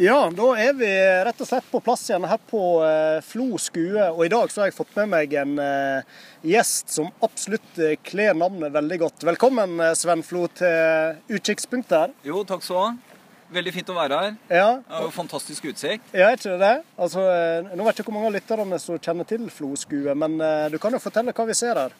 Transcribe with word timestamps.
Ja, 0.00 0.30
da 0.32 0.44
er 0.56 0.72
vi 0.78 0.88
rett 1.26 1.40
og 1.44 1.48
slett 1.50 1.66
på 1.68 1.76
plass 1.84 2.06
igjen 2.08 2.24
her 2.24 2.38
på 2.48 2.60
eh, 2.86 3.18
Flo 3.20 3.58
skue. 3.60 4.06
Og 4.14 4.22
i 4.24 4.30
dag 4.32 4.48
så 4.48 4.62
har 4.62 4.70
jeg 4.70 4.76
fått 4.78 4.94
med 4.96 5.10
meg 5.12 5.34
en 5.36 5.58
eh, 5.60 6.22
gjest 6.48 6.94
som 6.94 7.10
absolutt 7.20 7.76
eh, 7.76 7.98
kler 8.00 8.32
navnet 8.32 8.72
veldig 8.72 8.96
godt. 9.02 9.26
Velkommen 9.28 9.76
Sven 10.00 10.24
Flo 10.24 10.46
til 10.56 11.20
Utkikkspunktet 11.36 11.92
her. 11.98 12.14
Jo, 12.24 12.40
takk 12.48 12.64
skal 12.64 12.78
du 12.78 12.80
ha. 12.80 13.20
Veldig 13.58 13.74
fint 13.76 13.92
å 13.92 13.98
være 13.98 14.22
her. 14.22 14.34
Ja, 14.48 14.66
Det 14.80 14.96
er 15.02 15.04
jo 15.04 15.12
fantastisk 15.18 15.68
utsikt. 15.68 16.16
ja 16.16 16.32
ikke 16.32 16.56
det? 16.64 16.74
Altså, 16.96 17.26
nå 17.68 17.84
vet 17.84 18.00
jeg 18.00 18.06
ikke 18.06 18.08
hvor 18.08 18.16
mange 18.16 18.30
av 18.32 18.38
lytterne 18.38 18.80
som 18.80 18.96
kjenner 19.04 19.28
til 19.28 19.50
Flo 19.52 19.74
skue, 19.76 20.16
men 20.16 20.40
du 20.72 20.80
kan 20.80 20.96
jo 20.96 21.02
fortelle 21.02 21.36
hva 21.36 21.48
vi 21.50 21.60
ser 21.60 21.76
her. 21.76 21.92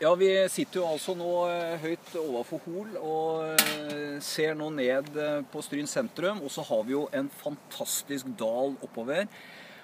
Ja, 0.00 0.14
vi 0.16 0.28
sitter 0.50 0.80
jo 0.80 0.86
altså 0.88 1.12
nå 1.14 1.30
eh, 1.50 1.82
høyt 1.82 2.14
overfor 2.18 2.62
Hol 2.64 2.94
og 2.96 3.42
eh, 3.52 4.16
ser 4.24 4.56
nå 4.58 4.70
ned 4.74 5.10
eh, 5.20 5.42
på 5.52 5.62
Stryn 5.62 5.90
sentrum. 5.90 6.40
Og 6.42 6.50
så 6.54 6.64
har 6.66 6.86
vi 6.88 6.94
jo 6.94 7.04
en 7.14 7.28
fantastisk 7.42 8.30
dal 8.40 8.74
oppover. 8.82 9.28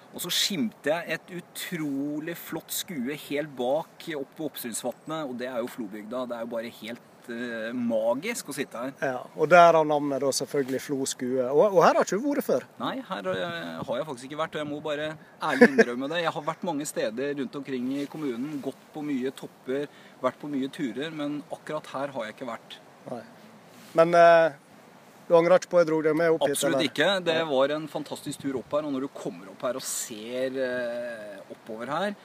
Og 0.09 0.23
så 0.24 0.33
skimter 0.33 1.05
jeg 1.05 1.19
et 1.19 1.34
utrolig 1.42 2.38
flott 2.41 2.73
skue 2.73 3.19
helt 3.28 3.52
bak 3.59 4.09
opp 4.16 4.30
på 4.38 4.48
Oppstrynsvatnet, 4.48 5.28
og 5.28 5.36
det 5.38 5.50
er 5.50 5.60
jo 5.60 5.69
Flobygda. 5.74 6.25
Det 6.30 6.38
er 6.38 6.47
jo 6.47 6.52
bare 6.55 6.72
helt 6.80 7.08
eh, 7.32 7.70
magisk 7.74 8.50
å 8.50 8.55
sitte 8.56 8.80
her. 8.80 8.92
Ja, 9.05 9.23
og 9.34 9.48
derav 9.50 9.86
navnet 9.88 10.23
da 10.24 10.30
selvfølgelig 10.34 10.80
Flo 10.84 10.98
skue. 11.09 11.46
Og, 11.46 11.64
og 11.78 11.80
her 11.84 11.98
har 11.98 12.06
ikke 12.06 12.19
du 12.19 12.28
vært 12.28 12.46
før. 12.46 12.66
Nei, 12.80 12.95
her 13.09 13.28
uh, 13.30 13.80
har 13.86 14.00
jeg 14.00 14.06
faktisk 14.10 14.28
ikke 14.28 14.41
vært, 14.42 14.56
og 14.56 14.62
jeg 14.62 14.69
må 14.70 14.78
bare 14.84 15.09
ærlig 15.50 15.70
innrømme 15.72 16.10
det. 16.12 16.22
Jeg 16.24 16.34
har 16.36 16.46
vært 16.46 16.64
mange 16.69 16.86
steder 16.88 17.34
rundt 17.41 17.59
omkring 17.60 17.91
i 17.98 18.06
kommunen, 18.10 18.60
gått 18.64 18.86
på 18.95 19.02
mye 19.06 19.34
topper, 19.36 19.88
vært 20.22 20.41
på 20.41 20.52
mye 20.52 20.70
turer, 20.74 21.12
men 21.14 21.42
akkurat 21.55 21.92
her 21.96 22.16
har 22.16 22.28
jeg 22.28 22.38
ikke 22.38 22.50
vært. 22.52 22.80
Nei. 23.10 23.20
Men 23.98 24.16
uh, 24.16 24.56
du 25.28 25.36
angrer 25.38 25.60
ikke 25.60 25.72
på 25.72 25.80
at 25.80 25.86
jeg 25.86 25.92
dro 25.92 26.00
deg 26.05 26.19
med 26.19 26.33
opp 26.34 26.47
hit? 26.47 26.56
Absolutt 26.56 26.88
ikke. 26.88 27.12
Det 27.27 27.38
var 27.50 27.77
en 27.77 27.86
fantastisk 27.92 28.47
tur 28.47 28.60
opp 28.62 28.78
her, 28.78 28.88
og 28.88 28.97
når 28.97 29.08
du 29.08 29.12
kommer 29.16 29.53
opp 29.53 29.69
her 29.69 29.81
og 29.81 29.84
ser 29.84 30.58
oppover 31.48 31.92
her, 31.92 32.19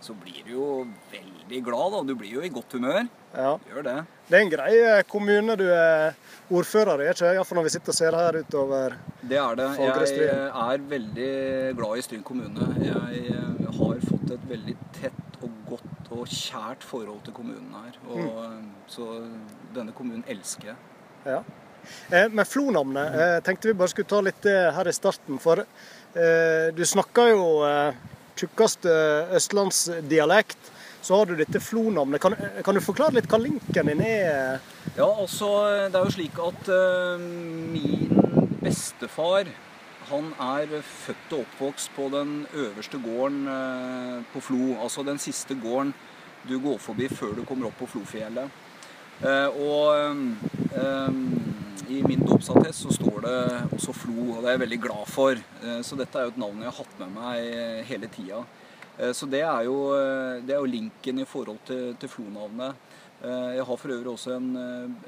så 0.00 0.14
blir 0.14 0.44
du 0.46 0.52
jo 0.54 0.66
veldig 1.12 1.60
glad, 1.66 1.92
da. 1.96 2.02
Du 2.06 2.14
blir 2.14 2.36
jo 2.38 2.42
i 2.46 2.50
godt 2.54 2.76
humør. 2.76 3.06
Ja. 3.34 3.56
Gjør 3.70 3.84
det. 3.86 3.96
Det 4.28 4.36
er 4.38 4.44
en 4.44 4.52
grei 4.52 4.72
eh, 4.78 5.02
kommune 5.08 5.56
du 5.58 5.64
er 5.74 6.14
ordfører 6.54 7.02
i, 7.04 7.08
ikke 7.12 7.32
Iallfall 7.34 7.58
når 7.58 7.66
vi 7.66 7.72
sitter 7.74 7.92
og 7.92 7.98
ser 7.98 8.16
her 8.16 8.38
utover. 8.40 8.96
Det 9.20 9.38
er 9.42 9.58
det. 9.58 9.68
Jeg 9.82 10.28
er 10.48 10.84
veldig 10.92 11.30
glad 11.80 11.98
i 11.98 12.04
Stryn 12.06 12.22
kommune. 12.24 12.68
Jeg 12.84 13.24
eh, 13.34 13.70
har 13.80 14.02
fått 14.06 14.34
et 14.36 14.44
veldig 14.52 14.76
tett 15.00 15.40
og 15.42 15.56
godt 15.68 16.12
og 16.14 16.26
kjært 16.32 16.84
forhold 16.88 17.24
til 17.26 17.36
kommunen 17.36 17.74
her. 17.82 17.98
Og, 18.08 18.20
Mm. 18.48 18.68
Så 18.88 19.04
denne 19.74 19.92
kommunen 19.92 20.24
elsker 20.26 20.70
jeg. 20.70 20.76
Ja. 21.26 21.42
Eh, 22.10 22.28
med 22.32 22.46
Flo-navnet 22.48 23.18
eh, 23.20 23.40
tenkte 23.44 23.68
vi 23.68 23.74
bare 23.76 23.92
skulle 23.92 24.08
ta 24.08 24.20
litt 24.24 24.46
her 24.48 24.88
i 24.88 24.94
starten. 24.96 25.36
For 25.42 25.60
eh, 25.60 26.70
du 26.74 26.80
snakka 26.88 27.26
jo 27.34 27.44
eh, 27.68 27.92
tjukkeste 28.38 28.92
østlandsdialekt. 29.38 30.74
Så 31.02 31.16
har 31.16 31.28
du 31.28 31.36
dette 31.38 31.60
Flo-navnet. 31.62 32.20
Kan, 32.20 32.34
kan 32.64 32.74
du 32.76 32.82
forklare 32.82 33.16
litt 33.16 33.28
hva 33.30 33.38
linken 33.40 33.92
din 33.92 34.02
er? 34.02 34.58
Ja, 34.96 35.06
altså, 35.06 35.48
det 35.88 35.94
er 35.94 36.04
jo 36.04 36.16
slik 36.16 36.40
at 36.42 36.70
uh, 36.74 37.22
min 37.22 38.18
bestefar 38.64 39.48
han 40.08 40.30
er 40.40 40.80
født 40.80 41.32
og 41.36 41.42
oppvokst 41.44 41.92
på 41.96 42.08
den 42.12 42.46
øverste 42.56 43.00
gården 43.02 43.42
eh, 43.52 44.22
på 44.32 44.40
Flo. 44.40 44.78
Altså 44.82 45.02
den 45.04 45.18
siste 45.20 45.56
gården 45.62 45.92
du 46.48 46.56
går 46.62 46.78
forbi 46.80 47.08
før 47.12 47.34
du 47.36 47.44
kommer 47.44 47.68
opp 47.68 47.76
på 47.80 47.90
Flofjellet. 47.92 48.48
Eh, 49.18 49.48
og 49.58 49.94
eh, 50.78 51.10
i 51.88 52.02
min 52.06 52.22
dåpsattest 52.22 52.84
så 52.84 52.92
står 52.94 53.24
det 53.24 53.38
også 53.74 53.94
Flo, 53.96 54.16
og 54.36 54.42
det 54.42 54.50
er 54.50 54.56
jeg 54.56 54.64
veldig 54.64 54.80
glad 54.84 55.10
for. 55.10 55.40
Eh, 55.64 55.80
så 55.86 55.98
dette 55.98 56.20
er 56.20 56.28
jo 56.28 56.34
et 56.34 56.40
navn 56.44 56.62
jeg 56.62 56.70
har 56.70 56.78
hatt 56.78 57.00
med 57.02 57.14
meg 57.16 57.48
eh, 57.48 57.80
hele 57.88 58.10
tida. 58.14 58.44
Så 59.14 59.28
det 59.30 59.44
er, 59.46 59.60
jo, 59.62 59.92
det 60.42 60.50
er 60.50 60.58
jo 60.58 60.66
linken 60.66 61.20
i 61.22 61.24
forhold 61.30 61.60
til, 61.68 61.92
til 62.02 62.10
Flo-navnet. 62.10 62.74
Jeg 63.22 63.62
har 63.68 63.78
for 63.78 63.94
øvrig 63.94 64.10
også 64.10 64.32
en, 64.34 64.48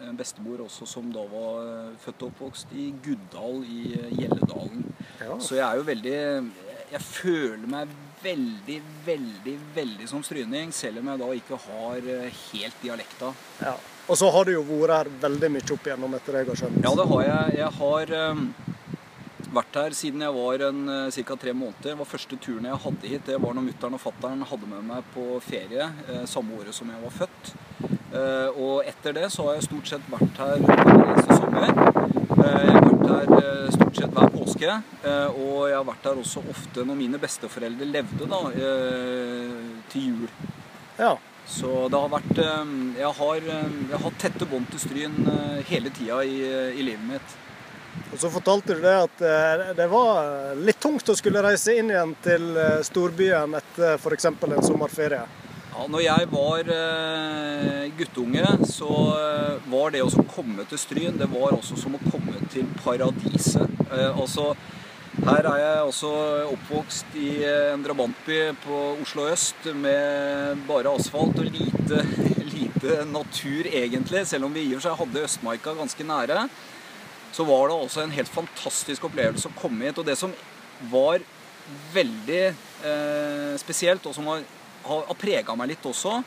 en 0.06 0.15
bestemor 0.19 0.62
også 0.62 0.87
som 0.87 1.09
da 1.10 1.25
var 1.26 1.88
født 1.99 2.22
og 2.22 2.31
oppvokst 2.31 2.70
i 2.78 2.93
Guddal 3.03 3.66
i 3.66 3.81
Gjelledalen. 4.15 4.87
Ja. 5.19 5.41
Så 5.43 5.59
jeg 5.59 5.66
er 5.66 5.81
jo 5.81 5.88
veldig 5.91 6.15
Jeg 6.93 7.03
føler 7.03 7.66
meg 7.75 7.91
veldig, 8.22 8.78
veldig, 9.10 9.59
veldig 9.75 10.06
som 10.15 10.22
stryning, 10.22 10.70
selv 10.70 11.03
om 11.03 11.10
jeg 11.10 11.25
da 11.25 11.32
ikke 11.43 11.62
har 11.66 12.10
helt 12.53 12.84
dialekta. 12.87 13.34
Ja. 13.59 13.75
Og 14.10 14.19
så 14.19 14.26
har 14.34 14.44
du 14.48 14.56
jo 14.56 14.65
vært 14.66 14.97
her 14.97 15.09
veldig 15.22 15.50
mye 15.54 15.72
opp 15.76 15.87
igjennom, 15.87 16.15
etter 16.19 16.34
det 16.34 16.41
jeg 16.43 16.48
har 16.50 16.60
skjønt. 16.65 16.81
Ja, 16.82 16.93
det 16.98 17.06
har 17.12 17.22
jeg. 17.28 17.59
Jeg 17.60 17.71
har 17.78 18.15
um, 18.34 18.41
vært 19.54 19.78
her 19.78 19.94
siden 19.94 20.25
jeg 20.26 20.34
var 20.34 20.65
en, 20.66 20.81
eh, 20.97 21.19
ca. 21.28 21.37
tre 21.44 21.54
måneder. 21.54 21.84
Det 21.93 21.98
var 22.00 22.09
første 22.10 22.38
turen 22.43 22.66
jeg 22.66 22.81
hadde 22.84 23.12
hit. 23.12 23.25
Det 23.28 23.38
var 23.43 23.54
når 23.54 23.69
mutter'n 23.69 23.97
og 23.99 24.03
fatter'n 24.03 24.43
hadde 24.50 24.70
med 24.72 24.88
meg 24.91 25.06
på 25.15 25.26
ferie 25.47 25.87
eh, 26.09 26.25
samme 26.31 26.59
året 26.59 26.75
som 26.75 26.91
jeg 26.91 27.04
var 27.04 27.16
født. 27.20 27.53
Eh, 28.10 28.59
og 28.59 28.91
etter 28.91 29.15
det 29.15 29.31
så 29.31 29.47
har 29.47 29.59
jeg 29.60 29.69
stort 29.69 29.94
sett 29.94 30.10
vært 30.10 30.43
her 30.43 30.59
hver 30.66 30.84
eneste 30.97 31.38
sommer. 31.38 31.70
Eh, 31.70 32.60
jeg 32.66 32.75
har 32.75 32.87
vært 32.91 33.09
her 33.15 33.34
eh, 33.38 33.72
stort 33.78 34.03
sett 34.03 34.15
hver 34.19 34.31
påske. 34.34 34.76
eh, 35.06 35.38
og 35.38 35.56
jeg 35.70 35.78
har 35.78 35.88
vært 35.94 36.10
her 36.10 36.22
også 36.26 36.43
ofte 36.50 36.87
når 36.87 36.99
mine 36.99 37.22
besteforeldre 37.22 37.87
levde, 37.94 38.26
da, 38.31 38.43
til 39.94 40.06
jul. 40.10 40.31
Ja. 40.99 41.15
Så 41.50 41.88
det 41.91 41.99
har 41.99 42.11
vært 42.12 42.38
eh, 42.38 42.75
Jeg 43.00 43.12
har, 43.19 43.37
eh, 43.59 43.77
jeg 43.91 43.94
har 43.97 44.05
hatt 44.06 44.19
tette 44.22 44.49
bånd 44.49 44.71
til 44.71 44.83
Stryn 44.83 45.16
eh, 45.27 45.61
hele 45.71 45.93
tida 45.94 46.22
i, 46.25 46.41
i 46.78 46.84
livet 46.87 47.06
mitt. 47.11 47.38
Og 48.12 48.19
så 48.22 48.31
fortalte 48.31 48.75
du 48.75 48.83
det 48.84 48.97
at 49.05 49.22
eh, 49.27 49.66
det 49.78 49.87
var 49.91 50.56
litt 50.59 50.81
tungt 50.83 51.11
å 51.11 51.19
skulle 51.19 51.43
reise 51.44 51.75
inn 51.78 51.91
igjen 51.93 52.15
til 52.25 52.50
eh, 52.55 52.81
storbyen 52.87 53.59
etter 53.59 53.97
f.eks. 53.99 54.31
en 54.31 54.66
sommerferie. 54.66 55.25
Ja, 55.71 55.87
når 55.87 56.03
jeg 56.03 56.27
var 56.33 56.71
eh, 56.75 57.84
guttunge, 57.99 58.47
så 58.67 58.91
eh, 59.15 59.71
var 59.71 59.94
det 59.94 60.03
å 60.03 60.27
komme 60.34 60.67
til 60.71 60.81
Stryn 60.82 61.19
det 61.21 61.31
var 61.31 61.55
også 61.55 61.78
som 61.78 61.94
å 61.99 62.03
komme 62.11 62.43
til 62.53 62.67
paradiset. 62.82 63.78
Eh, 63.91 64.11
altså, 64.11 64.53
her 65.19 65.47
er 65.50 65.59
jeg 65.59 65.87
også 65.88 66.10
oppvokst 66.53 67.16
i 67.19 67.31
eh, 67.43 67.72
en 67.75 67.82
drabantby 67.82 68.38
på 68.62 68.76
Oslo 69.03 69.26
øst 69.26 69.66
med 69.75 70.60
bare 70.69 70.93
asfalt 70.94 71.41
og 71.43 71.48
lite, 71.50 72.04
lite 72.54 73.00
natur 73.10 73.66
egentlig. 73.66 74.22
Selv 74.31 74.47
om 74.47 74.54
vi 74.54 74.69
i 74.69 74.75
og 74.76 74.78
for 74.78 74.87
seg 74.87 75.00
hadde 75.00 75.25
Østmarka 75.26 75.75
ganske 75.75 76.06
nære, 76.06 76.47
så 77.34 77.47
var 77.47 77.69
det 77.69 77.81
også 77.81 78.04
en 78.04 78.15
helt 78.15 78.31
fantastisk 78.31 79.09
opplevelse 79.10 79.50
å 79.50 79.59
komme 79.59 79.88
hit. 79.88 79.99
Og 79.99 80.06
det 80.06 80.16
som 80.19 80.32
var 80.93 81.22
veldig 81.94 82.43
eh, 82.47 83.54
spesielt, 83.60 84.06
og 84.06 84.15
som 84.15 84.31
har, 84.31 84.44
har, 84.87 85.19
prega 85.19 85.59
meg 85.59 85.75
litt 85.75 85.91
også, 85.91 86.20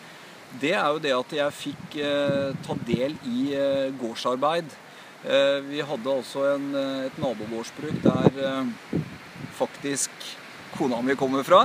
det 0.61 0.75
er 0.75 0.87
jo 0.91 1.01
det 1.01 1.13
at 1.15 1.35
jeg 1.39 1.59
fikk 1.59 1.99
eh, 2.03 2.51
ta 2.67 2.75
del 2.87 3.15
i 3.31 3.53
eh, 3.57 3.89
gårdsarbeid. 3.99 4.75
Eh, 5.23 5.59
vi 5.69 5.81
hadde 5.81 6.11
altså 6.11 6.47
en, 6.51 6.71
eh, 6.75 7.03
et 7.07 7.19
nabogårdsbruk 7.21 7.99
der 8.03 8.39
eh, 8.43 8.97
faktisk 9.55 10.11
kona 10.73 10.99
mi 11.05 11.15
kommer 11.15 11.43
fra. 11.47 11.61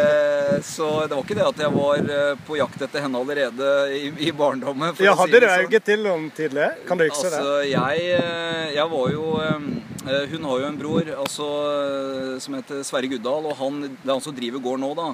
Så 0.66 1.06
det 1.06 1.14
var 1.14 1.22
ikke 1.22 1.36
det 1.38 1.44
at 1.46 1.60
jeg 1.62 1.72
var 1.72 2.08
på 2.42 2.56
jakt 2.58 2.82
etter 2.82 3.04
henne 3.04 3.20
allerede 3.22 3.68
i, 3.94 4.10
i 4.26 4.32
barndommen. 4.34 4.90
Ja, 4.98 5.14
si 5.14 5.20
Hadde 5.22 5.40
det 5.44 5.52
sånn. 5.52 5.76
til 5.86 6.08
om 6.10 6.26
tidligere? 6.34 6.82
Kan 6.88 6.98
du 6.98 7.06
huske 7.06 7.30
det? 7.30 7.38
Altså, 7.38 7.54
jeg, 7.70 8.08
eh, 8.18 8.74
jeg 8.74 8.88
var 8.92 9.14
jo 9.14 9.24
Hun 10.02 10.46
har 10.50 10.58
jo 10.58 10.66
en 10.66 10.78
bror 10.80 11.08
altså, 11.22 11.48
som 12.42 12.56
heter 12.58 12.82
Sverre 12.82 13.06
Guddal, 13.06 13.46
og 13.46 13.54
han, 13.62 13.80
det 13.86 14.08
er 14.10 14.16
han 14.16 14.24
som 14.24 14.34
driver 14.34 14.64
gården 14.64 14.82
nå, 14.82 14.94
da. 14.98 15.08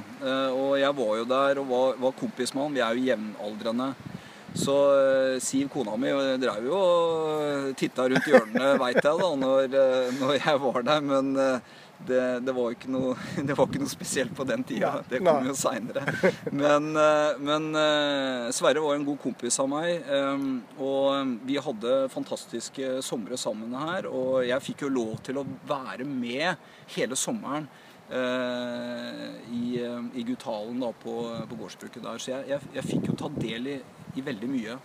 Og 0.57 0.79
jeg 0.81 0.97
var 0.97 1.17
jo 1.21 1.27
der 1.29 1.61
og 1.61 1.69
var, 1.69 1.99
var 2.07 2.17
kompis 2.17 2.55
med 2.57 2.65
han. 2.65 2.79
Vi 2.79 2.87
er 2.87 2.97
jo 2.97 3.11
jevnaldrende. 3.11 3.93
Så 4.57 4.77
eh, 4.99 5.35
Siv, 5.45 5.69
kona 5.73 5.97
mi, 6.01 6.09
drev 6.41 6.65
jo 6.71 6.79
og 6.79 7.75
titta 7.79 8.07
rundt 8.09 8.27
hjørnene, 8.31 8.71
veit 8.81 9.03
jeg, 9.03 9.19
da, 9.21 9.29
når, 9.43 9.69
eh, 9.77 10.09
når 10.21 10.39
jeg 10.41 10.63
var 10.65 10.81
der. 10.89 11.05
Men 11.05 11.29
eh, 11.37 11.75
det, 12.09 12.21
det, 12.47 12.53
var 12.55 12.71
ikke 12.77 12.91
noe, 12.95 13.17
det 13.49 13.57
var 13.59 13.67
ikke 13.69 13.81
noe 13.83 13.91
spesielt 13.93 14.33
på 14.39 14.47
den 14.49 14.63
tida. 14.67 14.93
Ja, 14.99 15.03
Det 15.11 15.21
kom 15.23 15.43
nei. 15.45 15.51
jo 15.51 15.57
seinere. 15.59 16.33
Men, 16.55 16.89
eh, 16.97 17.41
men 17.45 17.69
eh, 17.75 18.47
Sverre 18.57 18.83
var 18.85 18.97
en 18.99 19.07
god 19.09 19.21
kompis 19.25 19.59
av 19.63 19.69
meg. 19.73 20.01
eh, 20.07 20.47
Og 20.81 21.37
vi 21.49 21.59
hadde 21.63 21.99
fantastiske 22.15 22.97
somre 23.05 23.37
sammen 23.39 23.75
her. 23.79 24.09
Og 24.11 24.41
jeg 24.49 24.65
fikk 24.71 24.87
jo 24.87 24.95
lov 24.95 25.19
til 25.27 25.43
å 25.43 25.47
være 25.69 26.07
med 26.09 26.57
hele 26.97 27.19
sommeren 27.19 27.69
eh, 28.11 29.29
i, 29.53 29.79
eh, 29.83 30.03
i 30.19 30.25
Gutalen 30.29 30.81
da, 30.83 30.91
på, 31.05 31.15
på 31.51 31.59
gårdsbruket 31.63 32.03
der. 32.07 32.19
Så 32.23 32.33
jeg, 32.37 32.49
jeg, 32.55 32.73
jeg 32.79 32.87
fikk 32.95 33.11
jo 33.13 33.19
ta 33.19 33.31
del 33.39 33.73
i, 33.75 33.79
i 34.19 34.25
veldig 34.27 34.51
mye. 34.51 34.79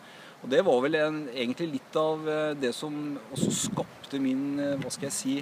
Og 0.43 0.51
det 0.51 0.59
var 0.67 0.81
vel 0.83 0.99
en, 0.99 1.21
egentlig 1.31 1.69
litt 1.77 1.97
av 1.99 2.27
eh, 2.27 2.51
det 2.59 2.73
som 2.75 2.93
også 3.31 3.51
skapte 3.55 4.19
min, 4.19 4.59
eh, 4.59 4.75
hva 4.81 4.91
skal 4.91 5.07
jeg 5.07 5.15
si, 5.15 5.35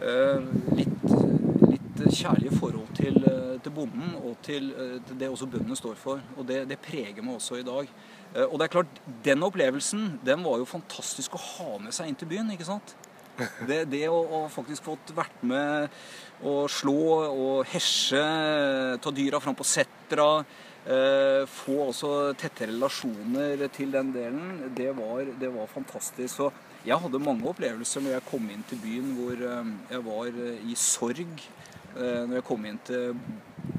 eh, 0.00 0.46
litt, 0.78 1.04
litt 1.68 2.04
kjærlige 2.08 2.56
forhold 2.56 2.88
til, 2.96 3.20
til 3.64 3.72
bonden 3.74 4.16
og 4.22 4.38
til, 4.44 4.72
til 5.06 5.18
det 5.20 5.28
også 5.30 5.48
bøndene 5.52 5.76
står 5.78 5.96
for. 6.00 6.24
Og 6.38 6.48
det, 6.48 6.64
det 6.70 6.80
preger 6.82 7.24
meg 7.24 7.36
også 7.36 7.60
i 7.60 7.66
dag. 7.66 7.90
Og 8.48 8.54
det 8.58 8.66
er 8.66 8.72
klart, 8.72 9.00
den 9.24 9.44
opplevelsen 9.46 10.16
den 10.26 10.42
var 10.42 10.58
jo 10.58 10.66
fantastisk 10.66 11.36
å 11.36 11.42
ha 11.44 11.68
med 11.84 11.94
seg 11.94 12.10
inn 12.10 12.18
til 12.18 12.32
byen. 12.32 12.50
ikke 12.54 12.66
sant? 12.66 12.96
Det, 13.68 13.80
det 13.90 14.04
å, 14.06 14.14
å 14.14 14.40
faktisk 14.52 14.84
fått 14.86 15.10
vært 15.14 15.40
med 15.46 15.90
å 16.46 16.68
slå 16.70 16.98
og 17.26 17.64
hesje, 17.72 18.20
ta 19.02 19.12
dyra 19.14 19.40
fram 19.42 19.56
på 19.58 19.66
setra, 19.66 20.28
få 20.84 21.78
også 21.86 22.08
tette 22.36 22.66
relasjoner 22.68 23.62
til 23.72 23.94
den 23.94 24.10
delen, 24.12 24.50
det 24.76 24.90
var, 24.98 25.24
det 25.40 25.48
var 25.54 25.70
fantastisk. 25.72 26.34
Så 26.36 26.50
jeg 26.84 27.00
hadde 27.00 27.20
mange 27.22 27.48
opplevelser 27.48 28.04
når 28.04 28.18
jeg 28.18 28.26
kom 28.28 28.48
inn 28.52 28.64
til 28.68 28.80
byen 28.82 29.14
hvor 29.16 29.40
eh, 29.40 29.70
jeg 29.94 30.04
var 30.04 30.40
eh, 30.44 30.66
i 30.68 30.76
sorg. 30.76 31.46
Eh, 31.94 32.20
når 32.26 32.40
jeg 32.40 32.46
kom 32.50 32.66
inn 32.68 32.80
til 32.84 33.16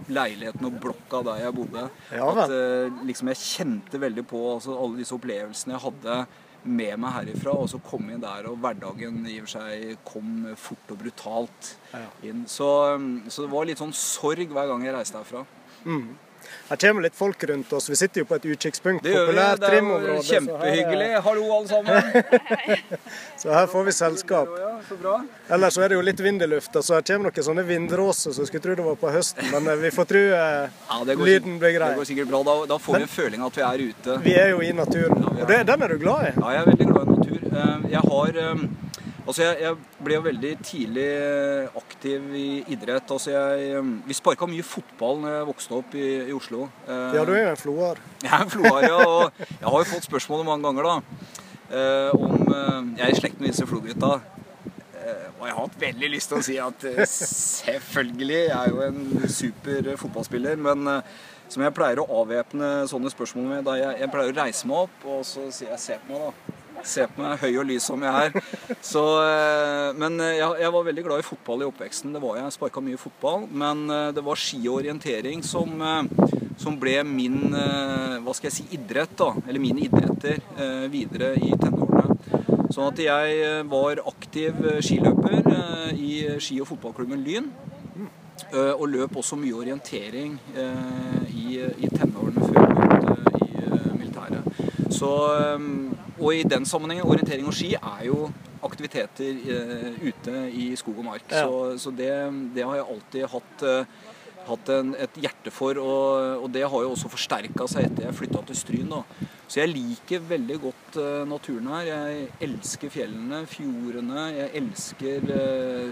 leiligheten 0.10 0.66
og 0.66 0.80
blokka 0.82 1.22
der 1.28 1.44
jeg 1.44 1.56
bodde. 1.60 1.86
Ja, 2.16 2.32
at 2.32 2.56
eh, 2.56 2.98
liksom 3.06 3.30
jeg 3.30 3.42
kjente 3.44 4.02
veldig 4.02 4.26
på 4.32 4.42
altså, 4.56 4.74
alle 4.80 5.04
disse 5.04 5.14
opplevelsene 5.18 5.78
jeg 5.78 5.86
hadde 5.86 6.18
med 6.66 6.98
meg 6.98 7.14
herifra, 7.14 7.54
og 7.62 7.68
så 7.70 7.78
kom 7.86 8.08
jeg 8.10 8.24
der, 8.24 8.48
og 8.50 8.58
hverdagen 8.58 9.20
i 9.30 9.36
og 9.38 9.46
for 9.46 9.60
seg 9.60 10.00
kom 10.08 10.32
fort 10.58 10.94
og 10.96 11.04
brutalt 11.04 11.68
inn. 12.26 12.48
Så, 12.50 12.70
så 13.30 13.46
det 13.46 13.52
var 13.52 13.68
litt 13.70 13.84
sånn 13.84 13.94
sorg 13.94 14.50
hver 14.50 14.72
gang 14.72 14.88
jeg 14.88 14.96
reiste 14.96 15.22
herfra. 15.22 15.44
Her 16.66 16.76
kommer 16.82 17.02
litt 17.06 17.14
folk 17.16 17.44
rundt 17.46 17.74
oss. 17.78 17.90
Vi 17.90 17.96
sitter 17.96 18.24
jo 18.24 18.26
på 18.26 18.36
et 18.40 18.46
utkikkspunkt. 18.50 19.04
Populært 19.06 19.60
Det 19.62 19.70
er 19.70 19.84
jo 19.86 20.16
kjempehyggelig. 20.26 21.10
her 21.12 21.18
er-. 21.20 21.22
Hallo, 21.22 21.44
alle 21.54 21.68
sammen. 21.68 22.24
Så 23.42 23.52
her 23.54 23.68
får 23.70 23.84
vi 23.86 23.92
selskap. 23.94 24.50
Ja, 24.58 24.72
så. 24.90 25.16
Ellers 25.54 25.74
så 25.78 25.84
er 25.86 25.90
det 25.94 26.00
jo 26.00 26.06
litt 26.08 26.20
vind 26.26 26.42
i 26.42 26.48
lufta, 26.50 26.82
så 26.82 26.96
her 26.98 27.06
kommer 27.06 27.30
noen 27.30 27.46
sånne 27.46 27.66
vindråser 27.68 28.34
så 28.34 28.48
skulle 28.50 28.64
tro 28.66 28.76
det 28.80 28.86
var 28.88 28.98
på 28.98 29.12
høsten. 29.14 29.46
Men 29.54 29.68
eh, 29.70 29.78
vi 29.84 29.92
får 29.94 30.10
tro 30.10 30.24
eh, 30.26 30.80
Ja, 30.90 30.98
går, 31.06 31.26
lyden 31.30 31.60
blir 31.62 31.76
grei. 31.78 31.92
det 31.94 32.00
går 32.02 32.10
sikkert 32.10 32.32
bra. 32.34 32.42
Da, 32.50 32.56
da 32.74 32.80
får 32.82 32.98
vi 32.98 33.06
en 33.06 33.14
føling 33.14 33.46
av 33.46 33.54
at 33.54 33.60
vi 33.62 33.66
er 33.70 33.86
ute. 33.92 34.18
Vi 34.26 34.34
er 34.42 34.50
jo 34.56 34.64
i 34.66 34.72
naturen. 34.74 35.22
Ja, 35.22 35.36
er 35.36 35.46
Og 35.46 35.54
det, 35.54 35.62
den 35.70 35.86
er 35.86 35.94
du 35.94 36.02
glad 36.02 36.32
i? 36.32 36.34
Ja, 36.40 36.56
jeg 36.56 36.64
er 36.64 36.72
veldig 36.72 36.90
glad 36.94 37.06
i 37.06 37.20
natur. 37.20 37.48
Eh, 37.62 37.88
Jeg 37.94 38.04
har 38.10 38.42
eh, 38.48 38.66
Altså, 39.26 39.42
jeg, 39.42 39.58
jeg 39.64 40.04
ble 40.06 40.14
jo 40.20 40.22
veldig 40.28 40.50
tidlig 40.62 41.06
eh, 41.18 41.78
aktiv 41.80 42.28
i 42.38 42.48
idrett. 42.76 43.10
Altså, 43.16 43.32
jeg 43.34 43.72
eh, 43.80 43.88
Vi 44.06 44.14
sparka 44.18 44.46
mye 44.50 44.66
fotball 44.66 45.18
når 45.24 45.34
jeg 45.40 45.48
vokste 45.50 45.78
opp 45.80 45.96
i, 45.98 46.04
i 46.30 46.36
Oslo. 46.36 46.68
Eh, 46.86 47.16
Ja, 47.18 47.24
du 47.26 47.34
er 47.34 47.50
en 47.56 47.58
floar. 47.58 47.98
Jeg 48.26 48.30
er 48.32 48.44
en 48.46 48.54
floar, 48.54 48.86
ja. 48.86 49.00
Og 49.02 49.42
jeg 49.42 49.66
har 49.66 49.80
jo 49.82 49.90
fått 49.96 50.06
spørsmålet 50.06 50.46
mange 50.52 50.68
ganger, 50.70 50.90
da. 50.92 50.98
eh, 51.74 52.12
Om 52.14 52.36
eh, 52.54 52.82
Jeg 53.00 53.06
er 53.08 53.14
i 53.16 53.20
slekt 53.24 53.42
med 53.42 53.50
disse 53.50 53.66
flogutta. 53.70 54.12
Eh, 55.02 55.26
Og 55.40 55.48
jeg 55.50 55.54
har 55.56 55.62
hatt 55.64 55.80
veldig 55.82 56.12
lyst 56.14 56.30
til 56.32 56.40
å 56.42 56.46
si 56.46 56.60
at 56.62 56.86
selvfølgelig 57.14 58.38
jeg 58.44 58.54
er 58.60 58.70
jo 58.74 58.84
en 58.86 59.30
super 59.30 59.90
fotballspiller, 60.02 60.56
men 60.70 60.86
som 61.52 61.62
jeg 61.62 61.74
pleier 61.78 62.00
å 62.02 62.06
avvæpne 62.24 62.70
sånne 62.90 63.12
spørsmål 63.14 63.46
med, 63.52 63.66
da 63.68 63.76
jeg, 63.78 64.00
jeg 64.02 64.10
pleier 64.14 64.32
å 64.32 64.38
reise 64.40 64.70
meg 64.70 64.86
opp 64.88 65.04
og 65.14 65.20
så 65.30 65.44
sier 65.54 65.70
jeg 65.76 65.82
se 65.84 65.98
på 66.08 66.14
meg, 66.14 66.30
da. 66.32 66.55
Se 66.86 67.08
på 67.10 67.24
meg, 67.24 67.40
høy 67.42 67.58
og 67.58 67.66
lys 67.66 67.86
som 67.90 68.04
jeg 68.06 68.30
er. 68.30 68.36
Så, 68.86 69.02
eh, 69.26 69.90
men 69.98 70.20
eh, 70.22 70.38
jeg, 70.38 70.62
jeg 70.62 70.74
var 70.76 70.86
veldig 70.86 71.04
glad 71.08 71.24
i 71.24 71.26
fotball 71.26 71.64
i 71.64 71.68
oppveksten. 71.68 72.14
Det 72.14 72.22
var 72.22 72.38
jeg. 72.38 72.54
Sparka 72.54 72.84
mye 72.86 73.00
fotball. 73.02 73.48
Men 73.50 73.86
eh, 73.90 74.10
det 74.16 74.24
var 74.26 74.40
ski 74.40 74.62
og 74.68 74.84
orientering 74.84 75.42
som, 75.46 75.82
som 76.62 76.78
ble 76.80 77.00
min 77.10 77.50
hva 77.56 78.34
skal 78.36 78.50
jeg 78.50 78.56
si, 78.60 78.68
idrett, 78.78 79.16
da. 79.18 79.32
Eller 79.48 79.62
mine 79.62 79.86
idretter 79.86 80.40
videre 80.94 81.34
i 81.42 81.52
tenårene. 81.58 82.16
Sånn 82.74 82.90
at 82.90 83.00
jeg 83.00 83.66
var 83.70 84.02
aktiv 84.10 84.58
skiløper 84.84 85.46
i 85.94 86.38
ski- 86.42 86.62
og 86.64 86.70
fotballklubben 86.70 87.22
Lyn. 87.26 87.50
Og 88.56 88.86
løp 88.92 89.16
også 89.22 89.38
mye 89.40 89.56
orientering 89.58 90.36
i, 91.32 91.62
i 91.62 91.92
tenårene 91.92 92.46
før 92.46 92.60
jeg 92.62 92.74
begynte 92.80 93.46
i 93.46 94.00
militæret. 94.00 94.92
Så, 94.96 95.12
og 96.20 96.30
i 96.36 96.44
den 96.48 96.66
sammenhengen, 96.68 97.08
orientering 97.08 97.48
og 97.50 97.56
ski 97.56 97.74
er 97.76 98.04
jo 98.08 98.30
aktiviteter 98.66 99.40
uh, 99.46 100.04
ute 100.04 100.44
i 100.56 100.68
skog 100.80 101.00
og 101.02 101.10
mark. 101.12 101.26
Ja. 101.30 101.46
Så, 101.46 101.78
så 101.86 101.96
det, 101.96 102.12
det 102.56 102.66
har 102.66 102.80
jeg 102.80 102.88
alltid 102.96 103.28
hatt, 103.34 103.66
uh, 103.68 104.14
hatt 104.48 104.72
en, 104.74 104.94
et 105.06 105.20
hjerte 105.26 105.54
for, 105.54 105.78
og, 105.82 106.46
og 106.46 106.50
det 106.56 106.66
har 106.66 106.86
jo 106.86 106.94
også 106.96 107.12
forsterka 107.12 107.68
seg 107.72 107.90
etter 107.90 108.08
jeg 108.08 108.18
flytta 108.22 108.44
til 108.48 108.60
Stryn. 108.62 108.92
da. 108.94 109.04
Så 109.46 109.62
jeg 109.62 109.74
liker 109.76 110.26
veldig 110.32 110.60
godt 110.64 111.00
uh, 111.02 111.24
naturen 111.30 111.72
her. 111.76 111.92
Jeg 111.92 112.28
elsker 112.48 112.94
fjellene, 112.94 113.44
fjordene. 113.52 114.28
Jeg 114.40 114.54
elsker 114.64 115.32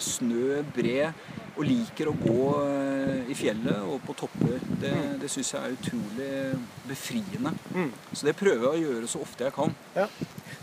snø, 0.01 0.61
bre. 0.73 1.11
Og 1.53 1.65
liker 1.69 2.09
å 2.09 2.15
gå 2.17 2.45
eh, 2.65 3.27
i 3.29 3.35
fjellet 3.38 3.85
og 3.85 4.00
på 4.07 4.15
topper. 4.17 4.55
Det, 4.81 4.94
det 5.21 5.29
syns 5.29 5.51
jeg 5.53 5.61
er 5.61 5.75
utrolig 5.75 6.29
befriende. 6.89 7.51
Mm. 7.75 7.91
Så 8.11 8.25
det 8.25 8.33
prøver 8.39 8.63
jeg 8.65 8.71
å 8.71 8.88
gjøre 8.88 9.09
så 9.11 9.21
ofte 9.21 9.45
jeg 9.45 9.53
kan. 9.53 9.75
Ja. 9.94 10.07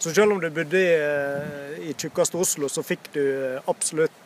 Så 0.01 0.11
selv 0.17 0.35
om 0.35 0.41
du 0.43 0.49
bodde 0.51 0.81
i, 0.81 0.89
eh, 0.97 1.77
i 1.91 1.95
tjukkeste 1.95 2.41
Oslo, 2.41 2.71
så 2.73 2.83
fikk 2.83 3.13
du 3.15 3.23
eh, 3.23 3.61
absolutt 3.71 4.17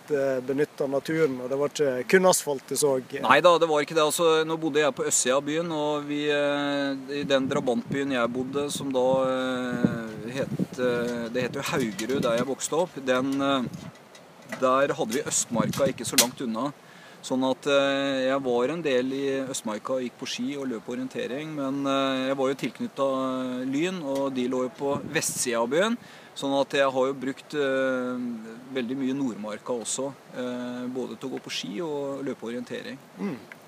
benytta 0.44 0.84
naturen, 0.93 1.38
og 1.40 1.49
det 1.49 1.56
var 1.56 1.70
ikke 1.72 1.93
kun 2.12 2.28
asfalt 2.28 2.66
du 2.69 2.75
så? 2.76 2.90
Nei 3.25 3.38
da, 3.40 3.55
det 3.56 3.69
var 3.70 3.81
ikke 3.81 3.94
det. 3.96 4.02
Altså, 4.05 4.26
nå 4.44 4.58
bodde 4.61 4.82
jeg 4.82 4.93
på 4.93 5.06
østsida 5.08 5.38
av 5.38 5.46
byen, 5.46 5.70
og 5.72 6.05
vi, 6.05 6.19
i 6.28 7.22
den 7.25 7.49
drabantbyen 7.49 8.12
jeg 8.12 8.32
bodde, 8.34 8.66
som 8.69 8.93
da 8.93 9.06
het 10.34 10.76
Det 10.76 11.46
heter 11.46 11.56
jo 11.56 11.64
Haugerud, 11.70 12.20
der 12.20 12.37
jeg 12.37 12.49
vokste 12.50 12.82
opp. 12.84 13.00
Den, 13.08 13.32
der 14.60 14.94
hadde 14.94 15.12
vi 15.18 15.22
Østmarka 15.26 15.88
ikke 15.90 16.06
så 16.08 16.18
langt 16.20 16.40
unna. 16.44 16.72
Sånn 17.24 17.40
at 17.48 17.64
eh, 17.72 18.26
jeg 18.26 18.40
var 18.44 18.68
en 18.74 18.82
del 18.84 19.12
i 19.16 19.22
Østmarka 19.48 19.94
og 19.96 20.02
gikk 20.04 20.18
på 20.20 20.26
ski 20.28 20.50
og 20.60 20.66
løp 20.68 20.90
orientering. 20.92 21.54
Men 21.56 21.86
eh, 21.88 22.26
jeg 22.28 22.36
var 22.36 22.50
jo 22.50 22.58
tilknytta 22.60 23.06
Lyn, 23.64 24.02
og 24.04 24.26
de 24.36 24.44
lå 24.52 24.66
jo 24.66 24.74
på 24.76 24.92
vestsida 25.14 25.62
av 25.62 25.70
byen. 25.72 25.96
Sånn 26.34 26.52
at 26.58 26.74
jeg 26.74 26.90
har 26.90 27.06
jo 27.08 27.14
brukt 27.16 27.54
eh, 27.56 28.22
veldig 28.76 28.96
mye 29.00 29.16
Nordmarka 29.16 29.72
også. 29.72 30.10
Eh, 30.36 30.84
både 30.92 31.16
til 31.16 31.30
å 31.30 31.34
gå 31.38 31.42
på 31.46 31.54
ski 31.56 31.72
og 31.86 32.24
løpe 32.26 32.48
orientering. 32.50 32.98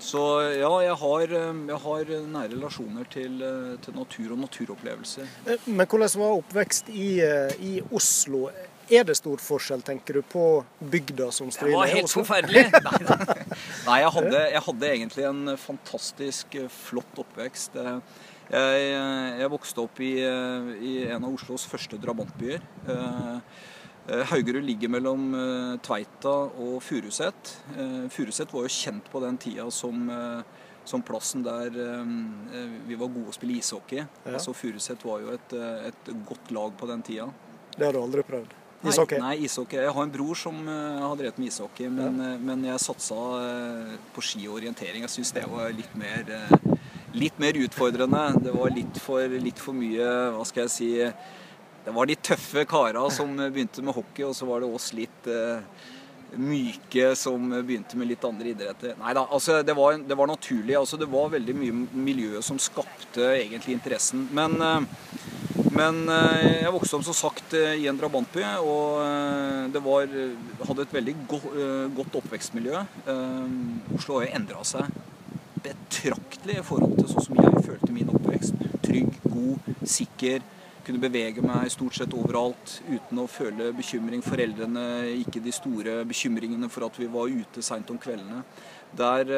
Så 0.03 0.21
ja, 0.59 0.69
jeg 0.85 0.97
har, 1.01 1.37
eh, 1.41 1.65
jeg 1.73 1.81
har 1.87 2.15
nære 2.37 2.53
relasjoner 2.59 3.09
til, 3.09 3.41
eh, 3.41 3.77
til 3.87 3.97
natur 3.97 4.35
og 4.37 4.43
naturopplevelser. 4.45 5.31
Eh, 5.47 5.65
Men 5.71 5.87
hvordan 5.87 6.19
var 6.21 6.37
oppvekst 6.43 6.91
i, 6.93 7.21
eh, 7.25 7.57
i 7.63 7.79
Oslo? 7.89 8.51
Er 8.87 9.03
det 9.03 9.17
stor 9.19 9.41
forskjell, 9.43 9.83
tenker 9.83 10.21
du, 10.21 10.23
på 10.23 10.43
bygda 10.79 11.31
som 11.35 11.49
Det 11.51 11.73
var 11.73 11.89
helt 11.91 12.13
forferdelig! 12.13 12.69
Nei, 12.71 13.17
Nei 13.89 13.97
jeg, 14.05 14.11
hadde, 14.15 14.43
jeg 14.53 14.63
hadde 14.69 14.91
egentlig 14.93 15.25
en 15.27 15.55
fantastisk 15.59 16.55
eh, 16.61 16.69
flott 16.71 17.23
oppvekst. 17.25 17.79
Eh, 17.83 17.97
Jeg, 18.47 18.83
jeg 19.41 19.51
vokste 19.51 19.83
opp 19.83 19.99
i, 20.07 20.13
eh, 20.23 20.69
i 20.79 20.93
en 21.11 21.25
av 21.27 21.33
Oslos 21.35 21.65
første 21.67 21.99
drabantbyer. 21.99 22.63
Haugerud 24.31 24.63
ligger 24.63 24.93
mellom 24.95 25.25
Tveita 25.83 26.35
og 26.63 26.77
Furuset. 26.87 27.51
Furuset 28.15 28.53
var 28.55 28.63
jo 28.63 28.71
kjent 28.71 29.09
på 29.11 29.19
den 29.25 29.35
tida 29.43 29.65
som, 29.75 30.05
som 30.87 31.03
plassen 31.03 31.43
der 31.43 31.75
vi 32.87 32.95
var 33.01 33.11
gode 33.11 33.33
å 33.33 33.35
spille 33.35 33.57
ishockey. 33.59 34.05
Ja. 34.05 34.37
Altså 34.37 34.55
Furuset 34.55 35.03
var 35.03 35.25
jo 35.27 35.35
et, 35.35 35.57
et 35.91 36.13
godt 36.31 36.55
lag 36.55 36.79
på 36.79 36.87
den 36.87 37.03
tida. 37.03 37.27
Det 37.75 37.83
har 37.89 37.99
du 37.99 38.05
aldri 38.05 38.23
prøvd? 38.31 38.55
Ishockey? 38.85 39.19
Nei, 39.19 39.37
nei, 39.37 39.47
ishockey. 39.47 39.79
Jeg 39.81 39.95
har 39.97 40.05
en 40.05 40.13
bror 40.13 40.39
som 40.39 40.59
uh, 40.69 41.07
har 41.07 41.17
drevet 41.19 41.39
med 41.41 41.49
ishockey, 41.49 41.89
men, 41.93 42.21
eh, 42.21 42.37
men 42.43 42.67
jeg 42.69 42.83
satsa 42.83 43.17
uh, 43.17 43.97
på 44.15 44.25
ski 44.25 44.45
og 44.47 44.59
orientering. 44.61 45.07
Jeg 45.07 45.15
syns 45.15 45.33
det 45.37 45.47
var 45.49 45.73
litt 45.75 45.97
mer, 45.99 46.29
eh, 46.37 46.77
litt 47.17 47.41
mer 47.43 47.57
utfordrende. 47.65 48.27
Det 48.45 48.55
var 48.55 48.75
litt 48.77 49.01
for, 49.03 49.39
litt 49.41 49.63
for 49.63 49.77
mye, 49.77 50.13
hva 50.37 50.45
skal 50.49 50.67
jeg 50.67 50.75
si 50.77 50.93
Det 51.87 51.95
var 51.95 52.09
de 52.11 52.17
tøffe 52.19 52.65
kara 52.67 53.05
som 53.15 53.37
begynte 53.39 53.83
med 53.83 53.95
hockey, 53.95 54.25
og 54.27 54.35
så 54.35 54.47
var 54.49 54.61
det 54.61 54.71
oss 54.75 54.91
litt 54.99 55.29
eh, 55.31 55.63
myke 56.35 57.13
som 57.17 57.53
begynte 57.63 57.97
med 57.97 58.11
litt 58.11 58.25
andre 58.27 58.51
idretter. 58.51 58.97
Nei 58.99 59.15
da, 59.15 59.23
altså 59.31 59.61
det 59.63 59.77
var, 59.79 59.95
det 60.03 60.19
var 60.19 60.27
naturlig. 60.27 60.75
Altså 60.75 60.99
det 60.99 61.09
var 61.11 61.31
veldig 61.33 61.55
mye 61.55 61.87
miljø 61.95 62.43
som 62.43 62.59
skapte 62.59 63.31
egentlig 63.37 63.79
interessen. 63.79 64.27
Men 64.35 64.59
eh, 64.61 65.66
men 65.77 66.07
eh, 66.09 66.63
jeg 66.63 66.73
vokste 66.75 66.99
opp 66.99 67.05
som 67.07 67.17
sagt 67.17 67.55
eh, 67.57 67.75
i 67.83 67.87
en 67.91 67.99
drabantby, 67.99 68.43
og 68.65 69.01
eh, 69.03 69.63
det 69.75 69.83
var, 69.85 70.13
hadde 70.69 70.87
et 70.87 70.95
veldig 70.97 71.15
go 71.29 71.41
godt 71.97 72.19
oppvekstmiljø. 72.23 72.83
Oslo 73.97 74.19
har 74.19 74.27
jo 74.27 74.35
endra 74.39 74.63
seg 74.67 74.91
betraktelig 75.65 76.61
i 76.61 76.65
forhold 76.67 76.95
til 76.99 77.09
sånn 77.11 77.27
som 77.27 77.41
jeg 77.41 77.65
følte 77.67 77.95
min 77.95 78.13
oppvekst. 78.13 78.63
Trygg, 78.85 79.19
god, 79.25 79.73
sikker. 79.83 80.45
Kunne 80.87 81.03
bevege 81.03 81.43
meg 81.43 81.73
stort 81.75 81.99
sett 81.99 82.15
overalt 82.15 82.79
uten 82.87 83.21
å 83.21 83.27
føle 83.31 83.73
bekymring. 83.77 84.23
Foreldrene 84.25 84.87
ikke 85.19 85.43
de 85.43 85.55
store 85.55 85.99
bekymringene 86.07 86.71
for 86.73 86.87
at 86.87 87.01
vi 87.01 87.11
var 87.11 87.33
ute 87.33 87.65
seint 87.65 87.91
om 87.91 87.99
kveldene. 88.01 88.45
Der 88.97 89.33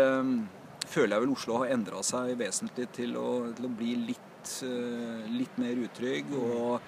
føler 0.88 1.16
jeg 1.16 1.24
vel 1.24 1.34
Oslo 1.34 1.60
har 1.62 1.72
endra 1.74 2.02
seg 2.06 2.34
vesentlig 2.38 2.88
til 2.96 3.16
å, 3.20 3.28
til 3.56 3.68
å 3.68 3.72
bli 3.80 3.94
litt, 4.08 4.27
eh, 4.66 5.30
litt 5.34 5.58
mer 5.60 5.78
utrygg. 5.84 6.32
Og 6.38 6.80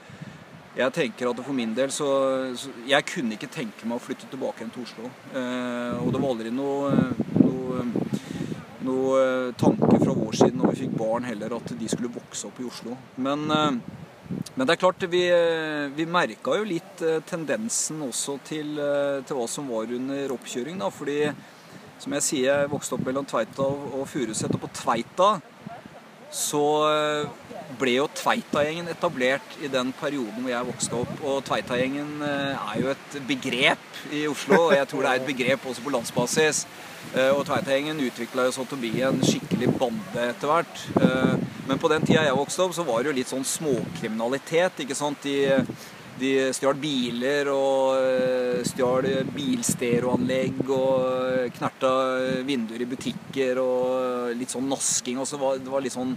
jeg 0.76 0.94
tenker 0.94 1.30
at 1.30 1.40
for 1.42 1.56
min 1.56 1.74
del 1.74 1.90
så, 1.90 2.08
så 2.54 2.70
Jeg 2.86 3.06
kunne 3.08 3.34
ikke 3.34 3.50
tenke 3.50 3.88
meg 3.88 3.98
å 3.98 4.04
flytte 4.04 4.28
tilbake 4.30 4.62
igjen 4.62 4.74
til 4.74 4.86
Oslo. 4.86 5.10
Eh, 5.34 5.96
og 6.00 6.12
det 6.12 6.20
var 6.22 6.34
aldri 6.34 6.52
noe, 6.54 6.92
noe, 7.42 7.86
noe 8.86 9.24
tanke 9.58 9.98
fra 9.98 10.14
vår 10.14 10.38
side 10.42 10.58
når 10.58 10.74
vi 10.74 10.84
fikk 10.84 10.94
barn 11.00 11.26
heller, 11.26 11.56
at 11.58 11.74
de 11.74 11.90
skulle 11.90 12.12
vokse 12.14 12.46
opp 12.48 12.60
i 12.62 12.68
Oslo. 12.70 12.98
Men, 13.16 13.50
eh, 13.50 13.96
Men 14.54 14.66
det 14.66 14.74
er 14.74 14.78
klart, 14.78 15.02
vi, 15.10 15.24
vi 15.96 16.04
merka 16.06 16.54
jo 16.54 16.66
litt 16.68 17.02
eh, 17.02 17.18
tendensen 17.26 17.98
også 18.06 18.36
til, 18.46 18.76
eh, 18.78 19.22
til 19.26 19.34
hva 19.38 19.46
som 19.50 19.66
var 19.66 19.90
under 19.90 20.34
oppkjøring. 20.36 20.78
da, 20.78 20.90
fordi 20.90 21.32
som 22.00 22.14
jeg 22.16 22.24
sier, 22.24 22.60
jeg 22.62 22.70
vokste 22.72 22.96
opp 22.96 23.04
mellom 23.04 23.26
Tveita 23.28 23.66
og 23.66 24.06
Furuset. 24.08 24.54
Og 24.54 24.62
på 24.62 24.70
Tveita 24.72 25.30
så 26.34 26.64
eh, 26.90 27.54
ble 27.80 27.96
jo 27.96 28.06
Tveita-gjengen 28.14 28.90
etablert 28.92 29.56
i 29.62 29.70
den 29.70 29.92
perioden 29.98 30.42
hvor 30.42 30.52
jeg 30.52 30.68
vokste 30.68 31.00
opp. 31.00 31.12
Og 31.24 31.42
Tveita-gjengen 31.46 32.22
er 32.26 32.76
jo 32.80 32.92
et 32.92 33.18
begrep 33.28 34.00
i 34.14 34.24
Oslo, 34.30 34.66
og 34.68 34.76
jeg 34.76 34.88
tror 34.90 35.04
det 35.04 35.10
er 35.10 35.20
et 35.20 35.28
begrep 35.28 35.66
også 35.66 35.84
på 35.84 35.92
landsbasis. 35.94 36.64
Og 37.34 37.44
Tveita-gjengen 37.48 38.02
utvikla 38.06 38.48
så 38.52 38.66
til 38.66 38.78
å 38.78 38.82
bli 38.82 39.04
en 39.06 39.22
skikkelig 39.24 39.70
bande 39.80 40.26
etter 40.26 40.50
hvert. 40.50 40.82
Men 41.70 41.78
på 41.80 41.90
den 41.92 42.04
tida 42.06 42.26
jeg 42.26 42.38
vokste 42.38 42.66
opp, 42.66 42.74
så 42.74 42.84
var 42.86 43.00
det 43.00 43.12
jo 43.12 43.16
litt 43.20 43.30
sånn 43.30 43.46
småkriminalitet. 43.46 44.82
ikke 44.84 44.98
sant? 44.98 45.22
De, 45.22 45.62
de 46.20 46.32
stjal 46.56 46.76
biler 46.80 47.48
og 47.52 47.96
eh, 47.98 48.60
stjal 48.68 49.08
bilstereoanlegg 49.34 50.60
og 50.68 51.54
knerta 51.56 51.92
vinduer 52.46 52.84
i 52.84 52.90
butikker 52.90 53.60
og 53.62 54.34
litt 54.36 54.52
sånn 54.52 54.68
nasking. 54.70 55.20
og 55.20 55.28
så 55.28 55.40
var 55.40 55.58
Det 55.58 55.72
var 55.72 55.84
litt 55.84 55.96
sånn 55.96 56.16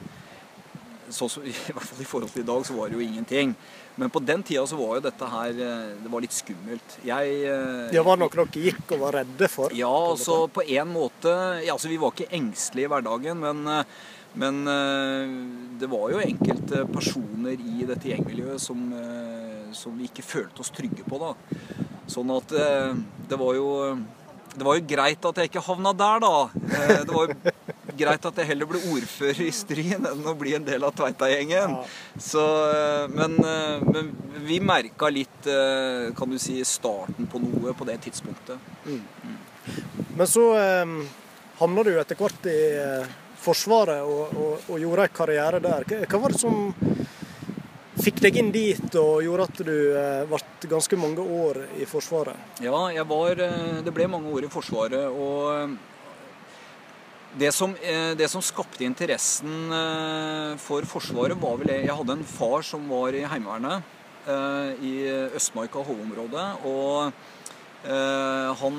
så, 1.14 1.28
så, 1.30 1.44
I 1.46 1.54
hvert 1.54 1.88
fall 1.88 2.04
i 2.04 2.10
forhold 2.10 2.34
til 2.34 2.44
i 2.44 2.50
dag 2.52 2.66
så 2.68 2.78
var 2.78 2.90
det 2.90 3.00
jo 3.00 3.06
ingenting. 3.06 3.56
Men 3.96 4.10
på 4.10 4.24
den 4.26 4.42
tida 4.42 4.64
så 4.66 4.78
var 4.80 4.98
jo 4.98 5.06
dette 5.06 5.30
her 5.30 5.52
eh, 5.54 5.92
Det 6.02 6.14
var 6.14 6.26
litt 6.26 6.36
skummelt. 6.36 6.98
Jeg 7.06 7.44
Det 7.94 8.08
var 8.08 8.20
noe 8.20 8.34
dere 8.34 8.66
gikk 8.70 8.96
og 8.96 9.06
var 9.06 9.22
redde 9.22 9.52
for? 9.52 9.76
Ja, 9.78 9.92
altså 9.92 10.48
på 10.48 10.66
en 10.66 10.92
måte 10.94 11.38
ja, 11.62 11.76
altså 11.76 11.92
Vi 11.92 12.02
var 12.02 12.16
ikke 12.16 12.34
engstelige 12.34 12.90
i 12.90 12.94
hverdagen, 12.94 13.40
men 13.44 13.86
men 14.34 14.68
eh, 14.68 15.34
det 15.80 15.90
var 15.92 16.10
jo 16.10 16.22
enkelte 16.22 16.86
personer 16.90 17.54
i 17.54 17.86
dette 17.86 18.10
gjengmiljøet 18.10 18.62
som, 18.62 18.80
eh, 18.98 19.63
som 19.78 19.96
vi 19.98 20.10
ikke 20.10 20.26
følte 20.26 20.64
oss 20.64 20.74
trygge 20.74 21.06
på. 21.08 21.20
da. 21.22 21.34
Sånn 22.12 22.32
at 22.36 22.52
eh, 22.58 22.92
det 23.30 23.40
var 23.40 23.58
jo 23.58 23.70
det 24.54 24.68
var 24.68 24.78
jo 24.78 24.86
greit 24.86 25.24
at 25.26 25.40
jeg 25.42 25.50
ikke 25.50 25.64
havna 25.66 25.96
der, 25.98 26.20
da. 26.22 26.34
Det 27.08 27.10
var 27.10 27.32
jo 27.32 27.54
greit 27.98 28.26
at 28.30 28.38
jeg 28.38 28.50
heller 28.52 28.70
ble 28.70 28.82
ordfører 28.92 29.48
i 29.48 29.54
Stryn 29.54 30.06
enn 30.06 30.28
å 30.30 30.36
bli 30.38 30.54
en 30.54 30.68
del 30.68 30.86
av 30.86 30.94
Tveita-gjengen. 30.94 31.74
Så, 32.22 32.44
men, 33.16 33.40
men, 33.88 34.12
vi 34.46 34.60
merka 34.62 35.10
litt, 35.10 35.50
kan 36.18 36.30
du 36.30 36.38
si, 36.42 36.60
starten 36.70 37.26
på 37.32 37.42
noe 37.42 37.74
på 37.74 37.90
det 37.90 37.98
tidspunktet. 38.06 38.62
Mm. 38.86 39.02
Mm. 39.26 39.42
Men 40.22 40.30
så 40.30 40.46
eh, 40.60 40.96
havna 41.58 41.86
du 41.86 41.94
etter 41.98 42.20
hvert 42.20 42.50
i 42.52 42.60
Forsvaret 43.44 44.06
og, 44.08 44.38
og, 44.40 44.70
og 44.72 44.80
gjorde 44.80 45.08
en 45.08 45.18
karriere 45.18 45.60
der. 45.64 45.86
Hva 46.08 46.20
var 46.22 46.32
det 46.32 46.40
som 46.40 46.70
fikk 48.02 48.22
deg 48.24 48.38
inn 48.42 48.52
dit 48.54 48.96
og 49.00 49.24
gjorde 49.24 49.48
at 49.50 49.64
du 49.66 49.74
eh, 49.94 50.26
ble 50.30 50.70
ganske 50.72 51.00
mange 51.00 51.22
år 51.22 51.64
i 51.78 51.88
Forsvaret? 51.90 52.62
Ja, 52.64 53.04
var 53.08 53.42
eh, 53.44 53.82
Det 53.86 53.94
ble 53.94 54.08
mange 54.10 54.32
år 54.34 54.48
i 54.48 54.52
Forsvaret. 54.54 55.10
og 55.10 55.54
eh, 55.54 55.76
det 57.34 57.50
som, 57.50 57.72
det 57.74 58.28
som, 58.30 58.44
skapte 58.46 58.86
interessen 58.86 59.72
for 60.62 60.86
Forsvaret, 60.86 61.34
var 61.42 61.56
vel 61.58 61.72
Jeg 61.82 61.90
hadde 61.90 62.14
en 62.14 62.28
far 62.30 62.62
som 62.62 62.86
var 62.86 63.16
i 63.18 63.24
Heimevernet 63.26 63.82
i 64.86 64.92
Østmarka 65.34 65.82
HV-området. 65.82 66.46
Og 66.70 67.10
han 68.62 68.78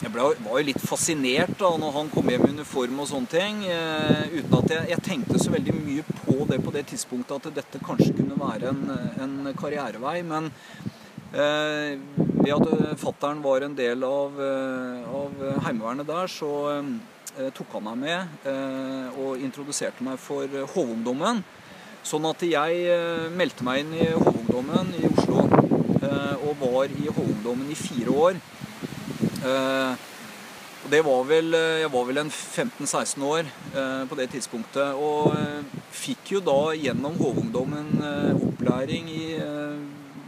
jeg 0.00 0.12
ble, 0.14 0.30
var 0.46 0.60
jo 0.60 0.64
litt 0.64 0.80
fascinert 0.80 1.58
da 1.60 1.70
når 1.76 1.92
han 1.92 2.10
kom 2.12 2.30
hjem 2.32 2.46
i 2.46 2.54
uniform 2.54 3.02
og 3.02 3.08
sånne 3.10 3.28
ting. 3.28 3.58
Eh, 3.68 4.38
uten 4.38 4.54
at 4.56 4.72
jeg, 4.72 4.86
jeg, 4.94 5.02
tenkte 5.04 5.40
så 5.42 5.52
veldig 5.52 5.74
mye 5.76 6.04
på 6.22 6.36
det 6.48 6.56
på 6.64 6.72
det 6.72 6.86
tidspunktet 6.88 7.50
at 7.50 7.58
dette 7.58 7.82
kanskje 7.84 8.14
kunne 8.16 8.38
være 8.40 8.72
en, 8.72 8.80
en 9.20 9.50
karrierevei. 9.58 10.22
Men 10.24 10.48
eh, 11.36 12.00
ved 12.40 12.54
at 12.56 12.96
fattern 13.02 13.42
var 13.44 13.66
en 13.66 13.76
del 13.76 14.06
av, 14.06 14.40
eh, 14.40 15.10
av 15.20 15.42
Heimevernet 15.66 16.08
der, 16.08 16.32
så 16.32 16.52
eh, 16.78 17.50
tok 17.56 17.76
han 17.76 17.90
meg 17.90 18.00
med 18.00 18.48
eh, 18.48 19.20
og 19.20 19.44
introduserte 19.44 20.06
meg 20.06 20.16
for 20.22 20.48
Hovungdommen. 20.76 21.44
Sånn 22.08 22.24
at 22.30 22.40
jeg 22.48 22.80
eh, 22.88 23.28
meldte 23.36 23.68
meg 23.68 23.84
inn 23.84 23.92
i 23.98 24.08
HV-ungdommen 24.14 24.96
i 24.96 25.04
Oslo 25.12 25.44
og 26.00 26.54
var 26.56 26.88
i 26.88 27.10
HV-ungdommen 27.12 27.68
i 27.68 27.76
fire 27.76 28.14
år. 28.16 28.38
Eh, 29.44 29.92
det 30.90 31.00
var 31.02 31.24
vel, 31.24 31.54
eh, 31.54 31.80
jeg 31.80 31.90
var 31.92 32.04
vel 32.04 32.18
en 32.20 32.30
15-16 32.30 33.22
år 33.24 33.48
eh, 33.48 34.04
på 34.08 34.16
det 34.18 34.28
tidspunktet. 34.34 34.96
Og 34.96 35.32
fikk 35.96 36.34
jo 36.36 36.42
da 36.44 36.74
gjennom 36.76 37.16
HV-ungdommen 37.16 37.88
opplæring 38.36 39.08
i 39.12 39.24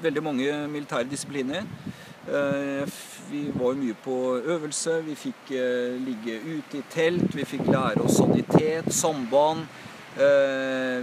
veldig 0.02 0.23
mange 0.25 0.54
militære 0.69 1.09
disipliner. 1.11 1.66
Vi 3.31 3.42
var 3.54 3.73
jo 3.73 3.81
mye 3.81 3.97
på 4.04 4.16
øvelse. 4.54 4.99
Vi 5.07 5.14
fikk 5.19 5.52
ligge 6.02 6.40
ute 6.42 6.81
i 6.81 6.85
telt. 6.90 7.35
Vi 7.35 7.47
fikk 7.47 7.66
lære 7.71 8.02
oss 8.04 8.19
sanitet, 8.19 8.90
samband. 8.92 9.64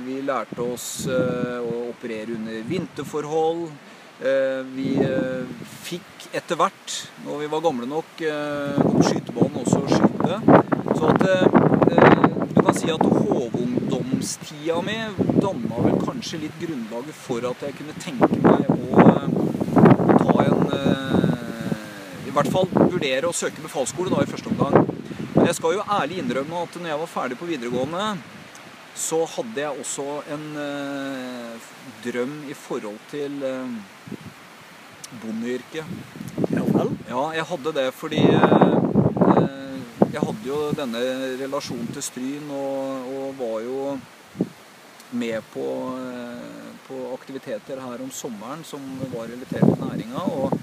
Vi 0.06 0.20
lærte 0.28 0.62
oss 0.62 1.08
å 1.10 1.90
operere 1.90 2.36
under 2.38 2.62
vinterforhold. 2.70 3.70
Vi 4.20 4.90
fikk 5.90 6.20
etter 6.36 6.58
hvert, 6.60 6.96
når 7.26 7.40
vi 7.42 7.48
var 7.50 7.62
gamle 7.64 7.88
nok, 7.90 8.22
eh, 8.22 8.80
på 8.84 9.02
skytebanen 9.02 9.62
også 9.64 9.80
å 9.82 9.90
skyte. 9.90 10.40
Så 10.98 11.10
at 11.10 11.24
eh, 11.26 11.46
du 12.54 12.60
kan 12.62 12.76
si 12.78 12.92
at 12.94 13.06
HV-ungdomstida 13.06 14.78
mi 14.86 14.98
danna 15.40 15.82
vel 15.86 15.98
kanskje 16.04 16.44
litt 16.44 16.60
grunnlaget 16.62 17.18
for 17.18 17.48
at 17.50 17.64
jeg 17.66 17.78
kunne 17.80 17.96
tenke 18.04 18.30
meg 18.44 18.68
å 18.70 19.08
ta 20.20 20.36
en 20.46 20.60
I 22.30 22.34
hvert 22.36 22.52
fall 22.54 22.68
vurdere 22.70 23.28
å 23.28 23.36
søke 23.36 23.64
befalsskole 23.64 24.12
da 24.14 24.22
i 24.22 24.30
første 24.30 24.52
omgang. 24.52 24.84
Men 25.34 25.48
jeg 25.48 25.58
skal 25.58 25.80
jo 25.80 25.88
ærlig 25.96 26.20
innrømme 26.22 26.62
at 26.62 26.78
når 26.78 26.92
jeg 26.92 27.02
var 27.02 27.10
ferdig 27.16 27.40
på 27.40 27.50
videregående, 27.50 28.12
så 29.00 29.24
hadde 29.38 29.64
jeg 29.64 29.80
også 29.80 30.08
en 30.36 30.46
eh, 30.60 31.70
drøm 32.04 32.36
i 32.52 32.56
forhold 32.58 33.00
til 33.12 33.44
eh, 33.48 33.78
bondeyrket. 35.22 35.86
Ja 37.10 37.24
jeg 37.34 37.46
hadde 37.50 37.72
det 37.74 37.88
fordi 37.98 38.20
eh, 38.22 39.78
jeg 40.14 40.22
hadde 40.22 40.46
jo 40.46 40.58
denne 40.78 41.00
relasjonen 41.40 41.88
til 41.96 42.04
Stryn 42.06 42.52
og, 42.54 43.08
og 43.14 43.40
var 43.40 43.56
jo 43.66 43.80
med 45.12 45.42
på, 45.54 45.66
eh, 45.98 46.68
på, 46.88 47.00
aktiviteter 47.16 47.82
her 47.82 48.04
om 48.04 48.12
sommeren 48.14 48.62
som 48.64 48.84
var 49.14 49.32
relatert 49.32 49.66
til 49.66 49.82
næringa. 49.82 50.22
Og 50.28 50.54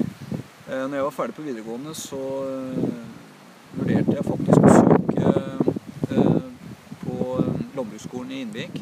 eh, 0.71 0.85
når 0.87 0.95
jeg 0.95 1.09
var 1.09 1.16
ferdig 1.19 1.35
på 1.35 1.47
videregående, 1.49 1.95
så 1.99 2.23
vurderte 3.75 4.14
jeg 4.14 4.28
faktisk 4.28 4.61
å 4.62 4.76
søke 4.76 5.35
på 7.02 7.16
landbruksskolen 7.76 8.33
i 8.35 8.42
Innvik 8.45 8.80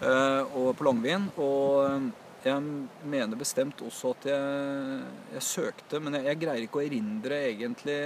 og 0.00 0.70
på 0.78 0.86
Langvin. 0.86 1.26
Og 1.40 2.10
jeg 2.40 2.60
mener 3.04 3.36
bestemt 3.36 3.82
også 3.84 4.14
at 4.14 4.26
jeg, 4.30 5.00
jeg 5.34 5.44
søkte, 5.44 5.98
men 6.00 6.16
jeg, 6.16 6.24
jeg, 6.30 6.40
greier 6.40 6.64
ikke 6.64 6.80
å 6.80 6.84
erindre 6.86 7.40
egentlig 7.50 7.96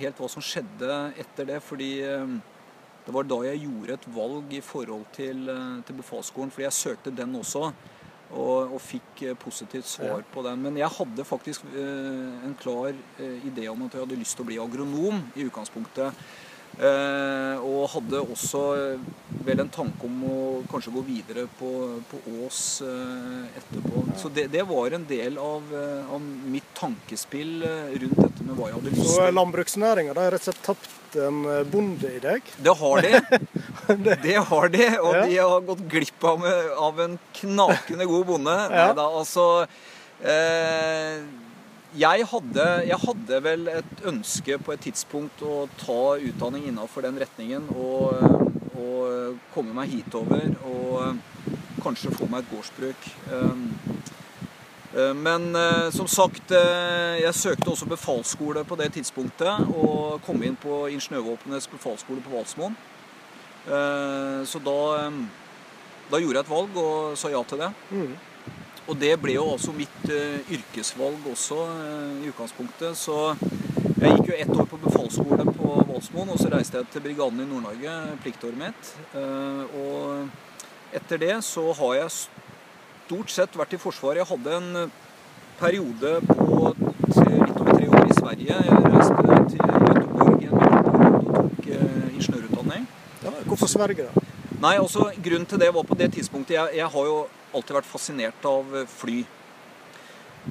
helt 0.00 0.22
hva 0.22 0.28
som 0.32 0.44
skjedde 0.44 0.94
etter 1.20 1.50
det. 1.50 1.58
Fordi 1.64 1.90
eh, 2.06 2.36
det 3.04 3.12
var 3.12 3.28
da 3.28 3.42
jeg 3.44 3.64
gjorde 3.66 3.98
et 3.98 4.06
valg 4.14 4.54
i 4.56 4.62
forhold 4.64 5.04
til, 5.16 5.44
eh, 5.52 5.82
til 5.84 5.98
befalsskolen. 6.00 6.54
Fordi 6.54 6.64
jeg 6.70 6.78
søkte 6.78 7.12
den 7.18 7.36
også, 7.36 7.66
og, 8.32 8.72
og 8.72 8.80
fikk 8.80 9.26
eh, 9.26 9.36
positivt 9.36 9.90
svar 9.90 10.24
på 10.32 10.46
den. 10.48 10.64
Men 10.64 10.80
jeg 10.80 10.96
hadde 10.96 11.28
faktisk 11.28 11.68
en 11.76 12.56
klar 12.62 12.96
idé 13.44 13.68
om 13.68 13.84
at 13.84 13.92
jeg 13.92 14.06
hadde 14.06 14.20
lyst 14.22 14.38
til 14.38 14.46
å 14.46 14.48
bli 14.48 14.60
agronom 14.62 15.20
i 15.36 15.44
utgangspunktet. 15.50 16.24
Eh, 16.80 17.56
og 17.60 17.90
hadde 17.92 18.22
også 18.22 18.60
eh, 18.78 19.02
vel 19.44 19.60
en 19.60 19.70
tanke 19.72 20.08
om 20.08 20.22
å 20.24 20.36
kanskje 20.70 20.94
gå 20.94 21.02
videre 21.04 21.44
på, 21.58 21.68
på 22.08 22.20
Ås 22.46 22.62
eh, 22.86 23.58
etterpå. 23.60 24.06
Så 24.18 24.30
det, 24.32 24.46
det, 24.54 24.64
var 24.70 24.96
en 24.96 25.04
del 25.08 25.36
av, 25.42 25.68
av, 26.08 26.24
mitt 26.48 26.72
tankespill 26.78 27.60
rundt 27.62 28.18
dette 28.22 28.46
med 28.48 28.56
hva 28.56 28.70
jeg 28.70 28.78
hadde 28.78 28.94
lyst 28.94 29.02
til. 29.02 29.12
Så 29.18 29.28
landbruksnæringa 29.36 30.16
har 30.16 30.34
rett 30.34 30.42
og 30.42 30.48
slett 30.48 30.64
tapt 30.70 31.20
en 31.20 31.44
bonde 31.68 32.08
i 32.08 32.22
deg? 32.24 32.50
Det 32.64 32.76
har 32.80 33.04
de. 33.04 33.22
det 34.24 34.36
har 34.48 34.72
de, 34.72 34.88
og 34.96 35.16
de 35.20 35.38
har 35.38 35.68
gått 35.68 35.86
glipp 35.92 36.28
av, 36.32 36.48
av 36.88 37.04
en 37.04 37.18
knakende 37.42 38.08
god 38.08 38.28
bonde. 38.32 38.58
Ja. 38.64 38.88
Neida, 38.88 39.08
altså... 39.20 39.48
Eh, 40.22 41.41
jeg 41.98 42.26
hadde, 42.30 42.66
jeg 42.88 42.98
hadde, 43.02 43.38
vel 43.44 43.68
et 43.72 44.04
ønske 44.08 44.56
på 44.62 44.72
et 44.74 44.80
tidspunkt 44.86 45.42
å 45.44 45.66
ta 45.80 46.16
utdanning 46.16 46.64
innafor 46.70 47.04
den 47.04 47.18
retningen 47.20 47.68
og, 47.76 48.16
og, 48.72 49.36
komme 49.52 49.74
meg 49.76 49.92
hitover 49.92 50.54
og 50.68 51.18
kanskje 51.82 52.12
få 52.14 52.28
meg 52.30 52.44
et 52.44 52.50
gårdsbruk. 52.52 53.06
Um, 53.32 53.66
uh, 54.94 55.12
men 55.16 55.50
som 55.92 56.08
sagt, 56.08 56.52
jeg 56.52 57.34
søkte 57.36 57.72
også 57.72 57.88
befalsskole 57.90 58.64
på 58.68 58.78
det 58.80 58.92
tidspunktet 58.96 59.68
og 59.72 60.20
kom 60.26 60.42
inn 60.44 60.56
på 60.60 60.86
Ingeniørvåpenets 60.92 61.68
befalsskole 61.72 62.24
på 62.24 62.34
Valsmoen. 62.36 62.76
Så 63.62 64.58
da, 64.64 64.78
da 66.10 66.18
gjorde 66.18 66.40
jeg 66.40 66.44
et 66.44 66.50
valg 66.50 66.78
og 66.82 67.18
sa 67.20 67.30
ja 67.30 67.42
til 67.46 67.60
det. 67.62 67.68
Mm. 67.92 68.14
Og 68.90 68.98
det 68.98 69.12
ble 69.22 69.36
jo 69.36 69.44
også 69.54 69.74
mitt 69.76 69.98
uh, 70.10 70.52
yrkesvalg 70.52 71.26
også 71.30 71.58
uh, 71.68 72.22
i 72.24 72.30
utgangspunktet. 72.32 72.98
Så 72.98 73.34
jeg 74.02 74.16
gikk 74.16 74.32
jo 74.32 74.38
ett 74.38 74.54
år 74.56 74.66
på 74.66 74.80
befalsskole 74.82 75.46
på 75.54 75.74
Voldsmoen, 75.88 76.32
og 76.34 76.40
så 76.40 76.50
reiste 76.50 76.80
jeg 76.80 76.90
til 76.90 77.04
brigaden 77.04 77.44
i 77.44 77.46
Nord-Norge, 77.46 77.92
pliktåret 78.24 78.58
mitt. 78.58 78.88
Og 79.78 80.96
etter 80.96 81.20
det 81.22 81.36
så 81.46 81.68
har 81.78 81.92
jeg 82.00 82.16
stort 82.16 83.30
sett 83.30 83.54
vært 83.60 83.76
i 83.76 83.78
Forsvaret. 83.78 84.24
Jeg 84.24 84.30
hadde 84.32 84.56
en 84.58 84.90
periode 85.60 86.16
på 86.26 86.72
litt 86.74 87.54
over 87.54 87.70
tre 87.76 87.86
år 87.86 88.10
i 88.10 88.16
Sverige. 88.18 88.58
Jeg 88.66 88.82
reiste 88.88 89.38
til 89.52 89.62
Göteborg 89.62 90.48
en 90.48 90.58
og 90.58 91.38
tok 91.38 91.70
ingeniørutdanning. 91.70 92.90
Ja, 93.22 93.36
hvorfor 93.46 93.70
Sverige, 93.70 94.08
da? 94.08 94.26
Nei, 94.62 94.74
altså 94.78 95.12
Grunnen 95.22 95.46
til 95.46 95.62
det 95.62 95.70
var 95.74 95.86
på 95.86 95.96
det 95.98 96.12
tidspunktet 96.14 96.54
Jeg, 96.54 96.76
jeg 96.76 96.86
har 96.86 97.06
jo 97.06 97.16
alltid 97.52 97.76
vært 97.76 97.88
fascinert 97.88 98.48
av 98.48 98.74
fly. 98.90 99.22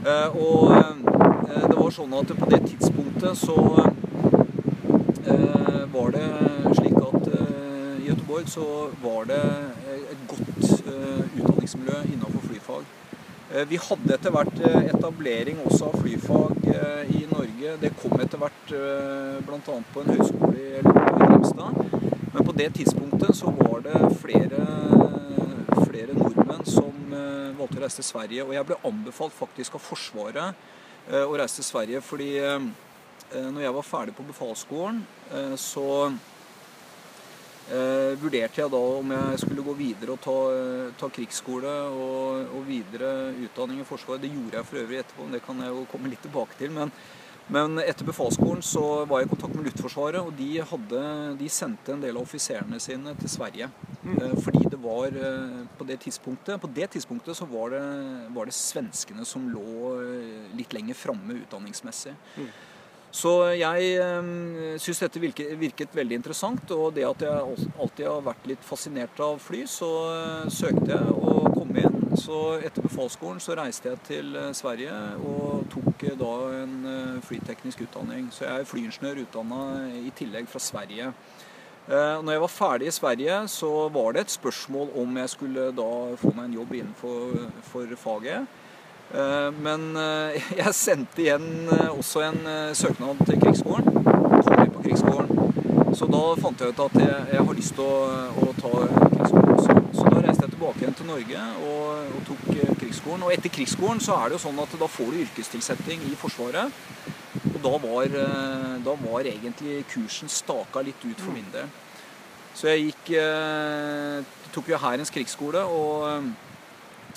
Eh, 0.05 0.35
og 0.39 0.71
eh, 0.71 1.65
det 1.67 1.75
var 1.75 1.91
sånn 1.91 2.13
at 2.15 2.31
på 2.37 2.47
det 2.53 2.61
tidspunktet 2.63 3.35
så 3.35 3.57
eh, 5.27 5.81
var 5.91 6.13
det 6.15 6.27
slik 6.77 6.95
at 6.95 7.27
i 7.27 8.07
Göteborg 8.07 8.47
så 8.49 8.67
var 9.03 9.27
det 9.27 9.41
et 9.97 10.23
godt 10.31 10.47
utdanningsmiljø 10.71 11.99
innenfor 12.13 12.47
flyfag. 12.47 12.87
Vi 13.67 13.77
hadde 13.83 14.15
etter 14.15 14.31
hvert 14.31 14.61
etablering 14.63 15.59
også 15.65 15.89
av 15.89 15.97
flyfag 15.99 16.69
i 17.11 17.25
Norge. 17.27 17.73
Det 17.81 17.91
kom 17.99 18.15
etter 18.23 18.39
hvert 18.39 18.71
bl.a. 19.43 19.59
på 19.91 20.03
en 20.05 20.13
høyskole 20.15 20.55
i 20.55 20.79
Grimstad. 20.87 21.81
Men 22.31 22.47
på 22.47 22.55
det 22.55 22.69
tidspunktet 22.79 23.35
så 23.35 23.51
var 23.59 23.83
det 23.83 23.99
flere, 24.23 24.63
flere 25.91 26.15
nordmenn 26.15 26.67
som 26.67 27.13
uh, 27.13 27.51
valgte 27.57 27.79
å 27.79 27.83
reise 27.83 27.99
til 27.99 28.07
Sverige. 28.07 28.45
Og 28.45 28.55
jeg 28.55 28.67
ble 28.69 28.79
anbefalt 28.87 29.35
faktisk 29.35 29.77
av 29.77 29.83
Forsvaret 29.83 30.51
uh, 31.11 31.25
å 31.25 31.37
reise 31.39 31.59
til 31.59 31.67
Sverige 31.67 32.03
fordi 32.05 32.33
uh, 32.39 32.59
når 33.31 33.63
jeg 33.65 33.75
var 33.77 33.87
ferdig 33.87 34.13
på 34.17 34.25
befalsskolen, 34.27 34.97
så 35.55 35.85
vurderte 38.19 38.59
jeg 38.59 38.71
da 38.73 38.79
om 38.97 39.13
jeg 39.15 39.37
skulle 39.39 39.63
gå 39.63 39.75
videre 39.77 40.17
og 40.17 40.19
ta, 40.19 40.33
ta 40.99 41.07
krigsskole 41.15 41.71
og, 41.95 42.49
og, 42.57 42.65
videre 42.67 43.29
utdanning 43.45 43.79
i 43.79 43.85
Forsvaret. 43.87 44.25
Det 44.25 44.33
gjorde 44.33 44.59
jeg 44.59 44.67
for 44.67 44.81
øvrig 44.81 44.99
etterpå, 44.99 45.23
men 45.23 45.37
det 45.37 45.43
kan 45.45 45.63
jeg 45.63 45.71
jo 45.71 45.85
komme 45.93 46.11
litt 46.11 46.19
tilbake 46.25 46.59
til. 46.59 46.75
men 46.75 46.91
men 47.51 47.79
etter 47.79 48.07
befalsskolen 48.07 48.61
så 48.63 49.05
var 49.09 49.21
jeg 49.21 49.27
i 49.27 49.31
kontakt 49.33 49.55
med 49.55 49.65
Luftforsvaret, 49.67 50.21
og 50.23 50.35
de, 50.37 50.61
hadde, 50.67 51.01
de 51.39 51.49
sendte 51.51 51.95
en 51.95 52.03
del 52.03 52.15
av 52.15 52.27
offiserene 52.27 52.79
sine 52.79 53.15
til 53.19 53.31
Sverige. 53.31 53.71
Mm. 54.03 54.17
Eh, 54.17 54.35
fordi 54.41 54.63
det 54.69 54.79
var 54.81 55.13
eh, 55.13 55.61
på 55.77 55.85
det 55.85 55.99
tidspunktet 56.01 56.61
På 56.61 56.67
det 56.67 56.87
tidspunktet 56.89 57.37
så 57.37 57.45
var 57.45 57.69
det, 57.69 57.83
var 58.33 58.49
det 58.49 58.55
svenskene 58.57 59.25
som 59.25 59.45
lå 59.49 59.93
eh, 60.01 60.49
litt 60.57 60.73
lenger 60.73 60.97
framme 60.97 61.37
utdanningsmessig. 61.43 62.15
Mm. 62.37 62.51
Så 63.11 63.31
jeg 63.59 63.97
syns 64.79 65.01
dette 65.03 65.19
virket, 65.19 65.49
virket, 65.59 65.91
veldig 65.91 66.15
interessant. 66.15 66.71
Og 66.71 66.93
det 66.95 67.03
at 67.03 67.25
jeg 67.25 67.65
alltid 67.83 68.05
har 68.07 68.21
vært 68.23 68.45
litt 68.47 68.63
fascinert 68.63 69.19
av 69.19 69.35
fly, 69.43 69.65
så 69.67 69.89
søkte 70.47 70.93
jeg 70.93 71.11
å 71.11 71.33
komme 71.51 71.83
inn. 71.83 71.99
Så 72.15 72.39
etter 72.63 72.87
befalsskolen 72.87 73.43
så 73.43 73.57
reiste 73.59 73.91
jeg 73.91 73.99
til 74.07 74.39
Sverige 74.55 74.95
og 75.27 75.67
tok 75.75 76.07
da 76.23 76.31
en 76.61 77.19
flyteknisk 77.27 77.83
utdanning. 77.89 78.31
Så 78.31 78.47
jeg 78.47 78.63
er 78.63 78.71
flyingeniør 78.71 79.25
utdanna 79.25 79.61
i 79.91 80.15
tillegg 80.15 80.47
fra 80.47 80.63
Sverige. 80.63 81.11
Når 81.89 82.29
jeg 82.31 82.41
var 82.41 82.51
ferdig 82.53 82.87
i 82.87 82.93
Sverige, 82.93 83.37
så 83.51 83.69
var 83.91 84.13
det 84.13 84.21
et 84.21 84.31
spørsmål 84.31 84.91
om 85.01 85.17
jeg 85.17 85.31
skulle 85.33 85.63
da 85.75 85.87
få 86.21 86.29
meg 86.37 86.45
en 86.45 86.53
jobb 86.59 86.75
innenfor 86.77 87.95
faget. 87.99 88.45
Eh, 89.13 89.51
men 89.51 89.95
eh, 89.97 90.51
jeg 90.61 90.75
sendte 90.75 91.23
igjen 91.25 91.67
eh, 91.67 91.89
også 91.91 92.23
en 92.29 92.41
søknad 92.77 93.19
til 93.27 93.39
Krigsskolen. 93.41 93.89
Kom 93.91 94.61
inn 94.63 94.75
på 94.75 94.83
Krigsskolen. 94.85 95.39
Så 95.97 96.07
da 96.07 96.21
fant 96.39 96.61
jeg 96.61 96.71
ut 96.71 96.83
at 96.85 96.95
jeg, 97.01 97.17
jeg 97.33 97.45
har 97.47 97.57
lyst 97.57 97.75
til 97.75 97.83
å, 97.83 97.95
å, 98.39 98.53
ta 98.55 98.71
Krigsskolen 99.11 99.57
også. 99.57 99.75
Så 99.91 100.05
da 100.07 100.21
reiste 100.23 100.45
jeg 100.47 100.53
tilbake 100.53 100.83
igjen 100.83 100.95
til 101.01 101.09
Norge 101.09 101.47
og, 101.67 102.13
og 102.15 102.21
tok 102.29 102.45
Krigsskolen. 102.79 103.25
Og 103.27 103.33
etter 103.35 103.51
Krigsskolen 103.51 103.99
så 104.03 104.15
er 104.15 104.29
det 104.29 104.39
jo 104.39 104.45
sånn 104.45 104.63
at 104.63 104.77
da 104.79 104.89
får 104.89 105.11
du 105.11 105.19
yrkestilsetting 105.25 106.07
i 106.07 106.15
Forsvaret. 106.19 106.79
Og 107.61 107.67
da 107.67 107.77
var, 107.85 108.13
da 108.81 108.93
var 109.03 109.27
egentlig 109.29 109.83
kursen 109.91 110.31
staka 110.31 110.81
litt 110.81 111.03
ut 111.05 111.19
for 111.21 111.35
min 111.35 111.49
del. 111.53 111.67
Så 112.57 112.71
jeg 112.71 112.87
gikk 112.89 113.11
tok 114.51 114.71
jo 114.73 114.79
Hærens 114.81 115.13
krigsskole 115.13 115.61
og 115.61 116.31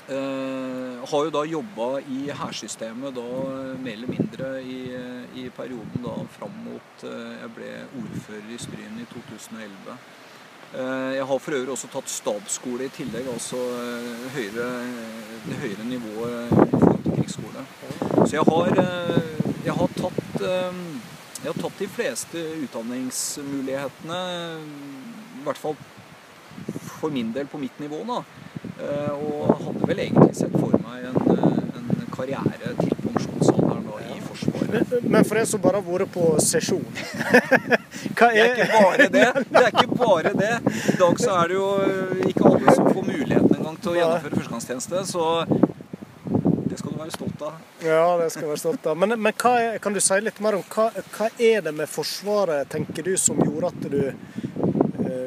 Uh, 0.04 1.00
har 1.08 1.22
jo 1.24 1.30
da 1.32 1.40
jobba 1.48 1.86
i 2.12 2.26
hærsystemet 2.36 3.14
da 3.16 3.22
mer 3.80 3.94
eller 3.94 4.10
mindre 4.10 4.48
i, 4.60 4.80
i 5.40 5.44
perioden 5.48 6.04
da 6.04 6.18
fram 6.34 6.52
mot 6.66 7.04
jeg 7.06 7.48
ble 7.56 7.70
ordfører 8.02 8.50
i 8.52 8.58
Stryn 8.60 9.00
i 9.00 9.06
2011. 9.14 9.96
Uh, 10.74 11.14
jeg 11.16 11.24
har 11.30 11.40
for 11.46 11.56
øvrig 11.56 11.72
også 11.72 11.88
tatt 11.94 12.12
stabsskole 12.12 12.84
i 12.84 12.92
tillegg, 12.92 13.30
altså 13.32 13.62
høyere, 14.36 14.68
det 15.46 15.62
høyere 15.62 15.88
nivået 15.88 16.52
i 16.52 16.68
forhold 16.76 17.02
til 17.06 17.16
krigsskole. 17.16 17.64
Så 18.26 18.30
jeg 18.36 18.44
har, 18.50 18.84
jeg 19.64 19.74
har 19.80 19.98
tatt 19.98 20.44
jeg 21.44 21.52
har 21.52 21.60
tatt 21.60 21.76
de 21.76 21.86
fleste 21.92 22.40
utdanningsmulighetene, 22.64 24.20
i 25.36 25.42
hvert 25.44 25.58
fall 25.60 25.74
for 26.86 27.12
min 27.12 27.34
del 27.34 27.46
på 27.52 27.60
mitt 27.60 27.78
nivå. 27.82 28.00
da. 28.08 28.22
Eh, 28.80 29.10
og 29.12 29.50
hadde 29.60 29.88
vel 29.90 30.00
egentlig 30.06 30.36
sett 30.38 30.54
for 30.56 30.72
meg 30.80 31.04
en, 31.10 31.18
en 31.76 32.06
karriere 32.14 32.72
til 32.78 32.94
pensjonsalderen 33.02 33.84
da, 33.90 33.98
i 34.08 34.22
Forsvaret. 34.24 34.94
Men 35.04 35.28
for 35.28 35.42
en 35.42 35.50
som 35.50 35.62
bare 35.66 35.82
har 35.82 35.86
vært 35.86 36.14
på 36.14 36.30
sesjon 36.42 36.86
Hva 38.16 38.30
er 38.32 38.32
Det 38.32 38.40
er 38.40 38.54
ikke 38.54 38.70
bare 38.72 39.10
det. 39.12 39.28
Det 39.50 39.62
er 39.62 39.70
ikke 39.70 39.98
bare 40.00 40.34
det. 40.38 40.54
I 40.94 40.96
dag 41.02 41.20
så 41.20 41.36
er 41.42 41.52
det 41.52 41.60
jo 41.60 41.68
ikke 42.30 42.48
alle 42.54 42.78
som 42.78 42.88
får 42.88 43.06
muligheten 43.10 43.54
engang 43.58 43.78
til 43.84 43.92
å 43.92 43.96
gjennomføre 44.00 44.40
førstegangstjeneste. 44.40 45.04
Så 45.12 45.28
være 47.04 47.14
stolt 47.14 47.42
av. 47.44 47.58
Ja, 47.84 48.04
det 48.20 48.30
skal 48.34 48.48
være 48.50 48.60
stolt 48.62 48.86
av. 48.90 48.98
Men, 48.98 49.16
men 49.20 49.32
er, 49.32 49.78
kan 49.82 49.94
du 49.94 50.00
si 50.02 50.18
litt 50.22 50.40
mer 50.44 50.58
om 50.58 50.64
hva, 50.74 50.88
hva, 51.14 51.30
er 51.38 51.64
det 51.66 51.74
med 51.76 51.90
Forsvaret, 51.90 52.68
tenker 52.72 53.06
du, 53.06 53.14
som 53.20 53.40
gjorde 53.44 53.72
at 53.72 53.88
du, 53.92 54.00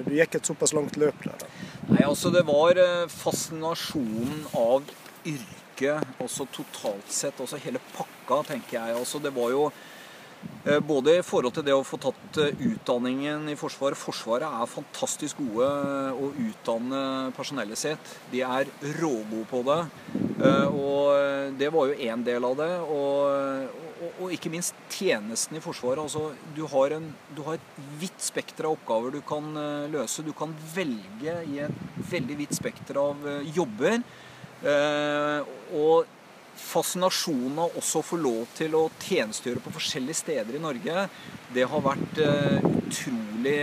du 0.07 0.15
gikk 0.17 0.39
et 0.39 0.49
såpass 0.49 0.75
langt 0.77 0.97
løp 0.99 1.25
der? 1.25 1.37
da? 1.43 1.51
Nei, 1.87 2.01
altså 2.03 2.31
det 2.33 2.43
var 2.47 2.79
eh, 2.81 3.05
fascinasjonen 3.11 4.41
av 4.57 4.89
yrket, 5.27 6.17
også 6.23 6.47
totalt 6.51 7.13
sett. 7.13 7.39
Også 7.43 7.59
hele 7.63 7.81
pakka, 7.93 8.41
tenker 8.51 8.79
jeg. 8.79 8.97
Altså 8.97 9.21
det 9.23 9.31
var 9.35 9.53
jo 9.53 9.69
eh, 9.69 9.96
både 10.84 11.17
i 11.17 11.23
forhold 11.23 11.56
til 11.56 11.63
det 11.63 11.76
å 11.76 11.86
få 11.86 12.00
tatt 12.02 12.39
eh, 12.43 12.62
utdanningen 12.73 13.47
i 13.52 13.56
Forsvaret. 13.60 14.00
Forsvaret 14.00 14.47
er 14.47 14.69
fantastisk 14.71 15.39
gode 15.39 15.67
å 16.12 16.32
utdanne 16.43 17.02
personellet 17.38 17.80
sitt. 17.80 18.12
De 18.34 18.41
er 18.43 18.67
rågode 19.00 19.45
på 19.52 19.62
det. 19.67 19.80
Og 20.67 21.56
det 21.58 21.69
var 21.73 21.88
jo 21.89 22.10
én 22.10 22.23
del 22.26 22.45
av 22.45 22.58
det. 22.60 22.69
Og, 22.84 23.71
og, 23.95 24.12
og, 24.12 24.34
ikke 24.36 24.52
minst 24.54 24.76
tjenesten 24.93 25.58
i 25.58 25.63
Forsvaret. 25.63 26.04
Altså, 26.04 26.34
du, 26.58 26.65
har 26.73 26.97
en, 26.97 27.08
du, 27.32 27.41
har 27.47 27.58
et 27.58 27.80
vidt 28.02 28.19
spekter 28.21 28.67
av 28.67 28.76
oppgaver 28.76 29.15
du 29.15 29.21
kan 29.26 29.47
løse. 29.93 30.26
Du 30.26 30.34
kan 30.38 30.54
velge 30.76 31.39
i 31.47 31.62
et 31.65 32.04
veldig 32.12 32.39
vidt 32.43 32.60
spekter 32.60 33.00
av 33.02 33.23
jobber. 33.56 34.04
Og 35.78 36.16
fascinasjonen 36.61 37.61
av 37.63 37.77
også 37.79 38.01
å 38.01 38.07
få 38.07 38.19
lov 38.21 38.45
til 38.57 38.75
å 38.77 38.87
tjenestegjøre 39.03 39.63
på 39.65 39.75
forskjellige 39.77 40.21
steder 40.23 40.57
i 40.57 40.63
Norge, 40.63 41.07
det 41.53 41.67
har 41.71 41.83
vært 41.85 42.19
utrolig 42.19 43.59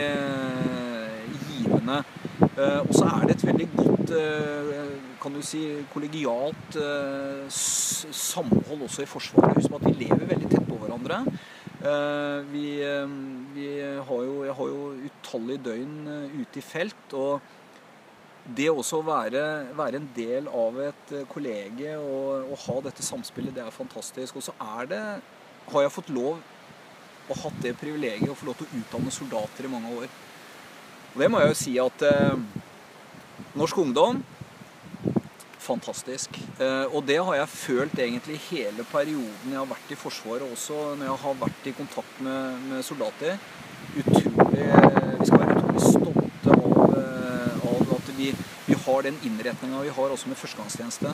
givende. 1.51 2.01
Og 2.55 2.93
så 2.95 3.09
er 3.11 3.27
det 3.27 3.37
et 3.37 3.47
veldig 3.51 3.69
godt 3.75 4.15
kan 5.25 5.33
du 5.33 5.41
si, 5.41 5.63
kollegialt 5.95 6.77
eh, 6.77 7.45
samhold 7.49 8.85
også 8.85 9.05
i 9.05 9.09
Forsvaret. 9.09 9.57
Husk 9.57 9.77
at 9.79 9.87
vi 9.87 9.95
lever 10.05 10.27
veldig 10.29 10.51
tett 10.53 10.67
på 10.69 10.77
hverandre. 10.83 11.23
Eh, 11.81 12.41
vi, 12.51 12.67
eh, 12.85 13.15
vi 13.55 13.69
har 13.81 14.25
jo, 14.29 14.35
jeg 14.45 14.57
har 14.59 14.73
jo 14.75 14.83
utallige 15.09 15.65
døgn 15.71 15.95
eh, 16.13 16.41
ute 16.43 16.61
i 16.61 16.65
felt. 16.65 17.07
og 17.17 17.41
det 18.45 18.69
også 18.69 19.01
å 19.01 19.07
være, 19.07 19.45
være, 19.77 20.01
en 20.01 20.09
del 20.17 20.49
av 20.53 20.81
et 20.85 21.15
eh, 21.17 21.25
kollege 21.31 21.95
og, 21.97 22.51
og, 22.51 22.59
ha 22.67 22.77
dette 22.85 23.05
samspillet, 23.07 23.55
det 23.57 23.65
er 23.65 23.73
fantastisk. 23.73 24.37
Og 24.37 24.45
så 24.45 24.57
er 24.79 24.91
det 24.91 25.05
Har 25.73 25.81
jeg 25.81 25.95
fått 25.95 26.13
lov 26.13 26.43
og 27.25 27.39
hatt 27.41 27.63
det 27.65 27.73
privilegiet 27.81 28.29
å 28.29 28.37
få 28.37 28.51
lov 28.51 28.59
til 28.59 28.67
å 28.69 28.81
utdanne 28.83 29.13
soldater 29.15 29.65
i 29.65 29.73
mange 29.73 29.95
år. 29.97 30.11
Og 31.15 31.23
det 31.23 31.29
må 31.33 31.41
jeg 31.41 31.55
jo 31.55 31.57
si 31.57 31.73
at 31.81 32.05
eh, 32.05 32.37
norsk 33.57 33.81
ungdom 33.81 34.21
fantastisk. 35.65 36.37
Eh, 36.61 36.87
og 36.93 37.05
det 37.09 37.19
har 37.25 37.39
jeg 37.39 37.53
følt 37.55 37.99
egentlig 37.99 38.41
hele 38.51 38.85
perioden 38.91 39.53
jeg 39.53 39.61
har 39.61 39.71
vært 39.71 39.93
i 39.95 39.99
Forsvaret 39.99 40.45
også, 40.45 40.81
når 40.99 41.09
jeg 41.09 41.23
har 41.25 41.39
vært 41.41 41.69
i 41.71 41.77
kontakt 41.79 42.21
med, 42.25 42.67
med 42.71 42.85
soldater. 42.87 43.39
Utrolig, 44.01 44.69
Vi 45.21 45.29
skal 45.29 45.41
være 45.41 45.57
utrolig 45.57 45.85
stolte 45.87 46.55
av, 46.59 46.97
eh, 46.99 47.67
av 47.71 47.95
vi, 48.25 48.35
vi, 48.67 48.75
har 48.87 49.03
den 49.03 49.17
innretninga 49.23 49.83
vi 49.83 49.93
har 49.97 50.13
også 50.15 50.31
med 50.31 50.39
førstegangstjeneste, 50.41 51.13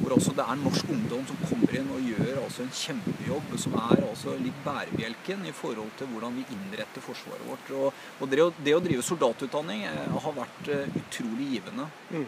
hvor 0.00 0.14
også 0.16 0.34
det 0.36 0.44
er 0.44 0.60
norsk 0.60 0.90
ungdom 0.94 1.24
som 1.28 1.38
kommer 1.44 1.76
inn 1.78 1.90
og 1.94 2.04
gjør 2.10 2.40
altså 2.42 2.64
en 2.64 2.72
kjempejobb, 2.80 3.54
som 3.62 3.76
er 3.78 4.04
altså 4.08 4.34
litt 4.42 4.58
bærebjelken 4.64 5.46
i 5.46 5.54
forhold 5.54 5.92
til 5.98 6.10
hvordan 6.12 6.38
vi 6.38 6.46
innretter 6.56 7.04
Forsvaret 7.04 7.44
vårt. 7.46 7.72
Og, 7.78 8.04
og 8.18 8.30
det, 8.32 8.40
å, 8.42 8.48
det, 8.56 8.74
å, 8.76 8.82
drive 8.84 9.04
soldatutdanning 9.06 9.84
eh, 9.88 10.16
har 10.24 10.36
vært 10.36 10.70
uh, 10.72 10.96
utrolig 11.02 11.50
givende. 11.54 11.88
Mm. 12.10 12.24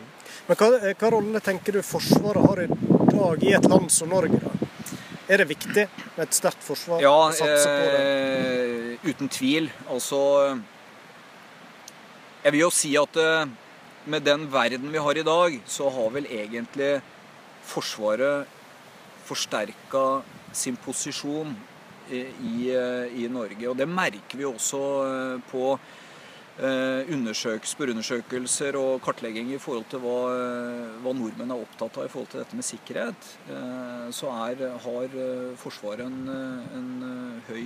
Men 0.49 0.61
hva, 0.61 0.71
hva, 0.90 1.12
rolle 1.16 1.43
tenker 1.45 1.79
du 1.79 1.83
Forsvaret 1.87 2.47
har 2.47 2.64
i 2.64 2.69
dag 2.71 3.49
i 3.49 3.55
et 3.59 3.71
land 3.73 3.90
som 3.95 4.12
Norge? 4.12 4.43
da? 4.45 4.69
Er 5.31 5.43
det 5.43 5.51
viktig 5.51 5.87
med 6.16 6.23
et 6.25 6.35
sterkt 6.35 6.62
forsvar? 6.66 7.03
Ja, 7.03 7.31
eh, 7.47 8.97
uten 9.07 9.31
tvil. 9.31 9.69
Altså 9.88 10.21
Jeg 12.43 12.55
vil 12.55 12.64
jo 12.64 12.71
si 12.75 12.95
at 12.99 13.19
med 14.04 14.22
den 14.24 14.46
verden 14.52 14.92
vi 14.92 14.98
har 15.02 15.18
i 15.18 15.26
dag, 15.26 15.60
så 15.66 15.90
har 15.90 16.12
vel 16.14 16.28
egentlig 16.30 17.00
Forsvaret 17.70 18.48
forsterka 19.28 20.22
sin 20.56 20.76
posisjon 20.80 21.52
i, 22.10 22.72
i, 22.72 23.26
Norge. 23.30 23.68
Og 23.68 23.76
det 23.78 23.86
merker 23.86 24.40
vi 24.40 24.46
også 24.48 24.80
eh, 25.06 25.50
på 25.50 25.74
undersøkelser 26.60 27.70
spørreundersøkelser 27.70 28.76
og 28.76 28.98
kartlegging 29.04 29.52
i 29.54 29.60
forhold 29.62 29.86
til 29.88 30.02
hva, 30.02 30.16
hva, 31.00 31.14
nordmenn 31.16 31.54
er 31.54 31.62
opptatt 31.62 32.00
av 32.00 32.08
i 32.08 32.10
forhold 32.12 32.32
til 32.32 32.42
dette 32.42 32.58
med 32.58 32.66
sikkerhet. 32.66 33.30
Eh, 33.52 34.08
så 34.16 34.32
er, 34.48 34.66
har 34.88 35.16
Forsvaret 35.60 36.08
en, 36.08 36.18
en 36.80 36.90
høy 37.48 37.64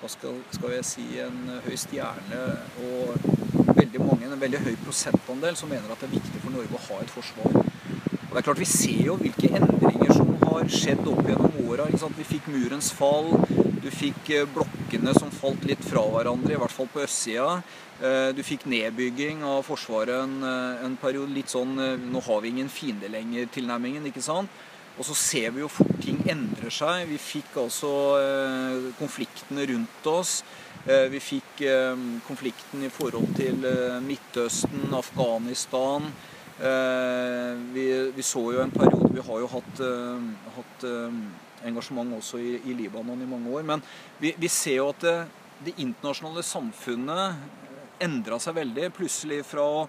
hva 0.00 0.10
skal, 0.12 0.42
skal, 0.52 0.74
jeg 0.76 0.84
si, 0.84 1.06
en 1.24 1.60
høy 1.64 1.76
stjerne 1.80 2.42
og 2.84 3.65
veldig 3.96 4.10
mange, 4.10 4.28
en 4.32 4.40
veldig 4.40 4.60
høy 4.64 4.76
prosentandel 4.84 5.56
som 5.56 5.70
mener 5.70 5.90
at 5.92 6.00
det 6.00 6.08
er 6.10 6.18
viktig 6.18 6.42
for 6.42 6.52
Norge 6.52 6.76
å 6.76 6.84
ha 6.88 7.00
et 7.00 7.12
forsvar. 7.12 7.56
Og 7.56 8.32
det 8.32 8.40
er 8.40 8.44
klart 8.44 8.60
Vi 8.60 8.68
ser 8.68 9.02
jo 9.06 9.16
hvilke 9.16 9.48
endringer 9.56 10.12
som 10.12 10.34
har 10.44 10.68
skjedd 10.68 11.06
opp 11.08 11.24
gjennom 11.24 11.56
åra. 11.70 11.86
Vi 12.16 12.26
fikk 12.26 12.48
murens 12.52 12.92
fall. 12.92 13.32
Du 13.82 13.90
fikk 13.90 14.30
eh, 14.34 14.46
blokkene 14.50 15.14
som 15.14 15.30
falt 15.30 15.64
litt 15.64 15.82
fra 15.84 16.02
hverandre, 16.10 16.54
i 16.54 16.60
hvert 16.60 16.74
fall 16.74 16.88
på 16.90 17.04
østsida. 17.04 17.60
Eh, 18.02 18.32
du 18.36 18.42
fikk 18.44 18.66
nedbygging 18.66 19.44
av 19.46 19.62
Forsvaret 19.64 20.24
en, 20.24 20.40
eh, 20.42 20.84
en 20.84 20.96
periode. 21.00 21.32
Litt 21.32 21.52
sånn 21.52 21.76
'nå 21.76 22.24
har 22.26 22.40
vi 22.40 22.48
ingen 22.48 22.68
fiende 22.68 23.08
lenger'-tilnærmingen. 23.08 24.06
ikke 24.06 24.22
sant? 24.22 24.50
Og 24.98 25.04
så 25.04 25.14
ser 25.14 25.50
vi 25.50 25.60
jo 25.60 25.68
fort 25.68 26.00
ting 26.00 26.18
endrer 26.26 26.72
seg. 26.72 27.08
Vi 27.08 27.18
fikk 27.18 27.56
altså 27.56 28.16
konfliktene 28.98 29.68
rundt 29.68 30.06
oss. 30.06 30.42
Eh, 30.86 31.08
vi 31.10 31.18
fikk 31.18 31.64
eh, 31.66 32.02
konflikten 32.28 32.84
i 32.86 32.90
forhold 32.94 33.32
til 33.34 33.64
eh, 33.66 33.96
Midtøsten, 34.04 34.86
Afghanistan. 34.94 36.06
Vi, 36.56 37.82
vi, 38.16 38.22
så 38.24 38.40
jo 38.54 38.62
en 38.62 38.70
periode 38.72 39.10
Vi 39.12 39.20
har 39.26 39.40
jo 39.42 39.48
hatt, 39.52 39.80
hatt 40.54 40.86
engasjement 41.68 42.14
også 42.16 42.40
i, 42.40 42.54
i, 42.64 42.72
Libanon 42.78 43.20
i 43.20 43.28
mange 43.28 43.52
år. 43.52 43.66
Men 43.68 43.82
vi, 44.16 44.30
vi 44.40 44.48
ser 44.48 44.78
jo 44.78 44.86
at 44.94 45.04
det, 45.04 45.12
det 45.66 45.74
internasjonale 45.84 46.40
samfunnet 46.40 48.00
endra 48.00 48.40
seg 48.40 48.56
veldig. 48.56 48.88
Plutselig 48.96 49.42
fra 49.50 49.68
å 49.68 49.84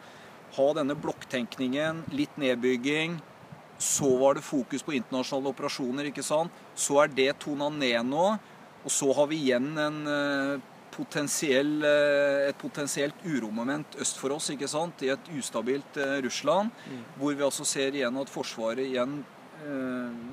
ha 0.58 0.68
denne 0.76 1.00
blokktenkningen, 1.00 2.04
litt 2.12 2.36
nedbygging, 2.36 3.16
så 3.80 4.12
var 4.20 4.36
det 4.36 4.44
fokus 4.44 4.84
på 4.84 4.98
internasjonale 5.00 5.56
operasjoner. 5.56 6.12
ikke 6.12 6.26
sant? 6.26 6.52
Så 6.76 7.00
er 7.00 7.16
det 7.16 7.38
tona 7.46 7.72
ned 7.72 8.12
nå. 8.12 8.34
Og 8.84 8.92
så 8.92 9.08
har 9.16 9.32
vi 9.32 9.40
igjen 9.46 9.72
en, 9.80 10.04
potensiell, 10.98 11.78
eh, 11.86 12.50
et 12.50 12.60
potensielt 12.60 13.24
uromoment 13.26 13.98
øst 14.02 14.20
for 14.20 14.36
oss, 14.36 14.50
ikke 14.54 14.70
sant? 14.70 15.06
i 15.06 15.14
et 15.14 15.32
ustabilt 15.38 15.98
eh, 16.02 16.20
Russland. 16.26 16.74
Mm. 16.90 17.02
Hvor 17.22 17.34
vi 17.34 17.48
altså 17.48 17.66
ser 17.66 17.96
igjen 17.96 18.22
at 18.22 18.32
Forsvaret 18.34 18.86
igjen 18.88 19.24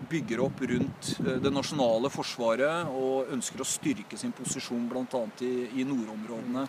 bygger 0.04 0.42
opp 0.44 0.58
rundt 0.68 1.06
det 1.40 1.50
nasjonale 1.50 2.10
forsvaret 2.12 2.90
og 2.92 3.30
ønsker 3.32 3.62
å 3.64 3.66
styrke 3.66 4.18
sin 4.20 4.34
posisjon 4.36 4.84
bl.a. 4.90 5.22
I, 5.40 5.80
i 5.80 5.86
nordområdene. 5.88 6.66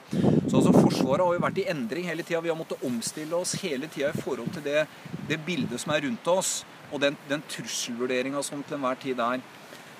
Så 0.48 0.62
altså 0.62 0.72
Forsvaret 0.72 1.26
har 1.26 1.36
jo 1.36 1.44
vært 1.44 1.60
i 1.60 1.68
endring 1.74 2.08
hele 2.08 2.24
tida. 2.24 2.40
Vi 2.42 2.54
har 2.54 2.58
måttet 2.58 2.86
omstille 2.88 3.36
oss 3.36 3.58
hele 3.60 3.92
tida 3.92 4.14
i 4.16 4.24
forhold 4.24 4.56
til 4.56 4.64
det 4.70 4.86
det 5.28 5.42
bildet 5.46 5.82
som 5.82 5.94
er 5.94 6.06
rundt 6.08 6.32
oss, 6.32 6.56
og 6.94 7.02
den, 7.04 7.20
den 7.30 7.44
trusselvurderinga 7.50 8.42
som 8.46 8.64
til 8.64 8.80
enhver 8.80 9.04
tid 9.04 9.22
er. 9.22 9.44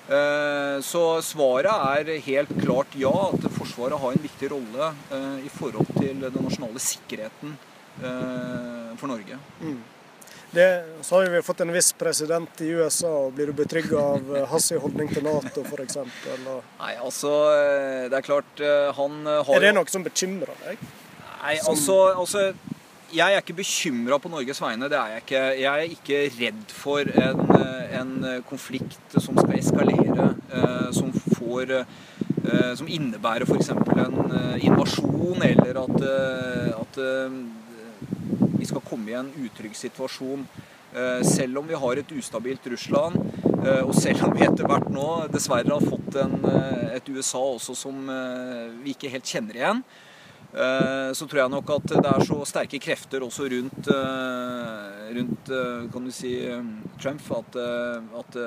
Eh, 0.06 0.76
så 0.86 1.02
svaret 1.26 1.72
er 2.06 2.20
helt 2.28 2.52
klart 2.60 2.94
ja, 2.94 3.10
at 3.32 3.46
Forsvaret 3.76 4.00
har 4.00 4.12
en 4.12 4.22
viktig 4.22 4.48
rolle 4.50 4.86
eh, 5.12 5.44
i 5.44 5.50
forhold 5.52 5.90
til 5.98 6.22
den 6.22 6.36
nasjonale 6.46 6.80
sikkerheten 6.80 7.50
eh, 8.00 8.94
for 8.96 9.10
Norge. 9.10 9.36
Mm. 9.60 9.82
Det, 10.50 10.68
så 11.04 11.18
har 11.18 11.28
vi 11.28 11.42
fått 11.44 11.60
en 11.60 11.72
viss 11.74 11.90
president 11.92 12.62
i 12.64 12.70
USA. 12.72 13.10
og 13.26 13.34
Blir 13.36 13.50
du 13.50 13.52
betrygga 13.58 14.00
av 14.00 14.32
hans 14.48 14.70
holdning 14.80 15.12
til 15.12 15.26
Nato 15.26 15.60
f.eks.? 15.66 15.98
Nei, 16.46 16.94
altså 16.94 17.34
Det 18.08 18.16
er 18.16 18.24
klart 18.24 18.62
han 18.96 19.26
har 19.26 19.52
Er 19.58 19.66
det 19.66 19.74
noe 19.76 19.92
som 19.92 20.06
bekymrer 20.06 20.54
deg? 20.62 20.80
Nei, 21.42 21.58
altså, 21.68 21.98
altså 22.16 22.46
jeg 23.12 23.32
er 23.34 23.44
ikke 23.44 23.60
bekymra 23.60 24.16
på 24.22 24.30
Norges 24.32 24.62
vegne. 24.62 24.88
Det 24.88 24.96
er 24.98 25.12
jeg 25.12 25.22
ikke. 25.26 25.42
Jeg 25.60 25.84
er 25.84 25.94
ikke 25.98 26.22
redd 26.40 26.72
for 26.74 27.12
en, 27.26 27.44
en 28.00 28.14
konflikt 28.48 29.18
som 29.20 29.36
skal 29.36 29.58
eskalere, 29.58 30.30
eh, 30.48 30.88
som 30.96 31.12
får 31.36 31.74
eh, 31.76 31.94
Som 32.78 32.88
innebærer 32.88 33.46
f.eks. 33.46 33.72
en 33.72 34.18
eh, 34.30 34.64
invasjon, 34.68 35.42
eller 35.42 35.80
at, 35.82 36.04
at 36.76 36.98
vi 38.56 38.68
skal 38.68 38.84
komme 38.86 39.10
i 39.10 39.18
en 39.18 39.30
utrygg 39.44 39.76
situasjon. 39.76 40.46
Selv 41.26 41.58
om 41.60 41.66
vi 41.68 41.76
har 41.76 41.98
et 42.00 42.12
ustabilt 42.16 42.68
Russland, 42.72 43.18
og 43.82 43.92
selv 43.98 44.22
om 44.24 44.32
vi 44.32 44.46
etter 44.46 44.64
hvert 44.64 44.86
nå 44.88 45.08
dessverre 45.28 45.74
har 45.74 45.84
fått 45.84 46.16
en, 46.22 46.38
et 46.94 47.10
USA 47.10 47.42
også 47.42 47.74
som 47.76 47.98
vi 48.80 48.94
ikke 48.94 49.10
helt 49.12 49.28
kjenner 49.28 49.58
igjen, 49.58 49.82
Eh, 49.84 50.05
så 50.56 51.26
tror 51.28 51.42
jeg 51.42 51.52
nok 51.52 51.70
at 51.74 51.90
det 51.90 52.08
er 52.08 52.22
så 52.24 52.38
sterke 52.48 52.78
krefter 52.80 53.24
også 53.26 53.44
rundt, 53.52 53.90
eh, 53.92 55.10
rundt 55.18 55.50
eh, 55.52 55.82
kan 55.92 56.06
du 56.06 56.12
si, 56.14 56.32
Trump 57.02 57.20
at, 57.36 57.58
at, 58.22 58.38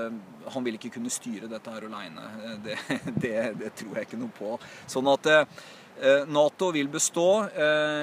han 0.50 0.66
vil 0.66 0.80
ikke 0.80 0.96
kunne 0.96 1.14
styre 1.14 1.50
dette 1.52 1.70
her 1.70 1.86
aleine. 1.86 2.26
Det, 2.66 2.80
det, 3.24 3.36
det, 3.60 3.74
tror 3.78 4.00
jeg 4.00 4.08
ikke 4.08 4.22
noe 4.22 4.34
på. 4.34 4.56
Sånn 4.90 5.12
at 5.12 5.30
Nato 6.32 6.72
vil 6.74 6.90
bestå. 6.90 7.44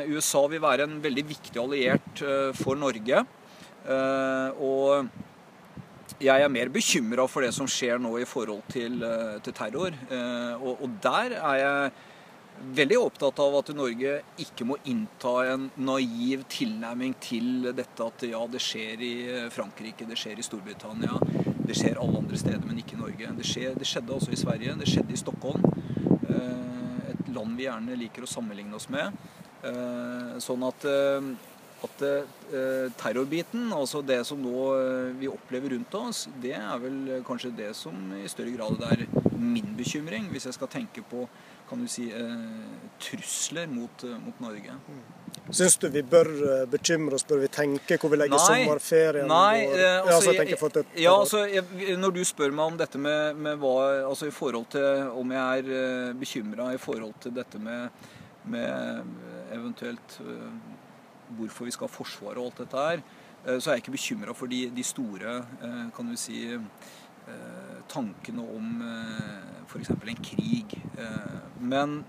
USA 0.06 0.44
vil 0.52 0.62
være 0.62 0.86
en 0.86 1.00
veldig 1.02 1.24
viktig 1.26 1.58
alliert 1.58 2.22
for 2.60 2.78
Norge. 2.78 3.24
Og 4.62 5.08
jeg 6.22 6.44
er 6.44 6.52
mer 6.52 6.70
bekymra 6.70 7.26
for 7.26 7.42
det 7.42 7.50
som 7.56 7.66
skjer 7.66 7.98
nå 7.98 8.12
i 8.20 8.28
forhold 8.28 8.62
til, 8.70 9.00
til 9.42 9.56
terror. 9.56 9.96
Og, 10.60 10.76
og 10.76 11.00
der 11.02 11.40
er 11.40 11.58
jeg 11.64 11.96
veldig 12.76 12.98
opptatt 12.98 13.38
av 13.42 13.54
at 13.58 13.70
Norge 13.76 14.18
ikke 14.42 14.66
må 14.68 14.76
innta 14.88 15.34
en 15.52 15.68
naiv 15.76 16.44
tilnærming 16.52 17.16
til 17.22 17.70
dette 17.76 18.06
at 18.06 18.24
ja, 18.28 18.42
det 18.50 18.62
skjer 18.64 19.02
i 19.04 19.14
Frankrike, 19.52 20.08
det 20.08 20.18
skjer 20.20 20.40
i 20.40 20.46
Storbritannia, 20.46 21.18
det 21.66 21.76
skjer 21.76 22.00
alle 22.00 22.22
andre 22.22 22.38
steder, 22.40 22.62
men 22.66 22.80
ikke 22.82 22.96
i 22.96 23.00
Norge. 23.00 23.32
Det, 23.38 23.46
skjer, 23.46 23.74
det 23.78 23.88
skjedde 23.88 24.14
også 24.16 24.34
i 24.34 24.40
Sverige, 24.40 24.76
det 24.80 24.88
skjedde 24.90 25.14
i 25.14 25.20
Stockholm. 25.20 25.66
Eh, 26.28 27.10
et 27.12 27.34
land 27.34 27.58
vi 27.58 27.66
gjerne 27.66 27.98
liker 27.98 28.26
å 28.26 28.30
sammenligne 28.30 28.78
oss 28.78 28.88
med. 28.92 29.16
Eh, 29.66 30.36
sånn 30.42 30.64
at, 30.66 30.86
eh, 30.86 31.30
at 31.86 32.04
terrorbiten, 32.96 33.68
altså 33.74 34.00
det 34.02 34.22
som 34.26 34.40
nå 34.40 34.62
vi 35.20 35.28
opplever 35.28 35.74
rundt 35.74 35.92
oss, 35.98 36.22
det 36.42 36.54
er 36.56 36.78
vel 36.82 37.20
kanskje 37.26 37.52
det 37.54 37.68
som 37.76 37.94
i 38.16 38.24
større 38.32 38.54
grad 38.56 38.80
er 38.88 39.04
min 39.36 39.74
bekymring, 39.76 40.30
hvis 40.32 40.48
jeg 40.48 40.56
skal 40.56 40.72
tenke 40.72 41.04
på 41.06 41.26
kan 41.68 41.80
du 41.80 41.88
si, 41.88 42.10
eh, 42.10 42.34
trusler 42.98 43.66
mot, 43.66 44.04
eh, 44.04 44.18
mot 44.18 44.40
Norge. 44.40 44.72
Mm. 44.88 45.02
Syns 45.50 45.76
du 45.76 45.88
vi 45.88 46.02
bør 46.02 46.26
eh, 46.26 46.64
bekymre 46.70 47.18
oss, 47.18 47.24
bør 47.26 47.42
vi 47.42 47.50
tenke 47.52 47.98
hvor 48.00 48.10
vi 48.12 48.18
legger 48.20 48.38
nei, 48.38 48.46
sommerferien? 48.46 49.28
Nei, 49.30 49.66
altså, 49.66 50.14
altså, 50.14 50.34
jeg, 50.34 50.48
jeg, 50.54 50.86
ja, 51.02 51.14
altså, 51.14 51.42
jeg, 51.50 51.98
Når 51.98 52.14
du 52.16 52.22
spør 52.26 52.54
meg 52.54 52.72
om 52.72 52.78
dette 52.78 52.98
med, 52.98 53.36
med, 53.36 53.58
hva 53.62 53.74
altså 54.06 54.30
i 54.30 54.34
forhold 54.34 54.70
til 54.74 55.12
om 55.14 55.34
jeg 55.36 55.66
er 55.66 56.16
bekymra 56.18 56.72
i 56.74 56.80
forhold 56.82 57.14
til 57.26 57.34
dette 57.36 57.60
med, 57.62 58.08
med 58.44 59.14
eventuelt 59.54 60.18
hvorfor 61.36 61.66
vi 61.66 61.74
skal 61.74 61.88
ha 61.88 61.94
Forsvaret 61.94 62.38
og 62.38 62.50
alt 62.50 62.60
dette 62.62 62.82
her, 62.88 63.06
så 63.46 63.70
er 63.70 63.76
jeg 63.76 63.84
ikke 63.84 63.94
bekymra 63.94 64.34
for 64.34 64.50
de, 64.50 64.64
de, 64.74 64.82
store 64.86 65.40
kan 65.94 66.10
du 66.10 66.18
si, 66.18 66.44
tankene 67.90 68.42
om 68.56 68.82
f.eks. 69.66 69.90
en 69.90 70.22
krig. 70.22 70.76
Eh, 70.98 71.40
men 71.60 72.04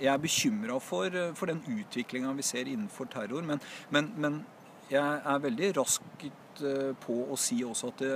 jeg 0.00 0.12
er 0.12 0.22
bekymra 0.22 0.78
for, 0.80 1.06
eh, 1.06 1.34
for, 1.34 1.46
den 1.46 1.62
utviklinga 1.66 2.32
vi 2.36 2.42
ser 2.42 2.68
innenfor 2.68 3.08
terror. 3.12 3.42
Men, 3.42 3.60
men, 3.90 4.12
men, 4.16 4.44
jeg 4.90 5.20
er 5.26 5.38
veldig 5.42 5.72
raskt 5.80 6.62
eh, 6.62 6.92
på 7.02 7.14
å 7.26 7.36
si 7.40 7.62
også 7.66 7.90
at 7.90 8.02
det, 8.04 8.10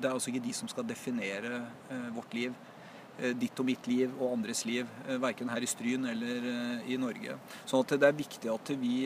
det 0.00 0.08
er 0.08 0.14
altså 0.14 0.32
ikke 0.32 0.46
de 0.46 0.54
som 0.56 0.68
skal 0.68 0.86
definere 0.88 1.60
vårt 2.14 2.34
liv. 2.34 2.54
Ditt 3.38 3.60
og 3.62 3.68
mitt 3.68 3.86
liv 3.86 4.12
og 4.18 4.32
andres 4.32 4.64
liv, 4.66 4.88
verken 5.22 5.50
her 5.52 5.62
i 5.62 5.68
Stryn 5.70 6.06
eller 6.10 6.48
i 6.90 6.96
Norge. 7.00 7.36
Sånn 7.64 7.84
at 7.84 7.94
det 8.00 8.08
er 8.08 8.16
viktig 8.18 8.50
at 8.50 8.72
vi, 8.80 8.96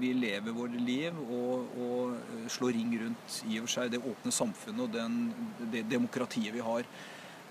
vi 0.00 0.12
lever 0.14 0.54
våre 0.54 0.80
liv 0.80 1.16
og, 1.26 1.72
og, 1.80 2.18
slår 2.50 2.76
ring 2.76 2.92
rundt 3.02 3.40
i 3.50 3.58
og 3.60 3.66
for 3.66 3.74
seg 3.76 3.94
det 3.94 4.02
åpne 4.02 4.32
samfunnet 4.34 4.84
og 4.86 4.94
den, 4.94 5.18
det 5.72 5.84
demokratiet 5.90 6.54
vi 6.54 6.62
har. 6.64 6.86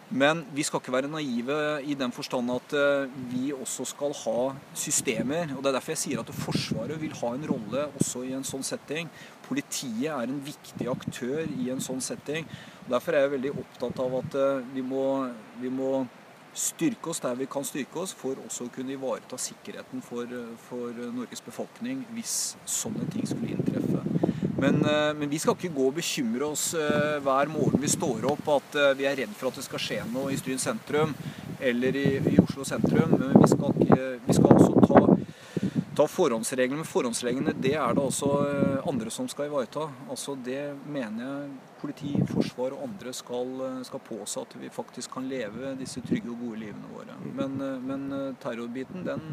Men 0.09 0.41
vi 0.57 0.63
skal 0.65 0.81
ikke 0.81 0.93
være 0.95 1.09
naive 1.11 1.55
i 1.85 1.93
den 1.93 2.11
forstand 2.11 2.49
at 2.49 2.73
eh, 2.73 3.11
vi 3.29 3.51
også 3.53 3.85
skal 3.91 4.13
ha 4.23 4.37
systemer. 4.73 5.51
og 5.55 5.61
Det 5.61 5.69
er 5.69 5.75
derfor 5.77 5.93
jeg 5.93 6.01
sier 6.01 6.21
at 6.23 6.31
Forsvaret 6.33 6.97
vil 7.01 7.13
ha 7.13 7.33
en 7.35 7.45
rolle 7.51 7.83
også 7.99 8.23
i 8.25 8.33
en 8.33 8.45
sånn 8.47 8.65
setting. 8.65 9.11
Politiet 9.45 10.09
er 10.09 10.25
en 10.25 10.41
viktig 10.41 10.89
aktør 10.89 11.43
i 11.45 11.69
en 11.69 11.81
sånn 11.81 12.01
setting. 12.01 12.49
og 12.87 12.95
Derfor 12.95 13.13
er 13.13 13.27
jeg 13.27 13.35
veldig 13.35 13.53
opptatt 13.61 14.01
av 14.01 14.17
at 14.23 14.39
eh, 14.41 14.65
vi 14.73 14.81
må, 14.81 15.05
vi 15.61 15.69
må 15.69 15.91
styrke 16.57 17.13
oss 17.13 17.21
der 17.21 17.37
vi 17.37 17.45
kan 17.45 17.67
styrke 17.67 18.01
oss, 18.01 18.15
for 18.17 18.41
også 18.47 18.65
å 18.65 18.73
kunne 18.73 18.97
ivareta 18.97 19.37
sikkerheten 19.37 20.01
for, 20.01 20.25
eh, 20.25 20.55
for 20.65 21.05
Norges 21.13 21.45
befolkning 21.45 22.01
hvis 22.17 22.55
sånne 22.65 23.05
ting 23.13 23.29
skulle 23.29 23.53
inntreffe. 23.53 23.88
Men, 24.59 24.85
eh, 24.85 25.13
men, 25.13 25.29
vi 25.29 25.39
skal 25.39 25.55
ikke 25.55 25.71
gå 25.75 25.87
og 25.89 25.95
bekymre 25.99 26.49
oss 26.51 26.73
eh, 26.75 27.19
hver 27.23 27.51
morgen 27.51 27.79
vi 27.81 27.91
står 27.91 28.27
opp 28.27 28.49
at 28.57 28.75
eh, 28.79 28.95
vi 28.99 29.07
er 29.07 29.21
redd 29.21 29.35
for 29.37 29.49
at 29.49 29.59
det 29.59 29.65
skal 29.67 29.83
skje 29.83 29.99
noe 30.11 30.33
i 30.33 30.39
Stryn 30.39 30.59
sentrum 30.59 31.15
eller 31.59 31.95
i, 31.95 32.09
i 32.33 32.35
Oslo 32.41 32.67
sentrum. 32.67 33.15
Men 33.15 33.37
vi 33.39 33.47
skal, 33.51 33.79
ikke, 33.83 34.09
vi 34.25 34.35
skal 34.35 34.53
også 34.55 34.83
ta, 34.83 35.71
ta 35.95 36.07
forhåndsreglene. 36.11 36.81
Men 36.81 36.87
forhåndsreglene 36.87 37.55
det 37.55 37.73
er 37.79 37.95
det 37.95 38.03
også 38.03 38.29
andre 38.87 39.11
som 39.11 39.27
skal 39.31 39.47
ivareta. 39.49 39.87
Altså 40.11 40.35
Det 40.43 40.61
mener 40.87 41.25
jeg 41.25 41.49
politi, 41.79 42.13
forsvar 42.27 42.75
og 42.75 42.87
andre 42.89 43.15
skal, 43.15 43.53
skal 43.87 44.03
påse 44.03 44.43
at 44.43 44.55
vi 44.59 44.71
faktisk 44.71 45.15
kan 45.15 45.27
leve 45.31 45.75
disse 45.79 46.03
trygge 46.03 46.31
og 46.31 46.43
gode 46.43 46.63
livene 46.65 46.91
våre. 46.95 47.15
Men, 47.35 47.59
men 47.87 48.35
terrorbiten, 48.43 49.07
den, 49.07 49.23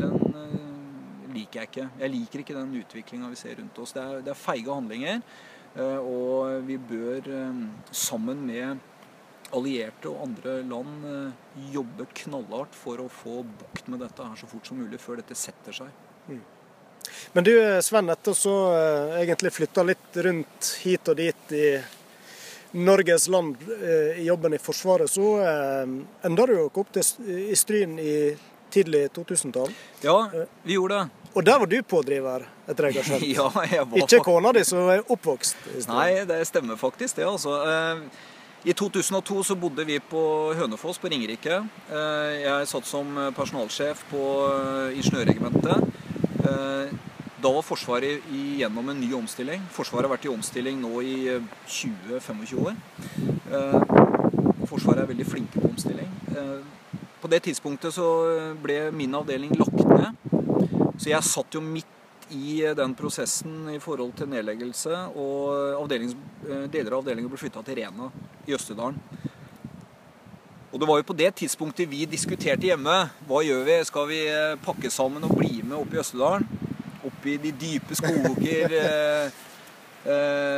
den 0.00 0.85
liker 1.36 1.62
jeg 1.62 1.70
ikke. 1.70 1.90
Jeg 2.00 2.12
liker 2.14 2.42
ikke 2.42 2.56
den 2.56 2.80
utviklinga 2.80 3.28
vi 3.30 3.38
ser 3.38 3.60
rundt 3.60 3.78
oss. 3.82 3.94
Det 3.96 4.02
er, 4.02 4.24
det 4.26 4.32
er 4.32 4.40
feige 4.40 4.72
handlinger. 4.72 5.22
Eh, 5.76 6.00
og 6.00 6.62
vi 6.64 6.78
bør 6.80 7.26
eh, 7.28 7.64
sammen 7.92 8.44
med 8.48 8.80
allierte 9.56 10.08
og 10.08 10.22
andre 10.24 10.56
land 10.66 11.04
eh, 11.10 11.58
jobbe 11.74 12.08
knallhardt 12.22 12.76
for 12.76 13.02
å 13.02 13.10
få 13.12 13.42
bukt 13.44 13.90
med 13.92 14.00
dette 14.02 14.24
her 14.24 14.40
så 14.40 14.48
fort 14.48 14.68
som 14.68 14.80
mulig, 14.80 15.00
før 15.02 15.20
dette 15.20 15.36
setter 15.36 15.76
seg. 15.76 15.92
Mm. 16.30 16.40
Men 17.36 17.46
du 17.46 17.52
Sven, 17.84 18.08
etter 18.10 18.34
så 18.34 18.54
egentlig 19.20 19.52
flytta 19.54 19.84
litt 19.86 20.16
rundt 20.26 20.72
hit 20.82 21.06
og 21.12 21.20
dit 21.20 21.52
i 21.54 21.68
Norges 22.76 23.28
land 23.30 23.60
i 23.86 24.24
jobben 24.26 24.56
i 24.56 24.58
Forsvaret, 24.60 25.08
så 25.08 25.28
enda 26.26 26.46
du 26.50 26.52
jo 26.56 26.64
opp 26.66 26.90
til, 26.96 27.06
i 27.46 27.54
Stryn 27.56 27.94
i 28.02 28.16
tidlig 28.76 29.06
2000-tall. 29.16 29.72
Ja, 30.04 30.18
vi 30.62 30.76
gjorde 30.76 31.00
det. 31.00 31.26
Og 31.36 31.44
der 31.44 31.58
var 31.60 31.68
du 31.68 31.76
pådriver, 31.84 32.46
etter 32.64 32.86
jeg 32.88 32.96
har 32.96 33.04
skjønt? 33.10 33.26
ja, 33.36 33.48
jeg 33.68 33.84
var 33.90 34.00
Ikke 34.00 34.22
kona 34.24 34.54
di 34.56 34.62
som 34.64 34.88
er 34.88 35.02
oppvokst 35.12 35.58
i 35.74 35.82
stedet. 35.82 35.90
Nei, 35.92 36.24
det 36.28 36.38
stemmer 36.48 36.78
faktisk, 36.80 37.18
det. 37.18 37.26
altså. 37.28 37.58
Eh, 37.68 38.70
I 38.70 38.72
2002 38.72 39.42
så 39.50 39.56
bodde 39.60 39.84
vi 39.84 39.98
på 40.00 40.22
Hønefoss 40.56 40.98
på 41.02 41.10
Ringerike. 41.12 41.58
Eh, 41.90 42.32
jeg 42.40 42.70
satt 42.70 42.88
som 42.88 43.10
personalsjef 43.36 44.06
på 44.12 44.22
eh, 44.48 44.96
ingeniørregimentet. 44.96 45.92
Da 47.36 47.50
var 47.52 47.64
Forsvaret 47.66 48.24
igjennom 48.32 48.88
en 48.88 49.00
ny 49.00 49.10
omstilling. 49.14 49.60
Forsvaret 49.74 50.08
har 50.08 50.14
vært 50.14 50.24
i 50.24 50.30
omstilling 50.32 50.78
nå 50.80 51.02
i 51.04 51.16
20-25 51.68 52.62
år. 52.62 52.78
Forsvaret 54.70 55.02
er 55.02 55.10
veldig 55.10 55.26
flinke 55.28 55.60
på 55.60 55.68
omstilling. 55.68 56.08
På 57.20 57.30
det 57.32 57.42
tidspunktet 57.46 57.94
så 57.96 58.06
ble 58.62 58.90
min 58.94 59.14
avdeling 59.16 59.54
lagt 59.58 59.82
ned. 59.88 60.16
Så 60.96 61.10
jeg 61.10 61.24
satt 61.26 61.56
jo 61.56 61.62
midt 61.64 61.92
i 62.34 62.60
den 62.76 62.94
prosessen 62.98 63.68
i 63.70 63.78
forhold 63.78 64.16
til 64.18 64.30
nedleggelse, 64.30 64.92
og 65.14 65.92
eh, 65.94 66.66
deler 66.72 66.92
av 66.92 67.00
avdelingen 67.02 67.30
ble 67.30 67.38
flytta 67.38 67.62
til 67.66 67.78
Rena 67.78 68.10
i 68.46 68.54
Østerdalen. 68.56 68.98
Og 70.72 70.80
det 70.80 70.88
var 70.88 70.98
jo 70.98 71.06
på 71.08 71.16
det 71.16 71.30
tidspunktet 71.38 71.88
vi 71.88 72.04
diskuterte 72.10 72.66
hjemme. 72.66 72.96
Hva 73.28 73.42
gjør 73.46 73.62
vi? 73.64 73.76
Skal 73.88 74.08
vi 74.10 74.20
eh, 74.28 74.58
pakke 74.60 74.90
sammen 74.92 75.24
og 75.24 75.36
bli 75.38 75.62
med 75.62 75.78
opp 75.78 75.94
i 75.94 76.00
Østerdalen? 76.02 76.48
Opp 77.06 77.28
i 77.30 77.38
de 77.40 77.52
dype 77.54 77.96
skoger 77.96 78.74
eh, 78.82 79.26
eh 79.26 79.44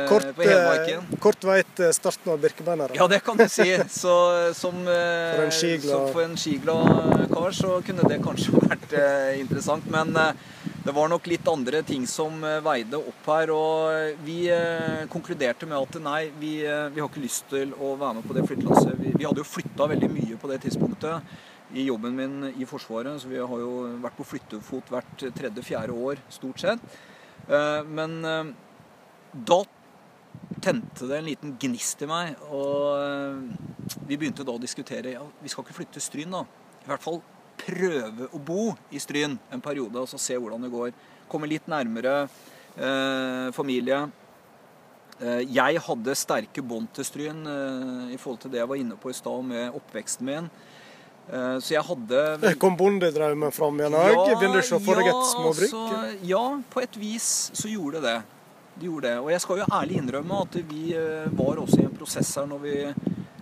kort, 0.09 0.29
på 0.37 0.45
Hedmarken. 0.45 1.07
kort 1.23 1.45
vei 1.49 1.59
til 1.77 1.93
starten 1.95 2.33
av 2.33 2.41
Birkebeinerne. 2.43 2.97
Ja, 2.97 3.07
det 3.11 3.21
kan 3.25 3.39
du 3.39 3.47
si. 3.51 3.67
Så, 3.89 4.15
som, 4.57 4.83
for 4.85 5.45
en 5.45 5.55
skiglad, 5.55 6.09
for 6.13 6.25
en 6.25 6.37
skiglad 6.39 7.29
kar 7.33 7.55
så 7.55 7.79
kunne 7.85 8.07
det 8.09 8.21
kanskje 8.23 8.59
vært 8.69 8.93
eh, 8.97 9.39
interessant. 9.41 9.87
Men 9.93 10.15
eh, 10.17 10.33
det 10.89 10.93
var 10.95 11.09
nok 11.11 11.27
litt 11.27 11.47
andre 11.51 11.81
ting 11.85 12.05
som 12.07 12.39
eh, 12.47 12.61
veide 12.65 12.97
opp 12.97 13.27
her. 13.29 13.51
Og 13.53 14.23
vi 14.25 14.39
eh, 14.53 15.05
konkluderte 15.11 15.67
med 15.69 15.77
at 15.77 15.99
nei, 16.01 16.21
vi, 16.39 16.53
eh, 16.65 16.87
vi, 16.93 17.01
har 17.01 17.11
ikke 17.11 17.21
lyst 17.21 17.49
til 17.51 17.75
å 17.77 17.93
være 17.99 18.19
med 18.19 18.27
på 18.29 18.37
det 18.37 18.45
flyttelasset. 18.47 18.95
Vi, 18.97 19.13
vi, 19.17 19.27
hadde 19.27 19.43
jo 19.43 19.49
flytta 19.49 19.89
veldig 19.91 20.09
mye 20.13 20.39
på 20.39 20.51
det 20.51 20.61
tidspunktet 20.65 21.77
i 21.77 21.85
jobben 21.85 22.15
min 22.17 22.49
i 22.55 22.65
Forsvaret. 22.69 23.19
Så 23.21 23.29
vi 23.29 23.37
har 23.37 23.61
jo 23.61 23.73
vært 24.01 24.17
på 24.17 24.27
flyttefot 24.31 24.89
hvert 24.93 25.27
tredje-fjerde 25.37 25.93
år, 25.93 26.23
stort 26.33 26.63
sett. 26.63 26.97
Men 27.49 28.17
da 29.33 29.63
tente 30.63 31.07
det 31.09 31.17
en 31.17 31.27
liten 31.27 31.57
gnist 31.61 32.01
i 32.05 32.09
meg. 32.09 32.39
Og 32.53 33.99
vi 34.07 34.17
begynte 34.17 34.45
da 34.45 34.55
å 34.55 34.61
diskutere 34.61 35.15
ja, 35.17 35.25
vi 35.41 35.51
skal 35.51 35.65
ikke 35.65 35.77
flytte 35.81 35.97
til 35.97 36.05
Stryn, 36.05 36.33
da. 36.33 36.45
I 36.83 36.89
hvert 36.89 37.03
fall 37.03 37.21
prøve 37.59 38.29
å 38.31 38.39
bo 38.39 38.71
i 38.95 39.01
Stryn 39.01 39.35
en 39.51 39.63
periode 39.63 39.99
og 40.01 40.09
så 40.09 40.19
se 40.21 40.37
hvordan 40.39 40.65
det 40.65 40.73
går. 40.73 40.95
Komme 41.29 41.49
litt 41.49 41.67
nærmere 41.69 42.23
eh, 42.23 43.49
familie. 43.55 44.05
Eh, 45.19 45.43
jeg 45.51 45.83
hadde 45.83 46.15
sterke 46.17 46.63
bånd 46.63 46.91
til 46.95 47.07
Stryn 47.07 47.43
eh, 47.43 48.15
i 48.15 48.19
forhold 48.19 48.43
til 48.45 48.53
det 48.53 48.61
jeg 48.61 48.71
var 48.71 48.79
inne 48.79 48.97
på 48.99 49.11
i 49.11 49.17
stad 49.17 49.45
med 49.45 49.75
oppveksten 49.75 50.29
min. 50.29 50.49
Eh, 51.29 51.57
så 51.61 51.75
jeg 51.75 51.85
hadde 51.85 52.55
Kom 52.61 52.77
bondedrømmen 52.79 53.53
fram 53.53 53.81
igjen 53.81 53.97
òg? 53.99 54.09
Ja, 54.15 54.39
Vil 54.41 54.55
du 54.55 54.61
se 54.65 54.79
for 54.81 54.99
deg 54.99 55.11
et 55.11 55.31
småbruk? 55.33 55.69
Altså, 55.69 56.11
ja, 56.31 56.43
på 56.71 56.83
et 56.85 56.99
vis 57.01 57.29
så 57.53 57.69
gjorde 57.69 57.99
det 57.99 58.13
det. 58.13 58.38
De 58.75 58.87
gjorde 58.87 59.09
det. 59.09 59.17
Og 59.19 59.31
jeg 59.33 59.41
skal 59.43 59.61
jo 59.61 59.67
ærlig 59.75 59.97
innrømme 59.99 60.43
at 60.45 60.57
vi 60.69 60.83
eh, 60.95 61.27
var 61.35 61.59
også 61.59 61.81
i 61.81 61.87
en 61.87 61.95
prosess 61.95 62.31
her 62.39 62.47
når 62.47 62.61
vi 62.63 62.75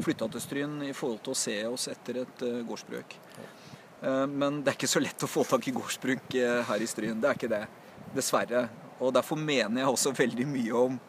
flytta 0.06 0.30
til 0.34 0.44
Stryn 0.44 0.80
i 0.86 0.94
forhold 0.96 1.22
til 1.26 1.34
å 1.34 1.38
se 1.38 1.58
oss 1.70 1.88
etter 1.92 2.22
et 2.24 2.44
eh, 2.48 2.64
gårdsbruk. 2.68 3.16
Eh, 4.02 4.26
men 4.32 4.62
det 4.64 4.72
er 4.72 4.80
ikke 4.80 4.90
så 4.90 5.02
lett 5.04 5.26
å 5.26 5.30
få 5.30 5.46
tak 5.48 5.68
i 5.70 5.76
gårdsbruk 5.76 6.38
her 6.70 6.82
i 6.82 6.90
Stryn. 6.90 7.22
Det 7.22 7.30
er 7.30 7.40
ikke 7.40 7.52
det. 7.52 7.62
Dessverre. 8.16 8.66
Og 8.98 9.14
derfor 9.14 9.38
mener 9.38 9.84
jeg 9.84 9.92
også 9.94 10.16
veldig 10.18 10.50
mye 10.50 10.82
om 10.88 11.00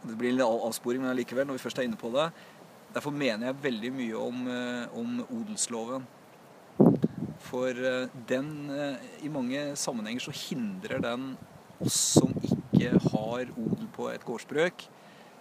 Det 0.00 0.14
blir 0.16 0.30
en 0.32 0.40
avsporing, 0.40 1.02
men 1.02 1.10
allikevel, 1.10 1.44
når 1.44 1.58
vi 1.58 1.60
først 1.60 1.78
er 1.78 1.84
inne 1.84 1.98
på 2.00 2.08
det. 2.14 2.30
Derfor 2.94 3.12
mener 3.12 3.50
jeg 3.50 3.58
veldig 3.66 3.90
mye 3.92 4.16
om, 4.16 4.46
om 4.96 5.18
odelsloven. 5.26 6.06
For 7.44 7.76
den 8.30 8.48
I 9.20 9.28
mange 9.28 9.66
sammenhenger 9.76 10.24
så 10.24 10.32
hindrer 10.32 11.04
den 11.04 11.34
oss 11.84 11.98
som 12.16 12.32
ikke 12.40 12.59
har 12.88 13.52
odel 13.58 13.86
på 13.96 14.08
et 14.12 14.24
gårdsbruk, 14.24 14.88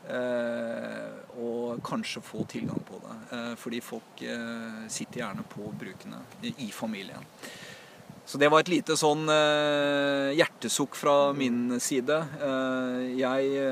Eh, 0.10 1.10
og 1.38 1.82
kanskje 1.86 2.22
få 2.26 2.44
tilgang 2.50 2.80
på 2.88 2.98
det. 3.04 3.16
Eh, 3.36 3.56
fordi 3.60 3.82
folk 3.84 4.22
eh, 4.26 4.86
sitter 4.90 5.22
gjerne 5.22 5.44
på 5.50 5.70
brukene 5.80 6.24
i 6.58 6.72
familien. 6.74 7.26
Så 8.26 8.38
det 8.42 8.50
var 8.50 8.62
et 8.62 8.70
lite 8.70 8.94
sånn 8.94 9.24
hjertesukk 10.38 10.94
fra 10.94 11.32
min 11.34 11.80
side. 11.82 12.14
jeg 13.18 13.72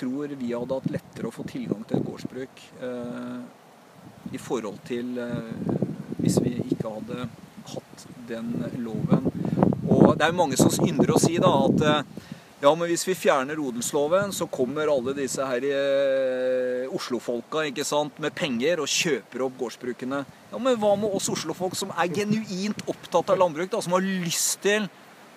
tror 0.00 0.32
vi 0.32 0.54
hadde 0.54 0.78
hatt 0.78 0.88
lettere 0.94 1.28
å 1.28 1.34
få 1.34 1.44
tilgang 1.44 1.82
til 1.84 1.98
et 1.98 2.06
gårdsbruk 2.06 2.62
i 4.32 4.40
forhold 4.40 4.80
til 4.88 5.12
hvis 6.22 6.40
vi 6.40 6.54
ikke 6.70 6.94
hadde 6.94 7.28
hatt 7.74 8.06
den 8.32 8.48
loven. 8.80 9.28
Og 9.84 10.16
det 10.16 10.24
er 10.24 10.32
jo 10.32 10.40
mange 10.40 10.56
som 10.56 10.88
ynder 10.88 11.12
å 11.12 11.20
si 11.20 11.36
da 11.36 11.52
at 11.66 11.84
ja, 12.58 12.72
men 12.74 12.88
hvis 12.90 13.04
vi 13.06 13.14
fjerner 13.14 13.60
odelsloven, 13.62 14.32
så 14.34 14.48
kommer 14.50 14.90
alle 14.90 15.12
disse 15.14 15.44
her 15.46 15.62
eh, 15.62 16.88
Oslo-folka 16.90 17.62
ikke 17.68 17.84
sant, 17.86 18.16
med 18.18 18.34
penger 18.34 18.82
og 18.82 18.90
kjøper 18.90 19.44
opp 19.46 19.60
gårdsbrukene. 19.60 20.24
Ja, 20.50 20.58
Men 20.58 20.78
hva 20.82 20.96
med 20.98 21.14
oss 21.14 21.28
Oslo-folk 21.30 21.76
som 21.78 21.92
er 21.94 22.10
genuint 22.10 22.82
opptatt 22.90 23.30
av 23.30 23.38
landbruk, 23.38 23.70
da, 23.70 23.82
som 23.84 23.94
har 23.94 24.02
lyst 24.02 24.58
til 24.64 24.88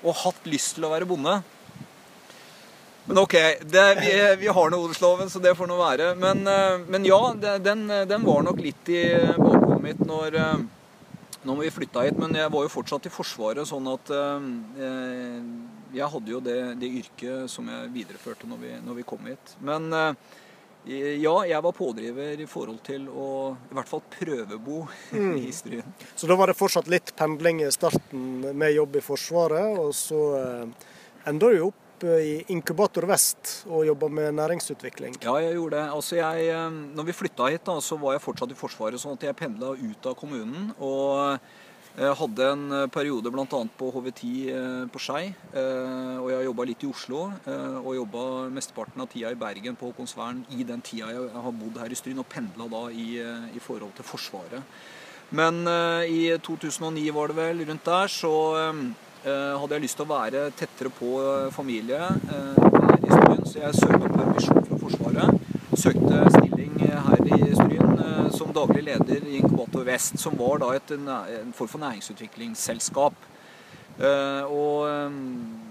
og 0.01 0.17
hatt 0.23 0.47
lyst 0.49 0.79
til 0.79 0.88
å 0.88 0.93
være 0.95 1.05
bonde? 1.05 1.36
Men 3.05 3.19
ok, 3.21 3.36
det, 3.69 3.84
vi, 3.99 4.15
vi, 4.41 4.49
har 4.49 4.73
nå 4.73 4.79
odelsloven, 4.81 5.29
så 5.29 5.41
det 5.43 5.53
får 5.60 5.69
nå 5.69 5.77
være. 5.77 6.07
Men, 6.17 6.41
eh, 6.49 6.88
men 6.89 7.05
ja, 7.05 7.19
den, 7.62 7.86
den, 8.10 8.25
var 8.25 8.41
nok 8.47 8.63
litt 8.65 8.89
i 8.89 9.03
bakhodet 9.38 9.77
mitt 9.86 10.01
når, 10.01 10.39
eh, 10.41 10.65
må 11.45 11.60
vi 11.62 11.69
flytta 11.77 12.07
hit. 12.07 12.17
Men 12.17 12.34
jeg 12.39 12.49
var 12.57 12.65
jo 12.65 12.73
fortsatt 12.79 13.05
i 13.05 13.13
Forsvaret, 13.13 13.62
sånn 13.69 13.93
at 13.93 14.10
eh, 14.10 14.49
jeg 15.93 16.08
hadde 16.13 16.32
jo 16.32 16.39
det, 16.43 16.60
det, 16.82 16.93
yrket 17.01 17.51
som 17.51 17.67
jeg 17.71 17.91
videreførte 17.93 18.49
når 18.49 18.63
vi, 18.63 18.71
når 18.86 19.01
vi 19.01 19.06
kom 19.08 19.27
hit. 19.30 19.56
Men 19.63 19.91
eh, 19.95 20.39
Ja, 21.21 21.36
jeg 21.45 21.62
var 21.62 21.75
pådriver 21.77 22.39
i 22.41 22.47
forhold 22.49 22.80
til 22.82 23.04
å 23.06 23.27
i 23.69 23.75
hvert 23.77 23.89
fall 23.89 24.01
prøvebo 24.15 24.80
mm. 25.13 25.36
i 25.38 25.51
Stryn. 25.54 25.93
Så 26.15 26.30
da 26.30 26.38
var 26.39 26.49
det 26.49 26.58
fortsatt 26.58 26.89
litt 26.89 27.13
pendling 27.19 27.62
i 27.62 27.69
starten 27.73 28.41
med 28.58 28.73
jobb 28.73 28.97
i 28.97 29.06
Forsvaret, 29.06 29.77
og 29.77 29.93
så 29.93 30.23
eh, 30.39 30.89
enda 31.30 31.51
du 31.54 31.67
opp 31.67 31.77
i 32.01 32.39
Inkubator 32.49 33.06
Vest 33.06 33.60
og 33.69 33.86
jobba 33.86 34.10
med 34.10 34.34
næringsutvikling? 34.39 35.19
Ja, 35.21 35.36
jeg 35.43 35.54
gjorde 35.60 35.77
det. 35.77 35.89
Altså 35.93 36.17
jeg, 36.17 36.47
eh, 36.49 36.80
når 36.97 37.12
vi 37.12 37.17
flytta 37.19 37.51
hit, 37.54 37.65
da, 37.67 37.77
så 37.77 37.99
var 38.01 38.17
jeg 38.17 38.25
fortsatt 38.25 38.56
i 38.56 38.58
Forsvaret, 38.58 39.01
sånn 39.01 39.19
at 39.19 39.27
jeg 39.27 39.38
pendla 39.38 39.75
ut 39.77 40.10
av 40.10 40.17
kommunen. 40.17 40.71
og 40.80 41.38
jeg 41.91 42.15
hadde 42.15 42.45
en 42.47 42.62
eh, 42.71 42.88
periode 42.88 43.32
bl.a. 43.34 43.45
på 43.45 43.89
HV10 43.91 44.30
eh, 44.47 44.84
på 44.91 44.99
Skei. 45.01 45.25
Eh, 45.27 46.15
og 46.21 46.30
jeg 46.32 46.47
jobba 46.47 46.65
litt 46.69 46.86
i 46.86 46.89
Oslo. 46.91 47.25
Og 47.82 47.91
jobba 47.97 48.23
mesteparten 48.54 49.04
av 49.04 49.10
tida 49.12 49.32
i 49.34 49.39
Bergen 49.39 49.75
på 49.75 49.89
Håkonsvern 49.89 50.45
i 50.56 50.63
den 50.67 50.84
tida 50.86 51.12
jeg 51.12 51.27
har 51.36 51.56
bodd 51.58 51.82
her 51.82 51.91
i 51.91 51.97
Stryn, 51.97 52.21
og 52.21 52.30
pendla 52.32 52.67
da 52.71 52.86
i, 52.95 53.17
i, 53.51 53.60
forhold 53.60 53.91
til 53.97 54.08
Forsvaret. 54.08 54.63
Men 55.36 55.63
i 56.08 56.30
2009 56.43 57.06
var 57.15 57.32
det 57.32 57.38
vel, 57.38 57.63
rundt 57.67 57.86
der, 57.88 58.12
så 58.12 58.32
hadde 59.23 59.77
jeg 59.77 59.84
lyst 59.86 59.97
til 59.99 60.06
å 60.06 60.12
være 60.12 60.43
tettere 60.60 60.91
på 60.91 61.12
familie 61.56 61.99
i 62.99 63.12
Stryn, 63.12 63.45
så 63.47 63.63
jeg 63.63 63.80
søkte 63.80 64.12
permisjon 64.12 64.67
fra 64.67 64.80
Forsvaret. 64.84 65.47
Søkte 65.80 66.23
stilling 66.36 66.75
her 67.08 67.25
i 67.32 67.50
som 68.51 68.67
daglig 68.67 68.83
leder 68.83 69.27
i 69.27 69.37
Inkubator 69.37 69.85
Vest, 69.87 70.19
som 70.19 70.35
var 70.35 70.59
da 70.59 70.73
et, 70.75 70.91
en 70.91 71.53
form 71.55 71.69
for 71.71 71.79
næringsutviklingsselskap. 71.79 73.13
Eh, 74.01 74.43
og 74.51 74.89
eh, 74.89 75.15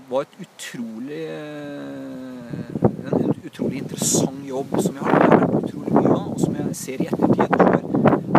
var 0.08 0.24
et 0.24 0.36
utrolig 0.44 1.20
eh, 1.28 2.80
en 3.10 3.34
utrolig 3.44 3.80
interessant 3.80 4.44
jobb 4.46 4.76
som 4.78 4.96
jeg 4.96 5.04
har 5.04 5.24
lært 5.24 5.54
utrolig 5.58 5.94
mye 5.96 6.12
av, 6.14 6.26
og 6.32 6.40
som 6.40 6.56
jeg 6.56 6.76
ser 6.78 7.04
i 7.04 7.08
ettertid 7.10 7.56
har, 7.60 7.80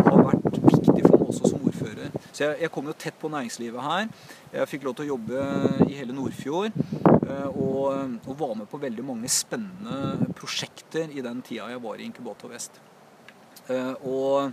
har 0.08 0.22
vært 0.30 0.60
viktig 0.62 1.02
for 1.06 1.18
meg 1.18 1.26
også 1.28 1.50
som 1.52 1.66
ordfører. 1.70 2.14
Så 2.30 2.44
jeg, 2.44 2.60
jeg, 2.64 2.72
kom 2.74 2.88
jo 2.90 2.98
tett 2.98 3.18
på 3.20 3.30
næringslivet 3.30 3.86
her. 3.86 4.08
Jeg 4.52 4.70
fikk 4.70 4.86
lov 4.88 4.96
til 4.98 5.06
å 5.06 5.12
jobbe 5.14 5.44
i 5.86 5.98
hele 5.98 6.16
Nordfjord. 6.16 6.74
Og, 7.32 8.18
og 8.28 8.34
var 8.36 8.56
med 8.58 8.68
på 8.68 8.80
veldig 8.82 9.04
mange 9.06 9.28
spennende 9.32 10.26
prosjekter 10.36 11.14
i 11.14 11.24
den 11.24 11.40
tida 11.46 11.70
jeg 11.72 11.80
var 11.80 12.00
i 12.00 12.08
Inkubator 12.10 12.52
Vest. 12.52 12.82
Eh, 13.70 13.94
og 14.08 14.50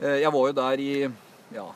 eh, 0.00 0.20
jeg 0.22 0.32
var 0.32 0.48
jo 0.48 0.56
der 0.56 0.82
i 0.82 0.92
ja, 1.54 1.66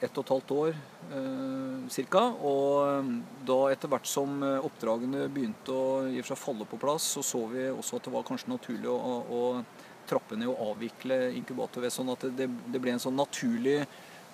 ett 0.00 0.14
og 0.14 0.22
et 0.22 0.32
halvt 0.34 0.52
år 0.56 0.70
eh, 0.72 1.98
ca. 2.10 2.24
Og 2.46 3.10
da 3.48 3.58
etter 3.72 3.90
hvert 3.90 4.08
som 4.08 4.42
oppdragene 4.42 5.26
begynte 5.32 5.74
å 5.74 5.86
i 6.06 6.20
og 6.20 6.24
for 6.24 6.32
seg 6.34 6.44
falle 6.44 6.68
på 6.70 6.80
plass, 6.80 7.12
så 7.16 7.24
så 7.26 7.44
vi 7.50 7.68
også 7.72 7.98
at 7.98 8.08
det 8.08 8.14
var 8.14 8.28
kanskje 8.28 8.54
naturlig 8.54 8.92
å, 8.92 9.16
å 9.26 9.42
trappe 10.10 10.38
ned 10.38 10.50
og 10.50 10.72
avvikle 10.72 11.26
inkubator 11.38 11.84
ved 11.84 11.94
sånn 11.94 12.14
at 12.14 12.24
det, 12.34 12.48
det, 12.48 12.80
ble 12.82 12.96
en 12.96 13.02
sånn 13.02 13.18
naturlig 13.18 13.82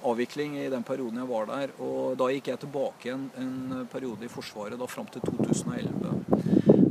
avvikling 0.06 0.58
i 0.60 0.68
den 0.72 0.84
perioden 0.86 1.22
jeg 1.22 1.30
var 1.30 1.48
der. 1.50 1.72
Og 1.82 2.16
da 2.20 2.28
gikk 2.32 2.52
jeg 2.52 2.62
tilbake 2.62 3.12
en, 3.12 3.28
en 3.40 3.88
periode 3.92 4.28
i 4.28 4.32
Forsvaret, 4.32 4.78
da 4.78 4.88
fram 4.88 5.08
til 5.12 5.24
2011. 5.24 6.35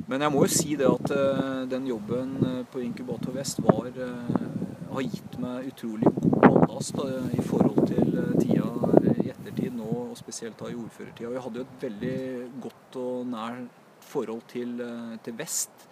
Men 0.06 0.22
jeg 0.22 0.34
må 0.34 0.44
jo 0.46 0.54
si 0.54 0.76
det 0.78 0.86
at 0.86 1.12
uh, 1.18 1.64
den 1.70 1.88
jobben 1.90 2.36
eh, 2.46 2.60
på 2.70 2.82
Inkubator 2.86 3.34
Vest 3.34 3.62
var, 3.66 3.88
uh, 3.90 4.92
har 4.92 5.02
gitt 5.08 5.38
meg 5.42 5.72
utrolig 5.72 6.12
god 6.20 6.36
ballast 6.44 7.00
uh, 7.02 7.32
i 7.34 7.46
forhold 7.46 7.88
til 7.90 8.12
tida 8.38 8.68
i 9.16 9.32
ettertid 9.34 9.74
nå, 9.74 9.88
og 10.12 10.20
spesielt 10.20 10.60
da 10.62 10.70
i 10.70 10.78
ordførertida. 10.78 11.32
Jeg 11.34 11.44
hadde 11.48 11.62
jo 11.62 11.66
et 11.66 11.88
veldig 11.88 12.20
godt 12.68 13.00
og 13.02 13.26
nært 13.32 13.82
forhold 14.06 14.46
til, 14.52 14.78
til 15.26 15.38
Vest. 15.40 15.88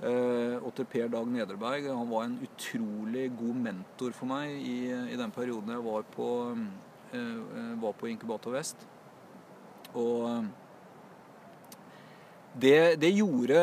og 0.00 0.70
til 0.76 0.86
Per 0.88 1.08
Dag 1.12 1.26
Nederberg. 1.26 1.88
Han 1.90 2.08
var 2.08 2.24
en 2.24 2.38
utrolig 2.46 3.26
god 3.36 3.58
mentor 3.66 4.14
for 4.16 4.30
meg 4.30 4.54
i, 4.54 4.76
i 5.12 5.18
den 5.18 5.34
perioden 5.34 5.74
jeg 5.74 5.84
var 5.84 6.06
på, 6.14 6.28
var 7.82 7.98
på 7.98 8.08
Inkubator 8.08 8.54
Vest. 8.54 8.86
Og 9.92 10.46
det, 12.58 12.98
det, 12.98 13.12
gjorde 13.14 13.60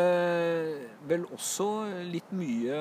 vel 1.09 1.25
også 1.35 1.65
litt 2.07 2.29
mye 2.31 2.77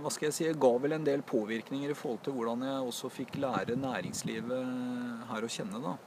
Hva 0.00 0.12
skal 0.12 0.30
jeg 0.30 0.36
si 0.38 0.46
Ga 0.56 0.70
vel 0.80 0.96
en 0.96 1.04
del 1.04 1.20
påvirkninger 1.20 1.92
i 1.92 1.96
forhold 1.98 2.22
til 2.24 2.32
hvordan 2.32 2.64
jeg 2.64 2.86
også 2.88 3.10
fikk 3.12 3.36
lære 3.44 3.76
næringslivet 3.76 5.28
her 5.28 5.44
å 5.44 5.52
kjenne. 5.52 5.82
da 5.84 5.98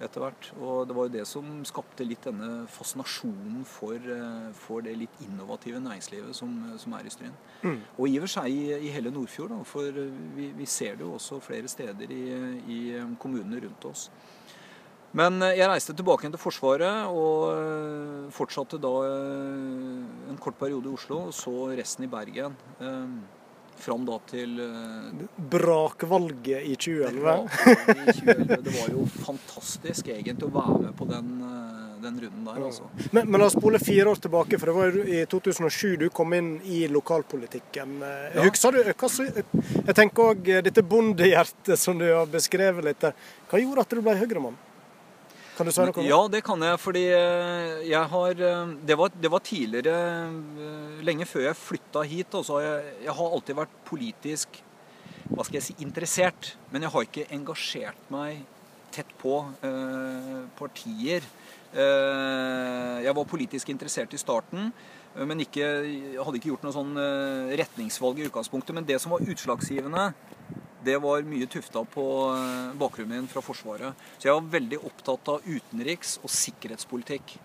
etter 0.00 0.22
hvert. 0.24 0.48
Og 0.60 0.88
det 0.88 0.96
var 0.96 1.08
jo 1.08 1.12
det 1.12 1.26
som 1.28 1.48
skapte 1.68 2.06
litt 2.06 2.24
denne 2.24 2.64
fascinasjonen 2.72 3.64
for, 3.68 4.10
for 4.56 4.84
det 4.84 4.96
litt 4.96 5.22
innovative 5.26 5.80
næringslivet 5.84 6.36
som, 6.36 6.54
som 6.80 6.96
er 6.96 7.06
i 7.06 7.12
Stryn. 7.12 7.36
Mm. 7.62 7.78
Og 7.98 8.08
i 8.08 8.16
og 8.18 8.24
for 8.24 8.34
seg 8.38 8.54
i, 8.54 8.62
i 8.88 8.92
hele 8.94 9.12
Nordfjord, 9.14 9.52
da, 9.52 9.60
for 9.68 10.00
vi, 10.36 10.50
vi, 10.56 10.68
ser 10.68 10.96
det 10.96 11.06
jo 11.06 11.14
også 11.18 11.40
flere 11.44 11.68
steder 11.70 12.14
i, 12.16 12.24
i 12.72 12.80
kommunene 13.20 13.60
rundt 13.66 13.90
oss. 13.90 14.08
Men 15.18 15.42
eh, 15.42 15.56
jeg 15.58 15.70
reiste 15.70 15.96
tilbake 15.96 16.30
til 16.30 16.40
Forsvaret 16.40 17.10
og 17.10 17.50
eh, 17.50 18.30
fortsatte 18.34 18.78
da 18.82 18.94
eh, 19.08 20.30
en 20.30 20.40
kort 20.40 20.58
periode 20.60 20.90
i 20.90 20.94
Oslo, 20.94 21.26
og 21.30 21.36
så 21.36 21.72
resten 21.74 22.06
i 22.06 22.10
Bergen. 22.10 22.56
Fram 23.80 24.02
da 24.04 24.18
til 24.28 24.58
Brakvalget 25.50 26.66
i 26.68 26.74
2011. 26.76 27.36
i 27.94 28.12
2011. 28.18 28.58
Det 28.66 28.74
var 28.74 28.90
jo 28.92 29.06
fantastisk 29.24 30.10
egentlig 30.12 30.50
å 30.50 30.52
være 30.52 30.74
med 30.82 30.92
på 30.98 31.06
den, 31.08 31.30
den 32.04 32.18
runden 32.26 32.44
der, 32.50 32.60
altså. 32.68 32.90
Men, 33.08 33.30
men 33.30 33.40
la 33.40 33.48
oss 33.48 33.56
spole 33.56 33.80
fire 33.80 34.12
år 34.12 34.20
tilbake, 34.20 34.60
for 34.60 34.68
det 34.68 34.76
var 34.76 34.92
jo 35.00 35.06
i 35.08 35.24
2007 35.32 35.96
du 36.04 36.08
kom 36.12 36.36
inn 36.36 36.58
i 36.68 36.82
lokalpolitikken. 36.92 38.02
Ja. 38.04 38.44
Husker 38.44 38.76
du 38.76 38.84
Jeg 38.84 39.96
tenker 39.96 40.34
òg 40.34 40.52
dette 40.68 40.84
bondehjertet 40.84 41.80
som 41.80 41.96
du 41.96 42.10
har 42.10 42.28
beskrevet 42.28 42.84
litt. 42.84 43.08
Hva 43.48 43.64
gjorde 43.64 43.88
at 43.88 43.96
du 43.96 44.04
ble 44.04 44.20
Høyre-mann? 44.20 44.60
Kan 45.60 45.68
du 45.68 45.74
svare 45.76 45.92
noe? 45.92 46.06
Ja, 46.08 46.20
det 46.32 46.40
kan 46.46 46.62
jeg. 46.64 46.80
Fordi 46.80 47.02
eh, 47.12 47.82
jeg 47.90 48.08
har 48.14 48.38
eh, 48.48 48.70
Det 48.88 48.96
var, 48.96 49.12
det 49.12 49.30
var 49.32 49.42
tidligere, 49.44 49.96
eh, 50.64 51.02
lenge 51.04 51.28
før 51.28 51.50
jeg 51.50 51.60
flytta 51.60 52.04
hit. 52.08 52.36
Altså, 52.38 52.62
jeg, 52.64 52.94
jeg 53.04 53.16
har 53.18 53.34
alltid 53.36 53.58
vært 53.60 53.74
politisk 53.88 54.62
hva 55.30 55.44
skal 55.44 55.60
jeg 55.60 55.66
si, 55.68 55.76
interessert. 55.84 56.54
Men 56.72 56.86
jeg 56.86 56.94
har 56.94 57.04
ikke 57.06 57.26
engasjert 57.36 58.08
meg 58.12 58.40
tett 58.94 59.12
på 59.20 59.36
eh, 59.66 60.40
partier. 60.58 61.28
Eh, 61.76 62.96
jeg 63.04 63.14
var 63.20 63.28
politisk 63.28 63.68
interessert 63.70 64.16
i 64.16 64.18
starten, 64.18 64.72
men 65.14 65.42
ikke, 65.42 65.66
hadde 66.22 66.38
ikke 66.38 66.52
gjort 66.52 66.64
noe 66.64 66.74
sånn 66.74 66.98
retningsvalg 67.58 68.20
i 68.22 68.28
utgangspunktet. 68.30 68.74
Men 68.74 68.86
det 68.86 68.96
som 69.02 69.12
var 69.12 69.26
utslagsgivende, 69.26 70.04
det 70.84 70.96
var 71.02 71.26
mye 71.28 71.48
tufta 71.50 71.82
på 71.84 72.06
eh, 72.32 72.72
bakgrunnen 72.80 73.20
min 73.20 73.28
fra 73.30 73.42
Forsvaret. 73.44 73.96
Så 74.18 74.28
jeg 74.28 74.36
var 74.36 74.52
veldig 74.56 74.80
opptatt 74.88 75.32
av 75.34 75.46
utenriks- 75.46 76.18
og 76.24 76.32
sikkerhetspolitikk. 76.32 77.36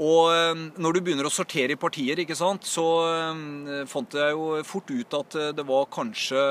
Og 0.00 0.32
eh, 0.32 0.62
når 0.80 0.96
du 0.96 1.02
begynner 1.02 1.28
å 1.28 1.34
sortere 1.34 1.76
i 1.76 1.80
partier, 1.80 2.22
ikke 2.22 2.38
sant, 2.38 2.64
så 2.68 2.86
eh, 3.10 3.84
fant 3.90 4.16
jeg 4.16 4.36
jo 4.36 4.62
fort 4.68 4.92
ut 4.92 5.18
at 5.20 5.38
det 5.58 5.68
var 5.68 5.92
kanskje 5.92 6.46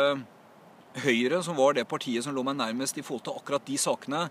Høyre 1.02 1.38
som 1.40 1.56
var 1.56 1.78
det 1.78 1.86
partiet 1.88 2.26
som 2.26 2.34
lå 2.36 2.42
meg 2.44 2.58
nærmest 2.60 2.98
i 3.00 3.04
forhold 3.06 3.22
til 3.24 3.38
akkurat 3.40 3.64
de 3.64 3.78
sakene. 3.80 4.26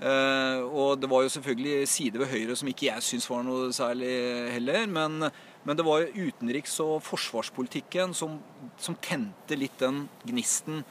Og 0.00 0.94
det 0.96 1.10
var 1.12 1.20
jo 1.26 1.32
selvfølgelig 1.34 1.90
sider 1.92 2.22
ved 2.22 2.30
Høyre 2.30 2.56
som 2.56 2.70
ikke 2.70 2.86
jeg 2.86 3.04
syns 3.04 3.26
var 3.28 3.44
noe 3.44 3.68
særlig 3.76 4.08
heller. 4.54 4.86
men 4.88 5.28
men 5.64 5.78
det 5.78 5.84
var 5.86 6.08
utenriks- 6.14 6.80
og 6.82 7.02
forsvarspolitikken 7.06 8.14
som, 8.14 8.40
som, 8.78 8.96
tente 9.00 9.58
litt 9.58 9.78
den 9.78 10.06
gnisten. 10.26 10.82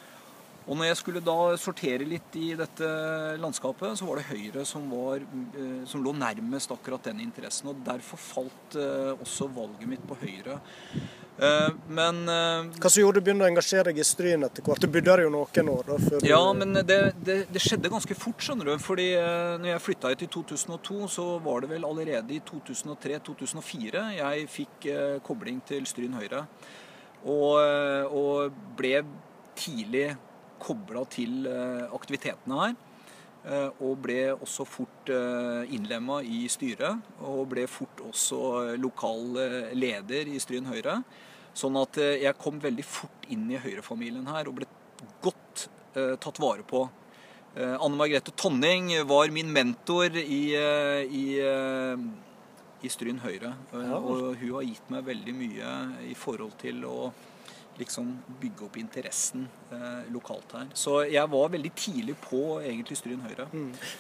Og 0.71 0.77
når 0.79 0.87
jeg 0.87 0.97
skulle 1.01 1.19
da 1.19 1.33
sortere 1.59 2.05
litt 2.07 2.35
i 2.39 2.53
dette 2.55 2.89
landskapet, 3.43 3.97
så 3.99 4.05
var 4.07 4.21
det 4.21 4.29
Høyre 4.29 4.61
som, 4.63 4.85
var, 4.87 5.19
eh, 5.19 5.81
som 5.89 5.99
lå 5.99 6.13
nærmest 6.15 6.71
akkurat 6.71 7.09
den 7.09 7.19
interessen. 7.25 7.73
Og 7.73 7.81
derfor 7.83 8.21
falt 8.23 8.77
eh, 8.79 9.09
også 9.17 9.49
valget 9.51 9.89
mitt 9.91 10.05
på 10.07 10.15
Høyre. 10.21 10.61
Eh, 11.41 11.75
men 11.91 12.21
Hva 12.23 12.87
som 12.87 13.03
gjorde 13.03 13.19
du 13.19 13.27
begynte 13.27 13.43
å 13.43 13.51
engasjere 13.51 13.89
deg 13.89 13.99
i 13.99 14.07
Stryn 14.07 14.47
etter 14.47 14.63
hvert? 14.63 14.79
Du 14.79 14.87
bodde 14.87 15.11
der 15.11 15.25
jo 15.25 15.35
noen 15.35 15.73
år? 15.73 15.91
da? 15.91 16.23
Ja, 16.29 16.39
men 16.55 16.79
det, 16.79 17.01
det, 17.19 17.37
det, 17.51 17.65
skjedde 17.65 17.91
ganske 17.91 18.19
fort, 18.21 18.39
skjønner 18.39 18.71
du. 18.71 18.73
fordi 18.79 19.09
når 19.59 19.73
jeg 19.73 19.85
flytta 19.89 20.15
hit 20.15 20.25
i 20.29 20.31
2002, 20.39 21.03
så 21.17 21.29
var 21.43 21.65
det 21.65 21.73
vel 21.75 21.91
allerede 21.91 22.39
i 22.39 22.41
2003-2004 22.47 24.07
jeg 24.21 24.49
fikk 24.55 24.91
kobling 25.27 25.59
til 25.67 25.83
Stryn 25.83 26.15
Høyre. 26.15 26.45
Og, 27.27 27.59
og 28.15 28.61
ble 28.79 29.01
tidlig 29.59 30.13
kobla 30.61 31.03
til 31.09 31.47
aktivitetene 31.91 32.61
her. 32.61 32.77
Og 33.81 33.95
ble 34.05 34.19
også 34.35 34.67
fort 34.69 35.09
innlemma 35.09 36.19
i 36.21 36.43
styret. 36.53 37.09
Og 37.25 37.47
ble 37.49 37.65
fort 37.65 38.03
også 38.05 38.75
lokal 38.77 39.25
leder 39.73 40.29
i 40.29 40.37
Stryn 40.43 40.69
Høyre. 40.69 40.99
Sånn 41.57 41.75
at 41.79 41.99
eh, 41.99 42.21
jeg 42.23 42.39
kom 42.39 42.59
veldig 42.63 42.85
fort 42.87 43.27
inn 43.31 43.49
i 43.51 43.59
Høyre-familien 43.59 44.27
her 44.31 44.47
og 44.47 44.61
ble 44.61 44.67
godt 45.23 45.67
eh, 45.99 46.15
tatt 46.21 46.39
vare 46.39 46.63
på. 46.67 46.85
Eh, 47.57 47.75
Anne 47.75 47.97
Margrethe 47.99 48.33
Tonning 48.39 48.93
var 49.07 49.31
min 49.35 49.51
mentor 49.51 50.15
i, 50.15 50.43
i, 50.55 51.25
i 52.81 52.91
Stryn 52.91 53.19
Høyre. 53.23 53.53
Eh. 53.75 53.91
Og 53.97 54.39
hun 54.39 54.55
har 54.55 54.69
gitt 54.69 54.93
meg 54.93 55.09
veldig 55.09 55.35
mye 55.41 55.73
i 56.07 56.15
forhold 56.17 56.55
til 56.61 56.85
å 56.87 57.11
liksom 57.79 58.09
bygge 58.41 58.65
opp 58.67 58.75
interessen 58.77 59.45
eh, 59.71 60.01
lokalt 60.13 60.51
her. 60.53 60.67
Så 60.77 60.99
jeg 61.09 61.29
var 61.31 61.53
veldig 61.53 61.71
tidlig 61.79 62.15
på 62.21 62.59
egentlig 62.61 62.97
Stryn 62.99 63.23
Høyre. 63.23 63.47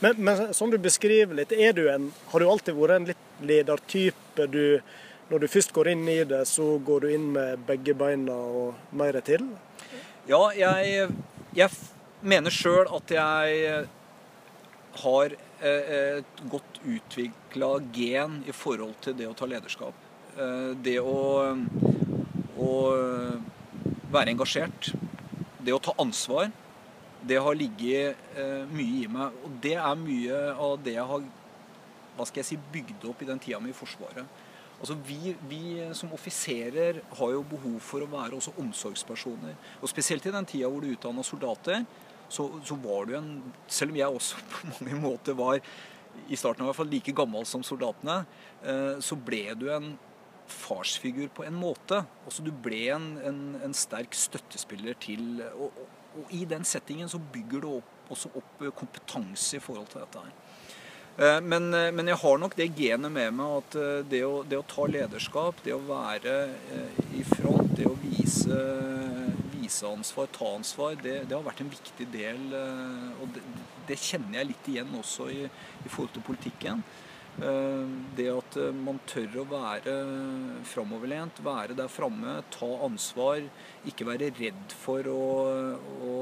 Men, 0.03 0.19
men 0.19 0.51
som 0.57 0.69
du 0.73 0.77
beskriver 0.81 1.39
litt, 1.39 1.53
er 1.55 1.73
du 1.77 1.87
en, 1.89 2.09
har 2.33 2.43
du 2.43 2.49
alltid 2.49 2.77
vært 2.77 2.97
en 2.99 3.07
litt 3.13 3.23
ledertype? 3.41 4.47
Du, 4.51 4.81
når 5.31 5.45
du 5.45 5.47
først 5.47 5.73
går 5.73 5.93
inn 5.93 6.03
i 6.11 6.19
det, 6.27 6.43
så 6.49 6.75
går 6.83 7.05
du 7.05 7.13
inn 7.15 7.29
med 7.33 7.63
begge 7.69 7.95
beina 7.97 8.35
og 8.35 8.75
mer 8.91 9.17
til? 9.25 9.47
Ja, 10.29 10.43
jeg, 10.53 11.07
jeg 11.57 11.69
mener 12.21 12.53
sjøl 12.53 12.85
at 12.93 13.15
jeg 13.15 13.87
har 15.01 15.33
eh, 15.63 16.19
et 16.19 16.43
godt 16.51 16.81
utvikla 16.83 17.71
gen 17.95 18.41
i 18.45 18.53
forhold 18.53 18.97
til 19.01 19.15
det 19.17 19.29
å 19.31 19.33
ta 19.39 19.47
lederskap. 19.49 19.95
Eh, 20.35 20.75
Det 20.83 20.99
å, 20.99 21.15
å 22.59 22.71
være 24.13 24.33
engasjert, 24.35 24.91
det 25.61 25.73
å 25.75 25.81
ta 25.83 25.93
ansvar, 26.01 26.51
det 27.21 27.37
har 27.37 27.57
ligget 27.57 28.37
eh, 28.37 28.63
mye 28.71 29.03
i 29.03 29.09
meg. 29.11 29.35
Og 29.45 29.59
det 29.61 29.75
er 29.77 29.99
mye 29.99 30.39
av 30.55 30.79
det 30.81 30.95
jeg 30.97 31.07
har 31.11 31.27
hva 32.17 32.25
skal 32.27 32.41
jeg 32.41 32.49
si, 32.51 32.57
bygd 32.73 33.05
opp 33.09 33.21
i 33.23 33.27
den 33.29 33.39
tida 33.41 33.59
mi 33.63 33.71
i 33.71 33.75
Forsvaret. 33.75 34.39
Altså 34.81 34.95
vi, 35.05 35.35
vi 35.47 35.63
som 35.97 36.11
offiserer 36.15 36.99
har 37.17 37.33
jo 37.35 37.43
behov 37.47 37.77
for 37.85 38.03
å 38.03 38.09
være 38.09 38.37
også 38.37 38.55
omsorgspersoner. 38.61 39.55
Og 39.79 39.89
spesielt 39.89 40.25
i 40.25 40.33
den 40.33 40.47
tida 40.49 40.69
hvor 40.69 40.83
du 40.83 40.91
utdanna 40.91 41.23
soldater, 41.25 41.85
så, 42.31 42.47
så 42.65 42.77
var 42.79 43.09
du 43.09 43.17
en 43.17 43.31
Selv 43.67 43.91
om 43.91 43.97
jeg 43.99 44.07
også 44.07 44.43
på 44.51 44.71
mange 44.71 45.01
måter 45.03 45.37
var 45.37 45.59
i 46.31 46.35
starten 46.35 46.63
i 46.63 46.67
hvert 46.67 46.75
fall 46.75 46.91
like 46.91 47.13
gammel 47.15 47.45
som 47.47 47.63
soldatene, 47.63 48.21
eh, 48.67 48.97
så 49.03 49.15
ble 49.15 49.45
du 49.59 49.69
en 49.71 49.93
farsfigur 50.51 51.31
på 51.35 51.45
en 51.47 51.57
måte. 51.57 52.03
Også 52.27 52.43
Du 52.45 52.51
ble 52.51 52.83
en, 52.95 53.07
en, 53.25 53.41
en 53.63 53.73
sterk 53.77 54.13
støttespiller 54.17 54.99
til 55.01 55.41
og, 55.55 55.71
og, 55.71 55.97
og 56.21 56.35
i 56.35 56.43
den 56.45 56.67
settingen 56.67 57.09
så 57.09 57.19
bygger 57.33 57.63
du 57.63 57.69
opp, 57.77 57.91
også 58.11 58.31
opp 58.35 58.63
kompetanse 58.75 59.57
i 59.57 59.63
forhold 59.63 59.87
til 59.93 60.03
dette 60.03 60.23
her. 60.25 60.33
Eh, 61.17 61.39
Men, 61.43 61.73
eh, 61.73 61.91
men 61.95 62.07
jeg 62.07 62.19
har 62.21 62.37
nok 62.39 62.55
det 62.59 62.69
genet 62.75 63.11
med 63.11 63.33
meg 63.35 63.57
at 63.61 63.75
eh, 63.79 64.03
det 64.11 64.21
å, 64.27 64.41
det 64.47 64.59
å 64.59 64.67
ta 64.67 64.87
lederskap, 64.91 65.59
det 65.63 65.73
å 65.75 65.83
være 65.87 66.35
eh, 66.75 66.99
i 67.19 67.23
front, 67.27 67.71
det 67.77 67.87
å 67.87 67.95
vise, 67.99 68.59
vise 69.55 69.87
ansvar, 69.87 70.27
ta 70.35 70.53
ansvar, 70.55 70.95
det, 71.03 71.21
det 71.27 71.35
har 71.35 71.47
vært 71.47 71.63
en 71.63 71.71
viktig 71.71 72.07
del. 72.11 72.43
eh, 72.55 73.21
Og 73.23 73.31
det, 73.35 73.43
det 73.87 73.99
kjenner 73.99 74.39
jeg 74.41 74.51
litt 74.51 74.67
igjen 74.71 74.91
også 74.99 75.29
i, 75.33 75.45
i 75.47 75.89
forhold 75.89 76.13
til 76.15 76.27
politikken. 76.27 76.83
Eh, 77.39 77.85
Det 78.17 78.27
at 78.29 78.57
eh, 78.59 78.73
man 78.75 78.99
tør 79.09 79.41
å 79.41 79.47
være 79.49 79.95
framoverlent, 80.67 81.39
være 81.45 81.77
der 81.77 81.89
framme, 81.91 82.41
ta 82.53 82.69
ansvar, 82.85 83.41
ikke 83.87 84.07
være 84.09 84.31
redd 84.37 84.75
for 84.83 85.07
å, 85.09 85.23
å 86.05 86.15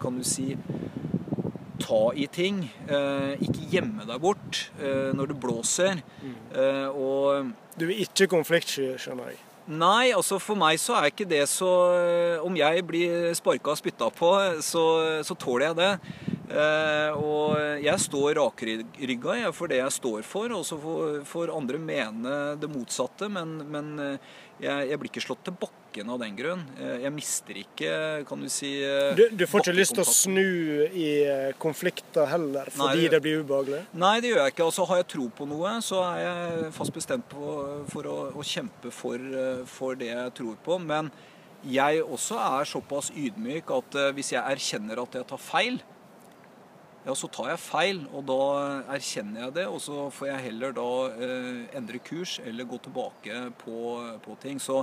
kan 0.00 0.16
du 0.16 0.24
si, 0.24 0.54
ta 1.82 2.00
i 2.16 2.26
ting. 2.32 2.62
Eh, 2.88 3.34
ikke 3.44 3.68
gjemme 3.74 4.06
deg 4.08 4.22
bort 4.22 4.66
når 4.80 5.32
det 5.32 5.38
blåser. 5.42 6.00
Mm. 6.22 6.34
og 6.96 7.52
Du 7.76 7.86
er 7.88 8.02
ikke 8.06 8.30
konfliktsky, 8.30 8.94
skjønner 9.00 9.32
jeg. 9.32 9.40
Nei, 9.70 10.10
altså 10.16 10.38
for 10.42 10.58
meg 10.58 10.80
så 10.82 10.96
er 10.98 11.10
ikke 11.12 11.26
det 11.28 11.44
så 11.46 11.68
Om 12.42 12.56
jeg 12.58 12.82
blir 12.88 13.28
sparka 13.38 13.70
og 13.70 13.78
spytta 13.78 14.08
på, 14.10 14.30
så, 14.66 14.84
så 15.22 15.36
tåler 15.38 15.68
jeg 15.68 15.78
det. 15.78 15.92
Eh, 16.50 17.14
og 17.14 17.52
jeg 17.84 18.00
står 18.02 18.34
rakrygga 18.40 19.36
jeg, 19.38 19.52
for 19.54 19.70
det 19.70 19.76
jeg 19.78 19.92
står 19.94 20.24
for, 20.26 20.50
og 20.56 20.64
så 20.66 20.78
får, 21.30 21.52
andre 21.54 21.78
mene 21.78 22.32
det 22.58 22.70
motsatte. 22.72 23.28
Men, 23.30 23.52
men 23.70 23.92
eh, 24.02 24.16
jeg, 24.64 24.88
jeg 24.90 24.98
blir 25.00 25.12
ikke 25.12 25.22
slått 25.22 25.44
til 25.46 25.54
bakken 25.62 26.10
av 26.10 26.18
den 26.24 26.34
grunn. 26.38 26.64
Eh, 26.82 26.96
Jeg 27.04 27.12
mister 27.14 27.60
ikke, 27.62 27.92
kan 28.28 28.42
du 28.42 28.48
si 28.50 28.72
Du, 29.16 29.22
du 29.30 29.46
får 29.46 29.62
ikke 29.62 29.76
lyst 29.78 29.94
til 29.94 30.02
å 30.02 30.10
snu 30.10 30.88
i 30.90 31.06
konflikter 31.62 32.26
heller, 32.30 32.66
fordi 32.74 33.04
det- 33.06 33.12
det 33.14 33.22
blir 33.28 33.44
ubehagelig? 33.44 33.84
Nei, 33.94 34.16
det 34.20 34.32
gjør 34.32 34.42
jeg 34.44 34.54
ikke. 34.56 34.66
Altså, 34.66 34.86
har 34.90 34.96
jeg 35.04 35.08
tro 35.14 35.28
på 35.38 35.46
noe, 35.48 35.76
så 35.86 36.02
er 36.10 36.18
jeg 36.26 36.72
fast 36.74 36.92
bestemt 36.98 37.28
på, 37.30 37.54
for 37.94 38.10
å, 38.10 38.18
å 38.34 38.42
kjempe 38.42 38.90
for, 38.90 39.18
for 39.70 39.94
det 39.94 40.10
jeg 40.10 40.34
tror 40.34 40.58
på. 40.66 40.80
Men 40.82 41.12
jeg 41.62 42.02
også 42.02 42.38
er 42.42 42.64
såpass 42.64 43.10
ydmyk 43.14 43.70
at 43.78 43.98
hvis 44.16 44.32
jeg 44.34 44.42
erkjenner 44.56 45.02
at 45.02 45.14
jeg 45.20 45.26
tar 45.30 45.38
feil, 45.38 45.80
ja, 47.00 47.14
så 47.16 47.30
tar 47.32 47.54
jeg 47.54 47.62
feil, 47.64 48.00
og 48.12 48.26
da 48.28 48.40
erkjenner 48.92 49.46
jeg 49.46 49.54
det, 49.56 49.68
og 49.72 49.78
så 49.80 50.08
får 50.12 50.28
jeg 50.34 50.46
heller 50.50 50.74
da 50.76 50.88
eh, 51.16 51.62
endre 51.78 52.00
kurs 52.04 52.36
eller 52.44 52.68
gå 52.68 52.80
tilbake 52.84 53.38
på, 53.62 53.78
på 54.20 54.36
ting. 54.42 54.60
Så, 54.60 54.82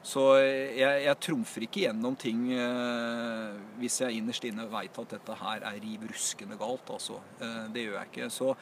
så 0.00 0.24
jeg, 0.40 1.02
jeg 1.04 1.18
trumfer 1.22 1.66
ikke 1.66 1.84
gjennom 1.84 2.16
ting 2.16 2.46
eh, 2.56 3.52
hvis 3.82 4.00
jeg 4.00 4.16
innerst 4.22 4.48
inne 4.48 4.64
veit 4.72 4.96
at 5.04 5.12
dette 5.18 5.36
her 5.42 5.68
er 5.68 5.76
riv 5.84 6.08
ruskende 6.08 6.56
galt. 6.60 6.88
Altså. 6.96 7.20
Eh, 7.44 7.60
det 7.74 7.84
gjør 7.84 8.00
jeg 8.00 8.12
ikke. 8.14 8.32
Så, 8.32 8.54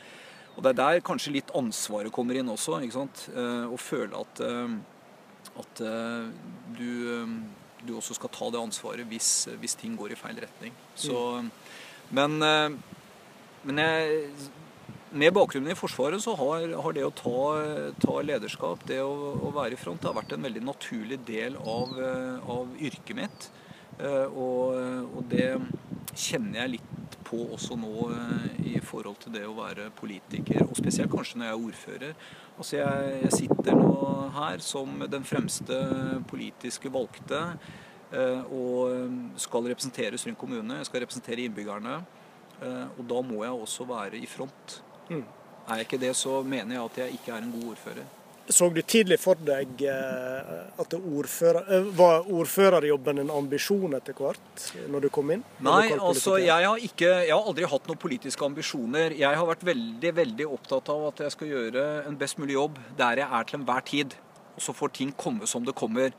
og 0.57 0.67
det 0.67 0.75
er 0.75 0.83
der 0.83 1.07
kanskje 1.07 1.37
litt 1.39 1.55
ansvaret 1.55 2.11
kommer 2.15 2.43
inn 2.43 2.51
også. 2.51 2.81
ikke 2.83 2.99
sant? 2.99 3.29
Eh, 3.31 3.71
å 3.71 3.79
føle 3.79 4.19
at, 4.19 4.43
eh, 4.51 5.55
at 5.63 5.87
eh, 5.87 6.31
du, 6.75 6.91
du 7.87 7.95
også 8.01 8.19
skal 8.19 8.35
ta 8.35 8.51
det 8.51 8.67
ansvaret 8.67 9.07
hvis, 9.15 9.47
hvis 9.63 9.79
ting 9.79 9.95
går 9.95 10.19
i 10.19 10.19
feil 10.27 10.43
retning. 10.43 10.75
Så, 10.99 11.39
men, 12.17 12.43
eh, 12.43 12.71
men 13.67 13.81
jeg, 13.83 14.21
med 15.11 15.35
bakgrunnen 15.35 15.73
i 15.73 15.79
Forsvaret 15.79 16.23
så 16.23 16.37
har, 16.39 16.69
har 16.85 16.95
det 16.97 17.07
å 17.07 17.15
ta, 17.15 17.41
ta 18.03 18.21
lederskap, 18.23 18.85
det 18.87 19.01
å, 19.03 19.15
å 19.47 19.51
være 19.55 19.75
i 19.75 19.81
front, 19.81 20.03
det 20.03 20.11
har 20.11 20.19
vært 20.21 20.37
en 20.37 20.47
veldig 20.47 20.63
naturlig 20.67 21.21
del 21.27 21.59
av, 21.59 21.97
eh, 21.99 22.51
av 22.57 22.77
yrket 22.79 23.17
mitt. 23.19 23.51
Eh, 23.99 24.27
Og, 24.31 24.79
og 25.13 25.25
det 25.29 25.59
kjenner 26.17 26.63
jeg 26.63 26.77
litt 26.79 27.19
på 27.27 27.43
også 27.55 27.77
nå 27.79 28.09
i 28.67 28.79
forhold 28.83 29.21
til 29.23 29.35
det 29.35 29.45
å 29.47 29.55
være 29.55 29.91
politiker, 29.95 30.65
og 30.65 30.79
spesielt 30.79 31.13
kanskje 31.13 31.39
når 31.39 31.47
jeg 31.47 31.55
er 31.55 31.67
ordfører. 31.69 32.15
Altså 32.57 32.79
jeg, 32.81 33.13
jeg 33.27 33.37
sitter 33.37 33.77
nå 33.79 33.93
her 34.35 34.65
som 34.65 35.05
den 35.11 35.27
fremste 35.27 35.79
politiske 36.31 36.91
valgte 36.91 37.45
og 38.13 39.37
skal 39.39 39.69
representere 39.71 40.19
Stryn 40.19 40.35
kommune. 40.39 40.81
Jeg 40.81 40.87
skal 40.87 41.01
representere 41.05 41.45
innbyggerne. 41.47 42.01
eh, 42.63 42.87
Og 42.99 43.05
da 43.09 43.21
må 43.23 43.45
jeg 43.45 43.53
også 43.53 43.87
være 43.87 44.17
i 44.19 44.27
front. 44.27 44.81
Mm. 45.09 45.25
Er 45.69 45.77
jeg 45.77 45.87
ikke 45.87 46.01
det, 46.01 46.17
så 46.17 46.43
mener 46.43 46.75
jeg 46.75 46.85
at 46.85 46.97
jeg 46.99 47.13
ikke 47.21 47.33
er 47.33 47.43
en 47.45 47.53
god 47.53 47.71
ordfører. 47.77 48.09
Så 48.51 48.67
du 48.75 48.81
tidlig 48.83 49.21
for 49.23 49.39
deg 49.47 49.83
eh, 49.87 50.81
at 50.83 50.95
ordfører, 50.99 51.63
eh, 51.71 51.85
var 51.95 52.25
ordførerjobben 52.27 53.21
en 53.23 53.31
ambisjon 53.31 53.95
etter 53.95 54.13
hvert, 54.19 54.65
når 54.91 55.01
du 55.05 55.09
kom 55.09 55.31
inn? 55.31 55.45
Nei, 55.63 55.93
altså 55.95 56.35
jeg 56.43 56.67
har, 56.67 56.77
ikke, 56.83 57.13
jeg 57.29 57.31
har 57.31 57.47
aldri 57.47 57.69
hatt 57.71 57.87
noen 57.87 58.01
politiske 58.03 58.45
ambisjoner. 58.45 59.15
Jeg 59.15 59.39
har 59.39 59.47
vært 59.47 59.63
veldig 59.63 60.13
veldig 60.17 60.49
opptatt 60.51 60.89
av 60.91 61.07
at 61.13 61.23
jeg 61.23 61.37
skal 61.37 61.47
gjøre 61.53 61.87
en 62.09 62.19
best 62.19 62.39
mulig 62.43 62.57
jobb 62.59 62.81
der 62.99 63.23
jeg 63.23 63.29
er 63.31 63.45
til 63.47 63.61
enhver 63.61 63.87
tid. 63.87 64.19
Og 64.57 64.65
så 64.67 64.75
får 64.75 64.89
ting 64.99 65.13
komme 65.17 65.47
som 65.47 65.63
det 65.65 65.77
kommer. 65.79 66.11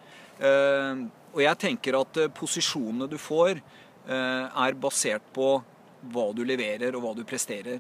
Og 1.32 1.44
jeg 1.46 1.60
tenker 1.60 1.96
at 2.00 2.20
eh, 2.20 2.32
posisjonene 2.36 3.08
du 3.10 3.18
får, 3.22 3.62
eh, 4.08 4.64
er 4.66 4.80
basert 4.80 5.24
på 5.36 5.54
hva 6.12 6.26
du 6.36 6.44
leverer 6.48 6.96
og 6.98 7.06
hva 7.06 7.14
du 7.16 7.24
presterer. 7.28 7.80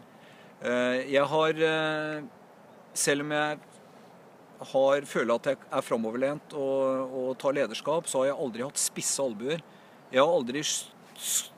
Eh, 0.62 1.12
jeg 1.12 1.26
har, 1.28 1.60
selv 2.94 3.26
om 3.26 3.34
jeg 3.36 3.60
har, 4.72 5.08
føler 5.10 5.36
at 5.36 5.52
jeg 5.52 5.60
er 5.74 5.84
framoverlent 5.84 6.54
og, 6.54 7.16
og 7.18 7.30
tar 7.42 7.58
lederskap, 7.58 8.08
så 8.08 8.22
har 8.22 8.32
jeg 8.32 8.42
aldri 8.46 8.66
hatt 8.68 8.82
spisse 8.82 9.26
albuer. 9.26 9.64
Jeg 10.12 10.22
har 10.22 10.32
aldri 10.32 10.64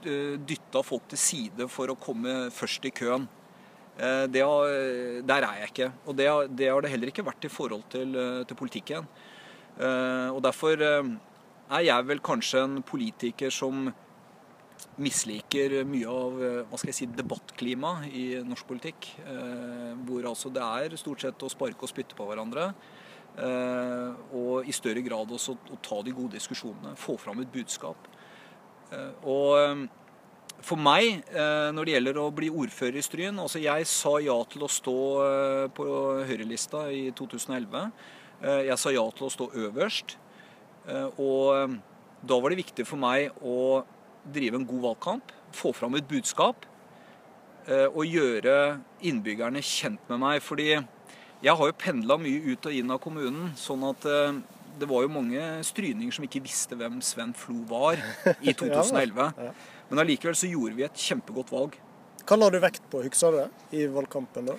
dytta 0.03 0.81
folk 0.83 1.05
til 1.11 1.19
side 1.19 1.67
for 1.71 1.91
å 1.91 1.99
komme 1.99 2.47
først 2.53 2.87
i 2.87 2.93
køen. 2.95 3.27
Har, 3.93 4.71
der 5.23 5.45
er 5.45 5.59
jeg 5.61 5.69
ikke. 5.69 5.89
Og 6.09 6.17
det 6.17 6.25
har, 6.27 6.47
det 6.49 6.71
har 6.71 6.83
det 6.83 6.91
heller 6.91 7.11
ikke 7.11 7.25
vært 7.27 7.45
i 7.45 7.51
forhold 7.51 7.85
til, 7.93 8.17
til 8.49 8.59
politikken. 8.59 9.07
Og 9.77 10.39
derfor 10.43 10.81
er 11.77 11.85
jeg 11.87 12.07
vel 12.09 12.21
kanskje 12.23 12.63
en 12.63 12.81
politiker 12.85 13.53
som 13.53 13.87
misliker 15.01 15.79
mye 15.87 16.09
av 16.09 16.41
eh, 16.43 16.59
hva 16.69 16.77
skal 16.79 16.91
jeg 16.91 16.97
si, 16.97 17.07
debattklima 17.17 17.93
i 18.09 18.25
norsk 18.45 18.67
politikk. 18.69 19.09
eh, 19.23 19.93
Hvor 20.05 20.27
altså 20.33 20.51
det 20.53 20.63
er 20.63 20.97
stort 21.01 21.23
sett 21.23 21.45
å 21.45 21.51
sparke 21.51 21.85
og 21.85 21.91
spytte 21.91 22.17
på 22.17 22.27
hverandre. 22.29 22.73
eh, 23.37 24.13
Og 24.37 24.69
i 24.69 24.75
større 24.75 25.01
grad 25.01 25.31
også 25.31 25.57
å 25.73 25.81
ta 25.81 26.01
de 26.03 26.11
gode 26.11 26.37
diskusjonene. 26.37 26.95
Få 26.95 27.17
fram 27.17 27.39
et 27.41 27.51
budskap. 27.51 27.97
Og 29.25 29.87
for 30.61 30.77
meg, 30.77 31.23
når 31.33 31.85
det 31.85 31.93
gjelder 31.95 32.17
å 32.21 32.27
bli 32.35 32.51
ordfører 32.53 32.99
i 32.99 33.01
Stryn 33.01 33.39
altså 33.41 33.57
Jeg 33.57 33.87
sa 33.89 34.19
ja 34.21 34.35
til 34.45 34.61
å 34.61 34.69
stå 34.69 34.97
på 35.73 35.85
Høyrelista 36.29 36.83
i 36.93 37.07
2011. 37.09 37.89
Eh, 38.43 38.67
Jeg 38.67 38.77
sa 38.77 38.91
ja 38.91 39.03
til 39.15 39.27
å 39.27 39.31
stå 39.31 39.49
øverst. 39.55 40.17
Eh, 40.87 41.09
Og 41.19 41.55
eh, 41.55 41.75
da 42.23 42.39
var 42.39 42.53
det 42.53 42.59
viktig 42.63 42.85
for 42.87 42.99
meg 42.99 43.31
å 43.43 43.83
drive 44.33 44.55
en 44.59 44.65
god 44.67 44.81
valgkamp, 44.87 45.31
få 45.53 45.73
fram 45.75 45.95
et 45.99 46.07
budskap 46.07 46.65
eh, 47.67 47.87
og 47.91 48.05
gjøre 48.07 48.79
innbyggerne 49.03 49.61
kjent 49.63 50.03
med 50.09 50.21
meg. 50.23 50.41
Fordi 50.43 50.69
Jeg 51.43 51.57
har 51.59 51.67
jo 51.67 51.75
pendla 51.75 52.15
mye 52.17 52.53
ut 52.53 52.65
og 52.69 52.71
inn 52.73 52.91
av 52.95 53.01
kommunen, 53.03 53.49
sånn 53.59 53.81
at 53.89 54.05
det 54.79 54.87
var 54.87 55.03
jo 55.03 55.09
mange 55.11 55.41
stryninger 55.67 56.15
som 56.15 56.23
ikke 56.23 56.39
visste 56.41 56.77
hvem 56.79 57.01
Sven 57.03 57.33
Flo 57.35 57.57
var 57.67 57.99
i 58.39 58.53
2011. 58.55 59.17
Ja, 59.37 59.49
ja. 59.49 59.51
Men 59.89 59.99
allikevel 60.05 60.37
så 60.39 60.47
gjorde 60.47 60.77
vi 60.79 60.85
et 60.87 60.95
kjempegodt 60.95 61.51
valg. 61.51 61.75
Hva 62.23 62.37
la 62.39 62.47
du 62.49 62.55
vekt 62.63 62.87
på, 62.89 63.03
husker 63.03 63.35
du 63.35 63.41
det, 63.41 63.49
i 63.75 63.83
valgkampen? 63.91 64.47
da? 64.47 64.55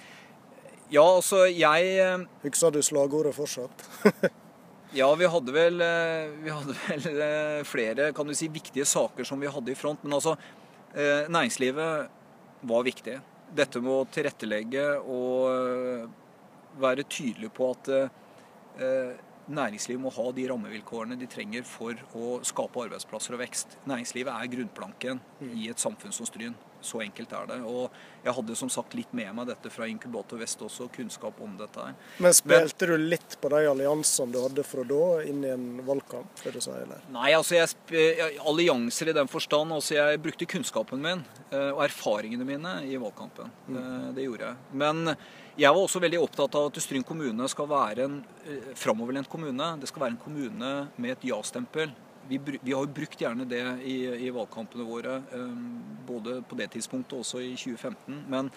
Ja, 0.93 1.07
altså 1.17 1.47
jeg 1.49 2.27
Husker 2.45 2.71
du 2.77 2.83
slagordet 2.85 3.33
fortsatt? 3.35 3.89
Ja, 4.95 5.09
vi 5.15 5.27
hadde 5.27 5.53
vel, 5.53 5.81
eh, 5.81 6.31
vi 6.39 6.51
hadde 6.55 6.75
vel 6.87 7.07
eh, 7.19 7.63
flere 7.67 8.13
kan 8.15 8.29
du 8.29 8.35
si, 8.39 8.47
viktige 8.47 8.87
saker 8.87 9.27
som 9.27 9.41
vi 9.43 9.51
hadde 9.51 9.73
i 9.73 9.79
front. 9.79 10.05
Men 10.07 10.15
altså, 10.21 10.37
eh, 10.95 11.27
næringslivet 11.27 12.13
var 12.71 12.85
viktig. 12.87 13.17
Dette 13.55 13.83
med 13.83 13.91
å 13.91 14.05
tilrettelegge 14.15 14.85
og 15.03 16.07
være 16.83 17.05
tydelig 17.07 17.51
på 17.55 17.69
at 17.71 17.91
næringslivet 19.47 20.03
må 20.03 20.11
ha 20.17 20.25
de 20.35 20.47
rammevilkårene 20.51 21.19
de 21.21 21.29
trenger 21.31 21.67
for 21.69 22.01
å 22.19 22.41
skape 22.43 22.87
arbeidsplasser 22.89 23.37
og 23.37 23.45
vekst. 23.45 23.77
Næringslivet 23.87 24.33
er 24.33 24.51
grunnplanken 24.57 25.21
i 25.53 25.69
et 25.71 25.79
samfunn 25.79 26.17
som 26.17 26.27
Stryn. 26.27 26.57
Så 26.85 27.01
enkelt 27.05 27.33
er 27.35 27.49
det. 27.49 27.59
Og 27.65 27.93
jeg 28.25 28.35
hadde 28.37 28.57
som 28.59 28.71
sagt 28.73 28.95
litt 28.97 29.13
med 29.17 29.31
meg 29.37 29.49
dette 29.51 29.73
fra 29.73 29.89
Inkubator 29.91 30.41
Vest 30.41 30.63
også, 30.65 30.89
kunnskap 30.95 31.41
om 31.45 31.57
dette 31.59 31.89
her. 31.89 31.95
Men 32.23 32.37
spilte 32.37 32.89
du 32.91 32.95
litt 33.01 33.39
på 33.41 33.51
de 33.53 33.63
alliansene 33.71 34.35
du 34.35 34.41
hadde 34.43 34.65
fra 34.67 34.85
da, 34.89 35.05
inn 35.29 35.45
i 35.45 35.53
en 35.55 35.69
valgkamp? 35.87 36.43
vil 36.45 36.57
du 36.57 36.61
si, 36.65 36.73
eller? 36.75 37.05
Nei, 37.15 37.31
altså 37.37 37.59
jeg, 37.59 38.33
allianser 38.45 39.13
i 39.13 39.17
den 39.17 39.31
forstand. 39.31 39.73
Altså 39.77 39.99
jeg 39.99 40.21
brukte 40.25 40.49
kunnskapen 40.51 41.03
min 41.05 41.25
eh, 41.51 41.71
og 41.71 41.85
erfaringene 41.87 42.47
mine 42.49 42.77
i 42.89 42.99
valgkampen. 43.01 43.53
Mm. 43.69 44.13
Det 44.17 44.29
gjorde 44.29 44.53
jeg. 44.53 44.77
Men 44.85 45.17
jeg 45.55 45.71
var 45.71 45.85
også 45.85 46.01
veldig 46.03 46.19
opptatt 46.19 46.57
av 46.59 46.67
at 46.67 46.79
Stryn 46.83 47.05
kommune 47.07 47.47
skal 47.51 47.69
være 47.71 48.09
en 48.09 48.17
eh, 48.43 48.73
framoverlent 48.79 49.31
kommune. 49.31 49.69
Det 49.81 49.91
skal 49.91 50.07
være 50.07 50.17
en 50.17 50.25
kommune 50.25 50.73
med 50.97 51.15
et 51.15 51.29
ja-stempel. 51.31 51.93
Vi, 52.29 52.39
vi 52.39 52.73
har 52.73 52.85
jo 52.85 52.95
brukt 52.97 53.21
gjerne 53.21 53.47
det 53.49 53.63
i, 53.85 53.97
i 54.27 54.33
valgkampene 54.33 54.87
våre, 54.89 55.19
eh, 55.37 55.59
både 56.09 56.41
på 56.49 56.59
det 56.59 56.71
tidspunktet 56.73 57.17
og 57.17 57.25
også 57.25 57.43
i 57.45 57.53
2015. 57.57 58.25
Men 58.33 58.51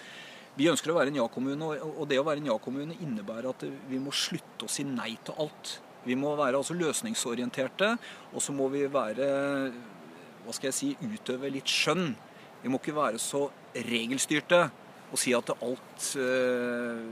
vi 0.57 0.69
ønsker 0.71 0.93
å 0.93 0.97
være 0.97 1.11
en 1.11 1.19
ja-kommune, 1.19 1.73
og 1.85 2.07
det 2.09 2.17
å 2.21 2.25
være 2.25 2.41
en 2.41 2.49
ja-kommune 2.49 2.95
innebærer 3.03 3.51
at 3.51 3.67
vi 3.89 3.99
må 4.01 4.13
slutte 4.15 4.65
å 4.65 4.71
si 4.71 4.87
nei 4.87 5.11
til 5.25 5.37
alt. 5.43 5.77
Vi 6.07 6.15
må 6.17 6.31
være 6.39 6.57
altså 6.57 6.77
løsningsorienterte, 6.77 7.91
og 8.31 8.41
så 8.41 8.55
må 8.55 8.69
vi 8.73 8.85
være 8.89 9.27
hva 10.45 10.55
skal 10.55 10.69
jeg 10.71 10.77
si, 10.77 10.89
utøve 11.03 11.51
litt 11.51 11.67
skjønn. 11.67 12.13
Vi 12.63 12.71
må 12.71 12.79
ikke 12.79 12.95
være 12.95 13.19
så 13.21 13.49
regelstyrte 13.75 14.69
og 15.07 15.19
si 15.21 15.31
at 15.35 15.49
alt 15.55 16.07
eh, 16.19 17.03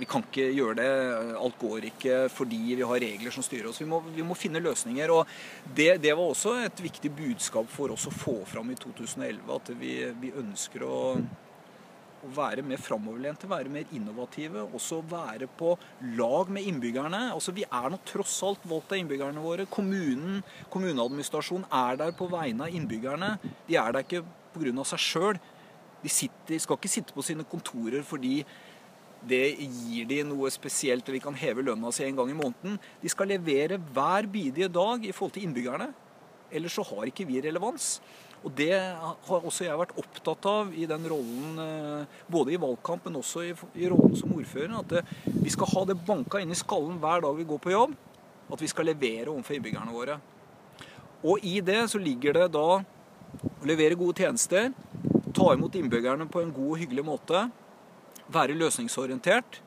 Vi 0.00 0.08
kan 0.08 0.24
ikke 0.24 0.46
gjøre 0.56 0.76
det, 0.78 0.88
alt 1.36 1.58
går 1.60 1.88
ikke 1.90 2.16
fordi 2.32 2.60
vi 2.72 2.86
har 2.88 3.02
regler 3.04 3.34
som 3.34 3.44
styrer 3.44 3.68
oss. 3.70 3.82
Vi 3.82 3.88
må, 3.88 4.00
vi 4.06 4.24
må 4.26 4.36
finne 4.38 4.62
løsninger. 4.62 5.12
og 5.12 5.28
det, 5.76 6.00
det 6.02 6.16
var 6.16 6.32
også 6.32 6.56
et 6.64 6.80
viktig 6.82 7.12
budskap 7.14 7.68
for 7.70 7.92
oss 7.94 8.08
å 8.08 8.14
få 8.14 8.40
fram 8.48 8.72
i 8.72 8.78
2011, 8.80 9.44
at 9.54 9.72
vi, 9.78 9.94
vi 10.22 10.32
ønsker 10.42 10.86
å 10.88 10.96
å 12.22 12.30
være 12.36 12.62
mer 12.66 12.80
framoverlente, 12.80 13.48
være 13.50 13.72
mer 13.72 13.88
innovative. 13.94 14.64
Også 14.76 15.00
være 15.10 15.48
på 15.58 15.74
lag 16.18 16.50
med 16.54 16.66
innbyggerne. 16.70 17.24
Altså, 17.34 17.54
vi 17.56 17.66
er 17.66 17.88
nå 17.90 17.98
tross 18.08 18.36
alt 18.46 18.66
valgt 18.68 18.94
av 18.94 19.00
innbyggerne 19.00 19.42
våre. 19.42 19.66
Kommunen, 19.70 20.42
kommuneadministrasjonen 20.72 21.66
er 21.82 21.98
der 22.04 22.14
på 22.18 22.30
vegne 22.32 22.68
av 22.68 22.76
innbyggerne. 22.78 23.34
De 23.68 23.78
er 23.78 23.94
der 23.94 24.06
ikke 24.06 24.24
pga. 24.52 24.84
seg 24.86 25.02
sjøl. 25.02 25.42
De 26.02 26.10
sitter, 26.10 26.58
skal 26.62 26.78
ikke 26.78 26.90
sitte 26.90 27.14
på 27.14 27.24
sine 27.26 27.46
kontorer 27.48 28.04
fordi 28.06 28.42
det 29.22 29.54
gir 29.60 30.06
de 30.10 30.22
noe 30.26 30.50
spesielt, 30.50 31.06
og 31.06 31.14
de 31.14 31.22
kan 31.22 31.36
heve 31.38 31.62
lønna 31.62 31.92
si 31.94 32.02
en 32.06 32.18
gang 32.18 32.32
i 32.32 32.38
måneden. 32.38 32.78
De 33.02 33.10
skal 33.10 33.30
levere 33.30 33.78
hver 33.78 34.26
bidige 34.26 34.66
dag 34.72 35.04
i 35.06 35.12
forhold 35.14 35.36
til 35.36 35.46
innbyggerne. 35.46 35.92
Ellers 36.52 36.74
så 36.76 36.84
har 36.88 37.06
ikke 37.08 37.26
vi 37.28 37.40
relevans. 37.40 38.00
Og 38.42 38.50
det 38.58 38.74
har 38.74 39.44
også 39.46 39.68
jeg 39.68 39.78
vært 39.78 39.94
opptatt 40.02 40.46
av 40.50 40.72
i 40.74 40.88
den 40.90 41.04
rollen, 41.06 41.60
eh, 41.62 42.22
både 42.26 42.56
i 42.56 42.58
valgkamp, 42.60 43.06
men 43.06 43.20
også 43.20 43.44
i, 43.46 43.86
rollen 43.86 44.16
som 44.18 44.34
ordfører. 44.34 44.74
At 44.80 44.90
det, 44.90 45.04
vi 45.30 45.52
skal 45.54 45.70
ha 45.70 45.84
det 45.86 46.00
banka 46.06 46.42
inn 46.42 46.50
i 46.50 46.58
skallen 46.58 46.98
hver 47.02 47.22
dag 47.22 47.38
vi 47.38 47.46
går 47.46 47.62
på 47.62 47.74
jobb. 47.74 47.94
At 48.52 48.60
vi 48.60 48.70
skal 48.70 48.90
levere 48.90 49.30
overfor 49.30 49.56
innbyggerne 49.56 49.94
våre. 49.94 50.18
Og 51.22 51.46
i 51.46 51.60
det 51.62 51.84
så 51.92 52.02
ligger 52.02 52.34
det 52.34 52.48
da 52.56 52.66
å 52.82 53.68
levere 53.68 53.96
gode 53.96 54.18
tjenester, 54.18 54.72
ta 55.34 55.52
imot 55.56 55.76
innbyggerne 55.78 56.28
på 56.30 56.42
en 56.42 56.54
god 56.54 56.70
og 56.74 56.80
hyggelig 56.82 57.04
måte, 57.06 57.46
være 58.32 58.56
løsningsorientert 58.56 59.60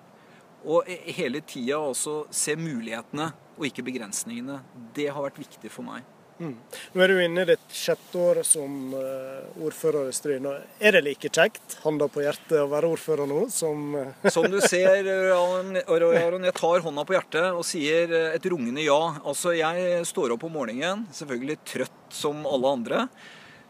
og 0.65 0.89
hele 0.89 1.41
tida 1.45 1.77
også 1.77 2.23
se 2.33 2.55
mulighetene 2.57 3.29
og 3.55 3.69
ikke 3.69 3.85
begrensningene. 3.85 4.59
Det 4.95 5.07
har 5.11 5.23
vært 5.23 5.39
viktig 5.43 5.71
for 5.71 5.85
meg. 5.87 6.05
Nå 6.35 6.99
er 6.99 7.11
du 7.11 7.19
inne 7.23 7.45
i 7.45 7.47
ditt 7.47 7.69
sjette 7.71 8.19
år 8.19 8.41
som 8.43 8.89
eh, 8.97 9.45
ordfører 9.63 10.09
i 10.11 10.15
Stryn. 10.15 10.49
Er 10.83 10.97
det 10.97 11.01
like 11.05 11.29
kjekt, 11.31 11.77
handa 11.85 12.09
på 12.11 12.25
hjertet, 12.25 12.57
å 12.59 12.67
være 12.73 12.89
ordfører 12.91 13.29
nå 13.29 13.45
som 13.55 13.95
eh, 13.95 14.27
Som 14.33 14.49
du 14.51 14.59
ser, 14.59 15.07
Aron, 15.31 15.77
Aron, 15.87 16.43
jeg 16.49 16.57
tar 16.59 16.83
hånda 16.83 17.05
på 17.07 17.15
hjertet 17.15 17.47
og 17.53 17.63
sier 17.67 18.11
et 18.33 18.49
rungende 18.51 18.83
ja. 18.83 18.99
Altså, 19.23 19.55
jeg 19.55 20.03
står 20.11 20.35
opp 20.35 20.43
om 20.49 20.57
morgenen, 20.59 21.05
selvfølgelig 21.15 21.57
trøtt 21.71 22.19
som 22.19 22.43
alle 22.51 22.75
andre. 22.81 23.07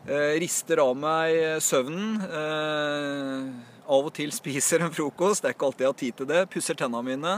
Eh, 0.06 0.36
rister 0.38 0.78
av 0.84 0.91
meg 0.93 1.34
søvnen. 1.66 2.20
Eh, 2.22 3.45
av 3.89 4.06
og 4.06 4.12
til 4.14 4.30
spiser 4.34 4.84
en 4.86 4.93
frokost, 4.93 5.41
det 5.41 5.49
er 5.49 5.56
ikke 5.56 5.66
alltid 5.66 5.82
jeg 5.82 5.89
har 5.89 5.97
tid 6.01 6.18
til 6.20 6.28
det. 6.30 6.41
Pusser 6.53 6.78
tennene 6.78 7.08
mine. 7.08 7.32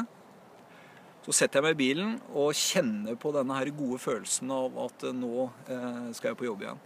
Så 1.23 1.35
setter 1.35 1.61
jeg 1.61 1.63
meg 1.63 1.77
i 1.77 1.79
bilen 1.79 2.17
og 2.33 2.51
kjenner 2.59 3.15
på 3.19 3.31
denne 3.35 3.55
her 3.55 3.71
gode 3.75 3.99
følelsen 4.03 4.51
av 4.51 4.75
at 4.83 5.05
eh, 5.07 5.15
nå 5.15 5.47
skal 6.15 6.33
jeg 6.33 6.39
på 6.41 6.47
jobb 6.49 6.65
igjen. 6.65 6.81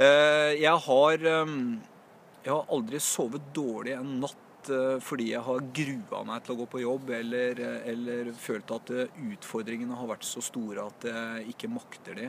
Jeg 0.00 0.72
har 0.86 1.24
jeg 1.26 2.52
har 2.54 2.68
aldri 2.72 3.00
sovet 3.02 3.48
dårlig 3.52 3.96
en 3.96 4.12
natt 4.22 4.70
fordi 5.02 5.32
jeg 5.32 5.42
har 5.42 5.64
grua 5.74 6.20
meg 6.28 6.44
til 6.44 6.54
å 6.54 6.58
gå 6.60 6.66
på 6.70 6.82
jobb, 6.82 7.10
eller, 7.16 7.60
eller 7.90 8.30
følt 8.38 8.70
at 8.76 8.92
utfordringene 8.92 9.96
har 9.98 10.12
vært 10.12 10.28
så 10.28 10.44
store 10.44 10.84
at 10.84 11.08
jeg 11.10 11.56
ikke 11.56 11.72
makter 11.72 12.20
de. 12.20 12.28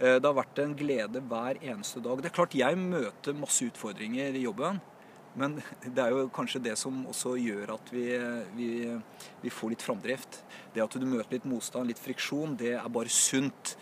Eh, 0.00 0.18
Det 0.20 0.24
har 0.28 0.36
vært 0.36 0.60
en 0.62 0.76
glede 0.78 1.22
hver 1.26 1.58
eneste 1.62 2.02
dag. 2.02 2.20
Det 2.22 2.30
er 2.30 2.36
klart 2.36 2.54
jeg 2.54 2.78
møter 2.78 3.34
masse 3.34 3.66
utfordringer 3.66 4.36
i 4.36 4.44
jobben. 4.46 4.80
Men 5.38 5.58
det 5.94 6.02
er 6.02 6.14
jo 6.14 6.28
kanskje 6.34 6.62
det 6.62 6.76
som 6.78 7.04
også 7.10 7.34
gjør 7.38 7.74
at 7.74 7.90
vi, 7.94 8.06
vi, 8.56 8.68
vi 9.42 9.50
får 9.50 9.74
litt 9.74 9.86
framdrift. 9.86 10.42
Det 10.74 10.84
at 10.84 10.98
du 10.98 11.06
møter 11.06 11.38
litt 11.38 11.48
motstand, 11.48 11.90
litt 11.90 12.02
friksjon, 12.02 12.56
det 12.58 12.76
er 12.78 12.92
bare 12.94 13.10
sunt. 13.10 13.74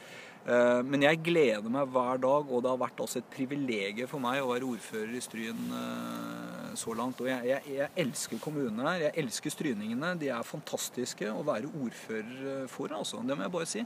Eh, 0.46 0.80
Men 0.88 1.04
jeg 1.04 1.20
gleder 1.26 1.68
meg 1.68 1.92
hver 1.92 2.20
dag, 2.22 2.48
og 2.48 2.62
det 2.64 2.72
har 2.72 2.80
vært 2.80 3.02
også 3.04 3.20
et 3.20 3.30
privilegium 3.36 4.08
for 4.08 4.22
meg 4.22 4.40
å 4.40 4.54
være 4.54 4.68
ordfører 4.72 5.12
i 5.18 5.20
Stryn 5.24 5.68
eh, 5.82 6.72
så 6.80 6.96
langt. 6.96 7.20
Og 7.20 7.28
jeg, 7.28 7.44
jeg, 7.52 7.76
jeg 7.76 7.92
elsker 8.06 8.40
kommunen 8.40 8.80
her. 8.88 9.04
Jeg 9.08 9.24
elsker 9.24 9.52
stryningene. 9.52 10.14
De 10.20 10.32
er 10.32 10.48
fantastiske 10.48 11.28
å 11.28 11.44
være 11.44 11.68
ordfører 11.76 12.64
for, 12.72 12.92
altså. 12.96 13.20
Det 13.20 13.36
må 13.36 13.44
jeg 13.44 13.54
bare 13.58 13.68
si. 13.68 13.84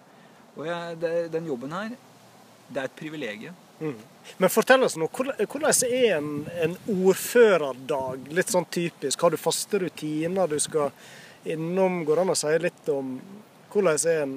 Og 0.59 0.65
jeg, 0.67 0.97
det, 1.03 1.13
den 1.35 1.47
jobben 1.47 1.75
her, 1.75 1.93
det 2.71 2.81
er 2.81 2.89
et 2.89 2.97
privilegium. 2.97 3.57
Men 3.81 4.53
fortell 4.53 4.85
oss 4.85 4.97
nå, 5.01 5.09
hvordan 5.11 5.71
er 5.89 6.17
en, 6.19 6.31
en 6.65 6.77
ordførerdag? 6.93 8.29
Litt 8.37 8.53
sånn 8.53 8.69
typisk. 8.71 9.23
Har 9.25 9.33
du 9.33 9.41
faste 9.41 9.81
rutiner 9.81 10.51
du 10.51 10.59
skal 10.61 10.93
innom? 11.49 12.03
Går 12.05 12.21
det 12.21 12.27
an 12.27 12.35
å 12.35 12.39
si 12.39 12.53
litt 12.61 12.91
om 12.93 13.15
hvordan 13.73 13.97
er 13.97 14.25
en 14.27 14.37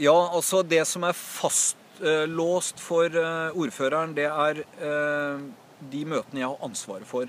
Ja, 0.00 0.14
altså 0.16 0.62
det 0.64 0.84
som 0.88 1.04
er 1.04 1.16
fastlåst 1.18 2.80
for 2.80 3.12
uh, 3.12 3.50
ordføreren, 3.58 4.14
det 4.16 4.28
er 4.30 4.62
uh, 4.80 5.42
de 5.90 6.04
møtene 6.08 6.40
jeg 6.40 6.48
har 6.48 6.64
ansvaret 6.64 7.08
for. 7.08 7.28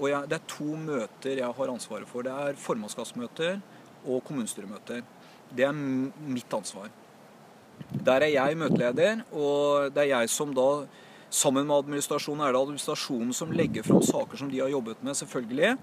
Og 0.00 0.08
jeg, 0.10 0.28
det 0.28 0.36
er 0.36 0.50
to 0.50 0.76
møter 0.80 1.40
jeg 1.40 1.56
har 1.56 1.72
ansvaret 1.72 2.08
for. 2.08 2.26
Det 2.26 2.34
er 2.34 2.60
formannskapsmøter 2.60 3.60
og 4.04 4.24
kommunestyremøter. 4.26 5.04
Det 5.56 5.64
er 5.66 5.76
mitt 5.76 6.52
ansvar. 6.56 6.90
Der 7.90 8.22
er 8.22 8.32
jeg 8.32 8.58
møteleder, 8.58 9.24
og 9.32 9.90
det 9.94 10.04
er 10.04 10.12
jeg 10.14 10.30
som 10.30 10.54
da 10.54 10.86
Sammen 11.30 11.62
med 11.62 11.76
administrasjonen 11.76 12.42
er 12.42 12.50
det 12.50 12.58
administrasjonen 12.58 13.30
som 13.32 13.52
legger 13.54 13.84
fram 13.86 14.00
saker 14.02 14.40
som 14.40 14.48
de 14.50 14.58
har 14.58 14.72
jobbet 14.72 14.98
med, 15.06 15.14
selvfølgelig. 15.14 15.76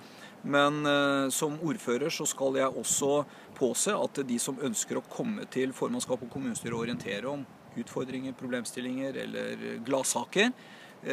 Men 0.44 0.82
eh, 0.84 1.30
som 1.32 1.56
ordfører 1.64 2.12
så 2.12 2.28
skal 2.28 2.58
jeg 2.60 2.68
også 2.68 3.22
påse 3.56 3.96
at 3.96 4.20
de 4.28 4.40
som 4.44 4.60
ønsker 4.60 5.00
å 5.00 5.06
komme 5.08 5.48
til 5.48 5.72
formannskap 5.72 6.26
og 6.26 6.34
kommunestyre 6.34 6.76
og 6.76 6.84
orientere 6.84 7.32
om 7.32 7.46
utfordringer, 7.80 8.36
problemstillinger 8.36 9.22
eller 9.24 9.64
gladsaker, 9.88 10.52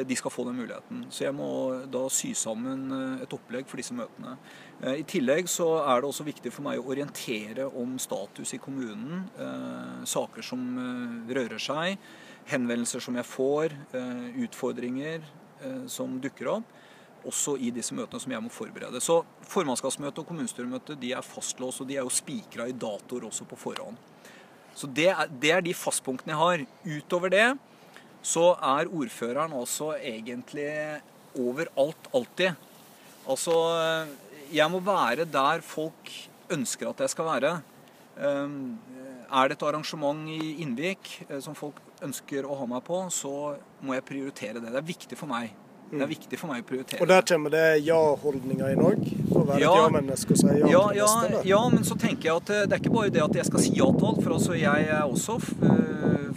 de 0.03 0.17
skal 0.19 0.33
få 0.35 0.45
den 0.49 0.57
muligheten. 0.59 1.05
Så 1.15 1.27
jeg 1.27 1.35
må 1.37 1.47
da 1.87 2.03
sy 2.11 2.33
sammen 2.35 2.89
eh, 2.91 3.23
et 3.23 3.35
opplegg 3.37 3.69
for 3.71 3.79
disse 3.79 3.95
møtene. 3.95 4.35
Eh, 4.83 4.99
I 5.01 5.07
tillegg 5.07 5.47
så 5.53 5.69
er 5.85 6.03
det 6.03 6.09
også 6.11 6.27
viktig 6.27 6.51
for 6.53 6.67
meg 6.67 6.81
å 6.81 6.89
orientere 6.91 7.69
om 7.71 7.95
status 8.03 8.57
i 8.57 8.59
kommunen. 8.59 9.29
eh, 9.39 10.05
Saker 10.09 10.43
som 10.43 10.65
eh, 10.81 11.35
rører 11.39 11.63
seg, 11.63 11.99
henvendelser 12.51 13.01
som 13.01 13.15
jeg 13.17 13.29
får, 13.29 13.77
eh, 13.95 14.27
utfordringer 14.49 15.21
eh, 15.63 15.85
som 15.87 16.19
dukker 16.21 16.57
opp. 16.59 16.81
også 17.25 17.55
i 17.57 17.71
disse 17.73 17.95
møtene 17.97 18.21
som 18.21 18.33
jeg 18.33 18.45
må 18.45 18.51
forberede. 18.53 19.01
Så 19.01 19.23
formannskapsmøtet 19.49 20.19
og 20.21 20.27
kommunestyremøtet 20.29 21.01
de 21.01 21.15
er 21.17 21.25
fastlåst, 21.25 21.81
og 21.81 21.89
de 21.89 21.97
er 21.97 22.05
jo 22.05 22.13
spikra 22.13 22.67
i 22.69 22.75
datoer 22.77 23.25
også 23.25 23.47
på 23.49 23.57
forhånd. 23.57 23.97
Så 24.75 24.91
det 24.91 25.07
er, 25.09 25.31
det 25.31 25.53
er, 25.55 25.63
de 25.65 25.73
fastpunktene 25.73 26.35
jeg 26.35 26.41
har. 26.41 26.65
Utover 26.85 27.33
det 27.33 27.47
så 28.25 28.55
er 28.57 28.89
ordføreren 28.89 29.53
også 29.57 29.95
egentlig 30.01 30.71
overalt, 31.37 32.09
alltid. 32.15 32.57
Altså, 33.29 33.55
jeg 34.53 34.71
må 34.73 34.81
være 34.85 35.27
der 35.29 35.63
folk 35.65 36.13
ønsker 36.53 36.91
at 36.91 37.05
jeg 37.05 37.13
skal 37.13 37.29
være. 37.29 37.55
Ehm, 38.21 38.77
er 39.33 39.49
det 39.49 39.57
et 39.59 39.67
arrangement 39.67 40.29
i 40.31 40.63
Innvik 40.63 41.11
eh, 41.29 41.41
som 41.43 41.57
folk 41.59 41.81
ønsker 42.05 42.47
å 42.47 42.57
ha 42.61 42.67
meg 42.71 42.85
på, 42.87 43.01
så 43.11 43.55
må 43.83 43.97
jeg 43.97 44.07
prioritere 44.07 44.61
det. 44.61 44.71
Det 44.71 44.81
er 44.81 44.89
viktig 44.89 45.19
for 45.19 45.31
meg. 45.31 45.53
Det 45.91 46.01
er 46.01 46.07
mm. 46.07 46.13
viktig 46.15 46.39
for 46.41 46.51
meg 46.51 46.63
å 46.63 46.67
prioritere. 46.69 47.03
Og 47.05 47.11
der 47.11 47.27
kommer 47.29 47.53
det 47.55 47.65
ja-holdninga 47.85 48.71
inn 48.73 48.83
òg? 48.83 49.03
Å 49.05 49.43
være 49.51 49.61
ja, 49.63 49.73
et 49.73 49.83
ja-menneske 49.83 50.35
og 50.35 50.41
si 50.41 50.49
ja, 50.51 50.61
ja 50.65 50.83
til 50.87 50.99
ja, 50.99 51.09
neste? 51.09 51.43
Ja, 51.51 51.63
men 51.75 51.87
så 51.87 51.99
tenker 52.01 52.31
jeg 52.31 52.43
at 52.43 52.55
eh, 52.55 52.65
det 52.69 52.79
er 52.79 52.85
ikke 52.85 52.95
bare 52.95 53.15
det 53.15 53.25
at 53.25 53.41
jeg 53.41 53.51
skal 53.51 53.65
si 53.67 53.75
ja 53.77 53.89
til 53.99 54.11
alt. 54.11 54.23
For 54.25 54.37
altså, 54.39 54.57
jeg 54.59 54.89
er 54.89 55.03
også 55.05 55.39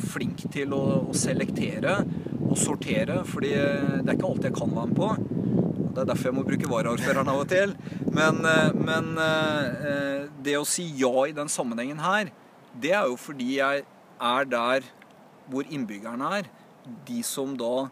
flink 0.01 0.45
til 0.53 0.73
å, 0.77 0.83
å 1.09 1.15
selektere 1.17 1.99
og 2.47 2.57
sortere. 2.59 3.23
fordi 3.27 3.53
det 3.53 4.07
er 4.07 4.15
ikke 4.15 4.31
alt 4.31 4.47
jeg 4.47 4.57
kan 4.57 4.75
være 4.75 4.91
med 4.91 4.97
på. 4.97 5.11
Det 5.97 6.03
er 6.03 6.09
derfor 6.11 6.29
jeg 6.29 6.37
må 6.37 6.45
bruke 6.47 6.69
varaordføreren 6.69 7.31
av 7.33 7.41
og 7.41 7.49
til. 7.51 7.73
Men, 8.13 8.43
men 8.77 9.07
det 10.45 10.57
å 10.59 10.67
si 10.67 10.85
ja 10.99 11.25
i 11.25 11.33
den 11.35 11.49
sammenhengen 11.49 12.03
her, 12.03 12.29
det 12.77 12.93
er 12.93 13.09
jo 13.09 13.17
fordi 13.19 13.55
jeg 13.57 13.83
er 14.21 14.49
der 14.49 14.85
hvor 15.49 15.67
innbyggerne 15.69 16.33
er. 16.39 16.49
De 17.07 17.23
som 17.23 17.55
da 17.57 17.89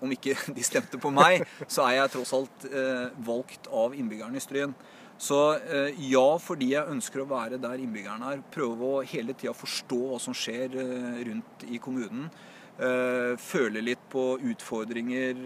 Om 0.00 0.12
ikke 0.14 0.32
de 0.56 0.62
stemte 0.64 0.96
på 0.96 1.10
meg, 1.12 1.42
så 1.68 1.84
er 1.84 1.98
jeg 1.98 2.12
tross 2.14 2.30
alt 2.32 2.62
eh, 2.70 3.10
valgt 3.20 3.66
av 3.68 3.92
innbyggerne 3.92 4.38
i 4.38 4.40
Stryn. 4.40 4.72
Så 5.20 5.38
eh, 5.58 5.98
ja, 6.08 6.38
fordi 6.40 6.70
jeg 6.72 6.88
ønsker 6.88 7.20
å 7.20 7.28
være 7.28 7.58
der 7.60 7.82
innbyggerne 7.82 8.32
er. 8.32 8.44
Prøve 8.54 8.86
å 8.88 9.02
hele 9.04 9.34
tida 9.36 9.52
forstå 9.52 9.98
hva 10.14 10.20
som 10.22 10.36
skjer 10.36 10.78
eh, 10.80 11.18
rundt 11.28 11.66
i 11.68 11.80
kommunen. 11.82 12.30
Eh, 12.80 13.34
føle 13.36 13.82
litt 13.84 14.06
på 14.08 14.38
utfordringer, 14.48 15.42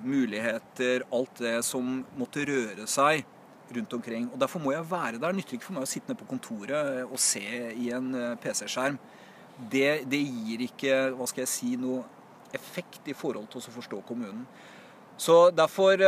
muligheter, 0.00 1.04
alt 1.12 1.44
det 1.44 1.58
som 1.68 2.00
måtte 2.16 2.46
røre 2.48 2.88
seg 2.88 3.26
rundt 3.76 3.98
omkring. 3.98 4.32
Og 4.32 4.40
Derfor 4.40 4.64
må 4.64 4.72
jeg 4.72 4.88
være 4.88 5.18
der. 5.18 5.28
Det 5.28 5.42
nytter 5.42 5.58
ikke 5.58 5.68
for 5.68 5.76
meg 5.76 5.84
å 5.84 5.92
sitte 5.92 6.08
nede 6.08 6.22
på 6.24 6.32
kontoret 6.32 7.04
og 7.04 7.20
se 7.20 7.44
i 7.76 7.92
en 7.92 8.14
PC-skjerm. 8.40 8.96
Det, 9.58 10.06
det, 10.08 10.24
gir 10.24 10.64
ikke 10.70 11.02
hva 11.18 11.26
skal 11.28 11.44
jeg 11.44 11.52
si, 11.52 11.74
noe 11.76 12.00
effekt 12.56 13.10
i 13.12 13.16
forhold 13.18 13.50
til 13.52 13.60
å 13.60 13.76
forstå 13.76 14.06
kommunen. 14.08 14.46
Så 15.20 15.50
derfor, 15.52 16.00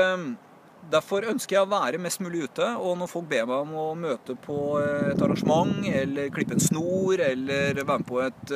derfor 0.92 1.26
ønsker 1.30 1.56
jeg 1.56 1.66
å 1.66 1.70
være 1.70 2.00
mest 2.02 2.22
mulig 2.24 2.46
ute. 2.48 2.66
Og 2.80 2.96
når 3.00 3.10
folk 3.12 3.28
ber 3.30 3.48
meg 3.50 3.66
om 3.66 3.74
å 3.82 3.86
møte 3.98 4.36
på 4.40 4.58
eh, 4.80 5.10
et 5.12 5.24
arrangement, 5.26 5.74
eller 5.86 6.32
klippe 6.34 6.56
en 6.56 6.64
snor, 6.64 7.20
eller 7.24 7.82
være 7.82 8.00
med 8.00 8.08
på 8.08 8.22
et, 8.24 8.54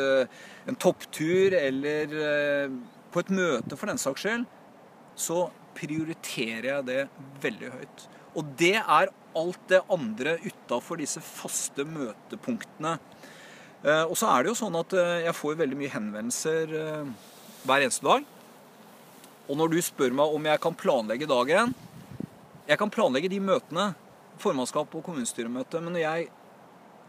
en 0.70 0.80
topptur, 0.80 1.56
eller 1.58 2.16
på 3.14 3.22
et 3.22 3.34
møte 3.34 3.78
for 3.78 3.90
den 3.90 4.00
saks 4.00 4.24
skyld, 4.24 4.48
så 5.14 5.46
prioriterer 5.74 6.70
jeg 6.70 6.88
det 6.88 7.00
veldig 7.42 7.70
høyt. 7.74 8.08
Og 8.34 8.50
det 8.58 8.76
er 8.80 9.12
alt 9.34 9.68
det 9.70 9.82
andre 9.90 10.36
utafor 10.42 10.98
disse 11.00 11.22
faste 11.22 11.86
møtepunktene. 11.86 12.96
Eh, 13.84 14.04
og 14.08 14.16
så 14.18 14.30
er 14.32 14.42
det 14.42 14.52
jo 14.52 14.60
sånn 14.62 14.78
at 14.80 14.94
eh, 14.96 15.24
jeg 15.26 15.36
får 15.36 15.58
veldig 15.60 15.78
mye 15.78 15.92
henvendelser 15.92 16.76
eh, 16.80 17.10
hver 17.66 17.84
eneste 17.84 18.06
dag. 18.06 18.30
Og 19.44 19.58
når 19.60 19.74
du 19.74 19.80
spør 19.84 20.14
meg 20.16 20.36
om 20.36 20.46
jeg 20.48 20.62
kan 20.62 20.78
planlegge 20.78 21.28
dagen 21.28 21.74
Jeg 22.68 22.80
kan 22.80 22.92
planlegge 22.92 23.30
de 23.32 23.40
møtene, 23.44 23.90
formannskap 24.40 24.94
og 24.94 25.04
kommunestyremøte, 25.06 25.82
men 25.84 25.94
når 25.94 26.04
jeg 26.04 26.30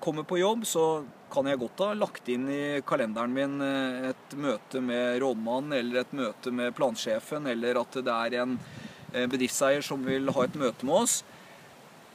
kommer 0.03 0.25
på 0.27 0.37
jobb, 0.41 0.65
så 0.67 1.03
kan 1.33 1.47
jeg 1.49 1.59
godt 1.59 1.81
ha 1.81 1.93
lagt 1.97 2.27
inn 2.29 2.49
i 2.51 2.81
kalenderen 2.85 3.33
min 3.33 3.61
et 3.63 4.35
møte 4.37 4.81
med 4.83 5.21
rådmannen 5.23 5.73
eller 5.79 6.03
et 6.03 6.13
møte 6.15 6.51
med 6.53 6.75
plansjefen, 6.77 7.47
eller 7.49 7.79
at 7.81 7.97
det 8.05 8.13
er 8.13 8.37
en 8.43 8.59
Eh, 9.15 9.27
bedriftseier 9.31 9.83
som 9.85 10.01
vil 10.03 10.27
ha 10.35 10.43
et 10.43 10.57
møte 10.59 10.87
med 10.87 10.97
oss. 11.05 11.21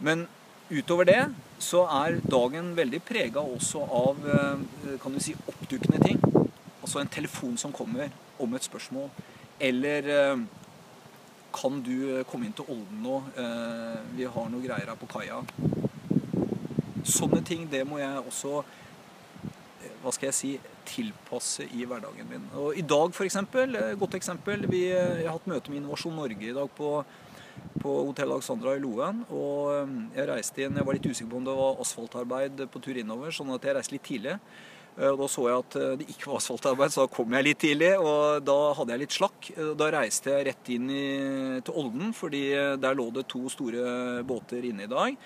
Men 0.05 0.27
utover 0.69 1.09
det 1.09 1.21
så 1.63 1.87
er 2.05 2.19
dagen 2.29 2.75
veldig 2.77 3.01
prega 3.09 3.41
også 3.41 3.85
av 3.85 4.27
eh, 4.29 4.97
kan 5.01 5.17
du 5.17 5.21
si, 5.23 5.35
oppdukkende 5.49 6.01
ting. 6.05 6.21
Altså 6.81 7.01
en 7.01 7.13
telefon 7.13 7.57
som 7.61 7.73
kommer 7.73 8.13
om 8.41 8.57
et 8.57 8.67
spørsmål. 8.69 9.09
Eller 9.71 10.11
eh, 10.13 10.45
kan 11.55 11.81
du 11.85 12.23
komme 12.31 12.49
inn 12.49 12.57
til 12.57 12.69
Olden 12.71 13.03
nå? 13.05 13.17
Vi 14.17 14.29
har 14.35 14.51
noe 14.53 14.65
greier 14.65 14.93
her 14.93 14.99
på 15.01 15.09
kaia. 15.11 15.41
Sånne 17.07 17.41
ting, 17.47 17.67
det 17.71 17.83
må 17.89 17.99
jeg 18.01 18.23
også 18.23 18.61
hva 20.01 20.13
skal 20.15 20.31
jeg 20.31 20.37
si, 20.37 20.51
tilpasse 20.89 21.67
i 21.77 21.85
hverdagen 21.89 22.29
min. 22.31 22.47
Og 22.57 22.79
I 22.79 22.85
dag, 22.87 23.13
f.eks., 23.13 23.37
eh, 23.37 23.91
godt 24.01 24.17
eksempel. 24.17 24.65
Vi, 24.71 24.87
eh, 24.89 25.21
jeg 25.21 25.29
har 25.29 25.37
hatt 25.37 25.51
møte 25.51 25.71
med 25.73 25.83
Innovasjon 25.83 26.17
Norge 26.17 26.47
i 26.49 26.55
dag 26.57 26.71
på, 26.77 26.93
på 27.83 27.97
Hotell 28.09 28.33
Alexandra 28.33 28.75
i 28.77 28.83
Loen. 28.83 29.23
Og 29.29 29.75
eh, 29.75 29.95
jeg 30.17 30.31
reiste 30.31 30.65
inn, 30.65 30.79
jeg 30.81 30.89
var 30.89 30.97
litt 30.97 31.09
usikker 31.11 31.31
på 31.33 31.41
om 31.43 31.49
det 31.49 31.57
var 31.61 31.83
asfaltarbeid 31.85 32.65
på 32.73 32.85
tur 32.85 33.01
innover, 33.01 33.35
sånn 33.37 33.53
at 33.57 33.69
jeg 33.69 33.77
reiste 33.77 33.97
litt 33.97 34.07
tidlig. 34.09 34.39
Da 34.97 35.27
så 35.31 35.45
jeg 35.47 35.63
at 35.63 35.75
det 36.01 36.07
ikke 36.13 36.29
var 36.29 36.41
asfaltarbeid, 36.41 36.93
så 36.93 37.05
da 37.07 37.13
kom 37.15 37.37
jeg 37.37 37.47
litt 37.47 37.61
tidlig. 37.63 37.93
Og 38.03 38.43
da 38.45 38.57
hadde 38.77 38.93
jeg 38.93 39.03
litt 39.05 39.15
slakk. 39.17 39.51
Da 39.79 39.91
reiste 39.95 40.35
jeg 40.35 40.49
rett 40.51 40.73
inn 40.75 40.91
i, 40.93 41.05
til 41.65 41.79
Olden, 41.81 42.11
fordi 42.17 42.43
der 42.83 42.99
lå 42.99 43.07
det 43.15 43.29
to 43.31 43.47
store 43.53 44.25
båter 44.29 44.67
inne 44.69 44.85
i 44.85 44.91
dag. 44.91 45.17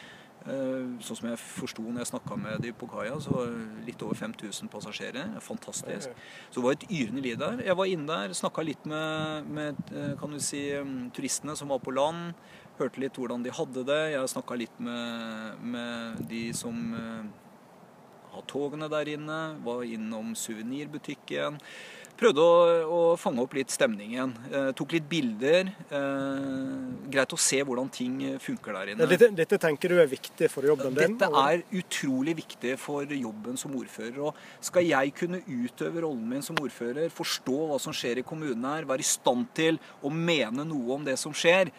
Eh, 0.45 0.89
sånn 1.01 1.17
som 1.17 1.31
jeg 1.31 1.41
forsto 1.41 1.83
når 1.87 2.03
jeg 2.03 2.11
snakka 2.11 2.37
med 2.37 2.61
de 2.61 2.73
på 2.77 2.89
kaia, 2.93 3.15
så 3.23 3.33
var 3.33 3.47
det 3.49 3.87
litt 3.87 4.03
over 4.05 4.19
5000 4.19 4.69
passasjerer. 4.73 5.31
Fantastisk. 5.45 6.13
Så 6.51 6.59
det 6.59 6.65
var 6.67 6.77
et 6.77 6.85
yrende 6.91 7.25
liv 7.25 7.39
der. 7.41 7.63
Jeg 7.65 7.79
var 7.79 7.89
inne 7.89 8.09
der, 8.11 8.35
snakka 8.37 8.65
litt 8.67 8.85
med, 8.91 9.49
med, 9.49 9.81
eh, 9.95 10.13
kan 10.21 10.35
du 10.35 10.41
si, 10.45 10.67
mm, 10.77 11.15
turistene 11.17 11.57
som 11.57 11.73
var 11.73 11.81
på 11.81 11.95
land. 11.97 12.35
Hørte 12.77 13.01
litt 13.01 13.17
hvordan 13.17 13.47
de 13.47 13.55
hadde 13.57 13.87
det. 13.89 14.03
Jeg 14.13 14.35
snakka 14.35 14.59
litt 14.61 14.77
med, 14.85 15.65
med, 15.65 16.21
de 16.29 16.45
som 16.53 16.77
har 18.35 18.47
togene 18.51 18.91
der 18.93 19.15
inne. 19.17 19.43
Var 19.65 19.85
innom 19.97 20.35
suvenirbutikken. 20.39 21.61
Prøvde 22.15 22.43
å, 22.47 22.59
å, 22.87 22.99
fange 23.19 23.43
opp 23.43 23.57
litt 23.57 23.73
stemningen. 23.75 24.35
Eh, 24.47 24.69
tok 24.79 24.93
litt 24.95 25.07
bilder. 25.11 25.71
Eh, 25.91 26.77
greit 27.11 27.35
å 27.35 27.39
se 27.41 27.59
hvordan 27.67 27.91
ting 27.95 28.21
funker 28.43 28.77
der 28.77 28.93
inne. 28.93 29.09
Dette, 29.11 29.33
dette, 29.35 29.59
tenker 29.59 29.91
du 29.91 29.99
er 29.99 30.11
viktig 30.11 30.47
for 30.53 30.67
jobben 30.69 30.95
din? 30.95 31.17
Dette 31.19 31.43
er 31.43 31.65
utrolig 31.75 32.37
viktig 32.39 32.77
for 32.79 33.11
jobben 33.19 33.59
som 33.59 33.75
ordfører. 33.75 34.21
Og 34.29 34.63
skal 34.63 34.87
jeg 34.87 35.17
kunne 35.19 35.43
utøve 35.49 36.05
rollen 36.07 36.29
min 36.37 36.47
som 36.47 36.59
ordfører, 36.63 37.11
forstå 37.15 37.59
hva 37.73 37.81
som 37.83 37.97
skjer 37.97 38.23
i 38.23 38.27
kommunen 38.27 38.71
her, 38.71 38.87
være 38.87 39.03
i 39.03 39.11
stand 39.11 39.51
til 39.59 39.83
å 39.99 40.15
mene 40.15 40.67
noe 40.71 41.01
om 41.01 41.07
det 41.07 41.19
som 41.19 41.35
skjer, 41.35 41.73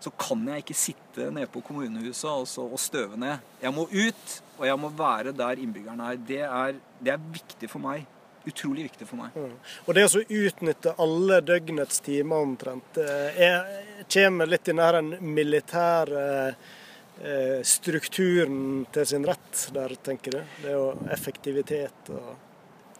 så 0.00 0.12
kan 0.20 0.42
jeg 0.48 0.64
ikke 0.64 0.76
sitte 0.76 1.28
nede 1.32 1.48
på 1.52 1.62
kommunehuset 1.64 2.28
altså, 2.28 2.64
og 2.64 2.80
støve 2.80 3.20
ned. 3.20 3.44
Jeg 3.62 3.72
må 3.76 3.86
ut, 3.92 4.34
og 4.58 4.66
jeg 4.68 4.80
må 4.80 4.90
være 4.94 5.34
der 5.36 5.60
innbyggerne 5.62 6.12
er. 6.12 6.20
Det 6.28 6.42
er, 6.46 6.76
det 7.00 7.14
er 7.14 7.30
viktig 7.38 7.70
for 7.70 7.82
meg 7.84 8.04
utrolig 8.44 8.82
viktig 8.82 9.08
for 9.08 9.16
meg. 9.16 9.34
Mm. 9.36 9.56
Og 9.86 9.96
det 9.96 10.04
å 10.04 10.22
utnytte 10.22 10.94
alle 11.00 11.40
døgnets 11.44 12.00
timer 12.04 12.44
omtrent, 12.44 12.98
eh, 13.00 13.42
er, 13.48 13.68
kommer 14.12 14.50
litt 14.50 14.68
i 14.68 14.76
den 14.76 15.12
militære 15.34 16.24
eh, 16.50 17.60
strukturen 17.64 18.84
til 18.92 19.08
sin 19.08 19.26
rett 19.28 19.66
der, 19.74 19.96
tenker 19.96 20.38
du? 20.38 20.40
Det 20.62 20.72
er 20.72 20.78
jo 20.78 20.88
effektivitet 21.14 22.12
og 22.12 22.34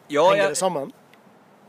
ja, 0.08 0.24
Henger 0.30 0.52
det 0.52 0.60
sammen? 0.60 0.92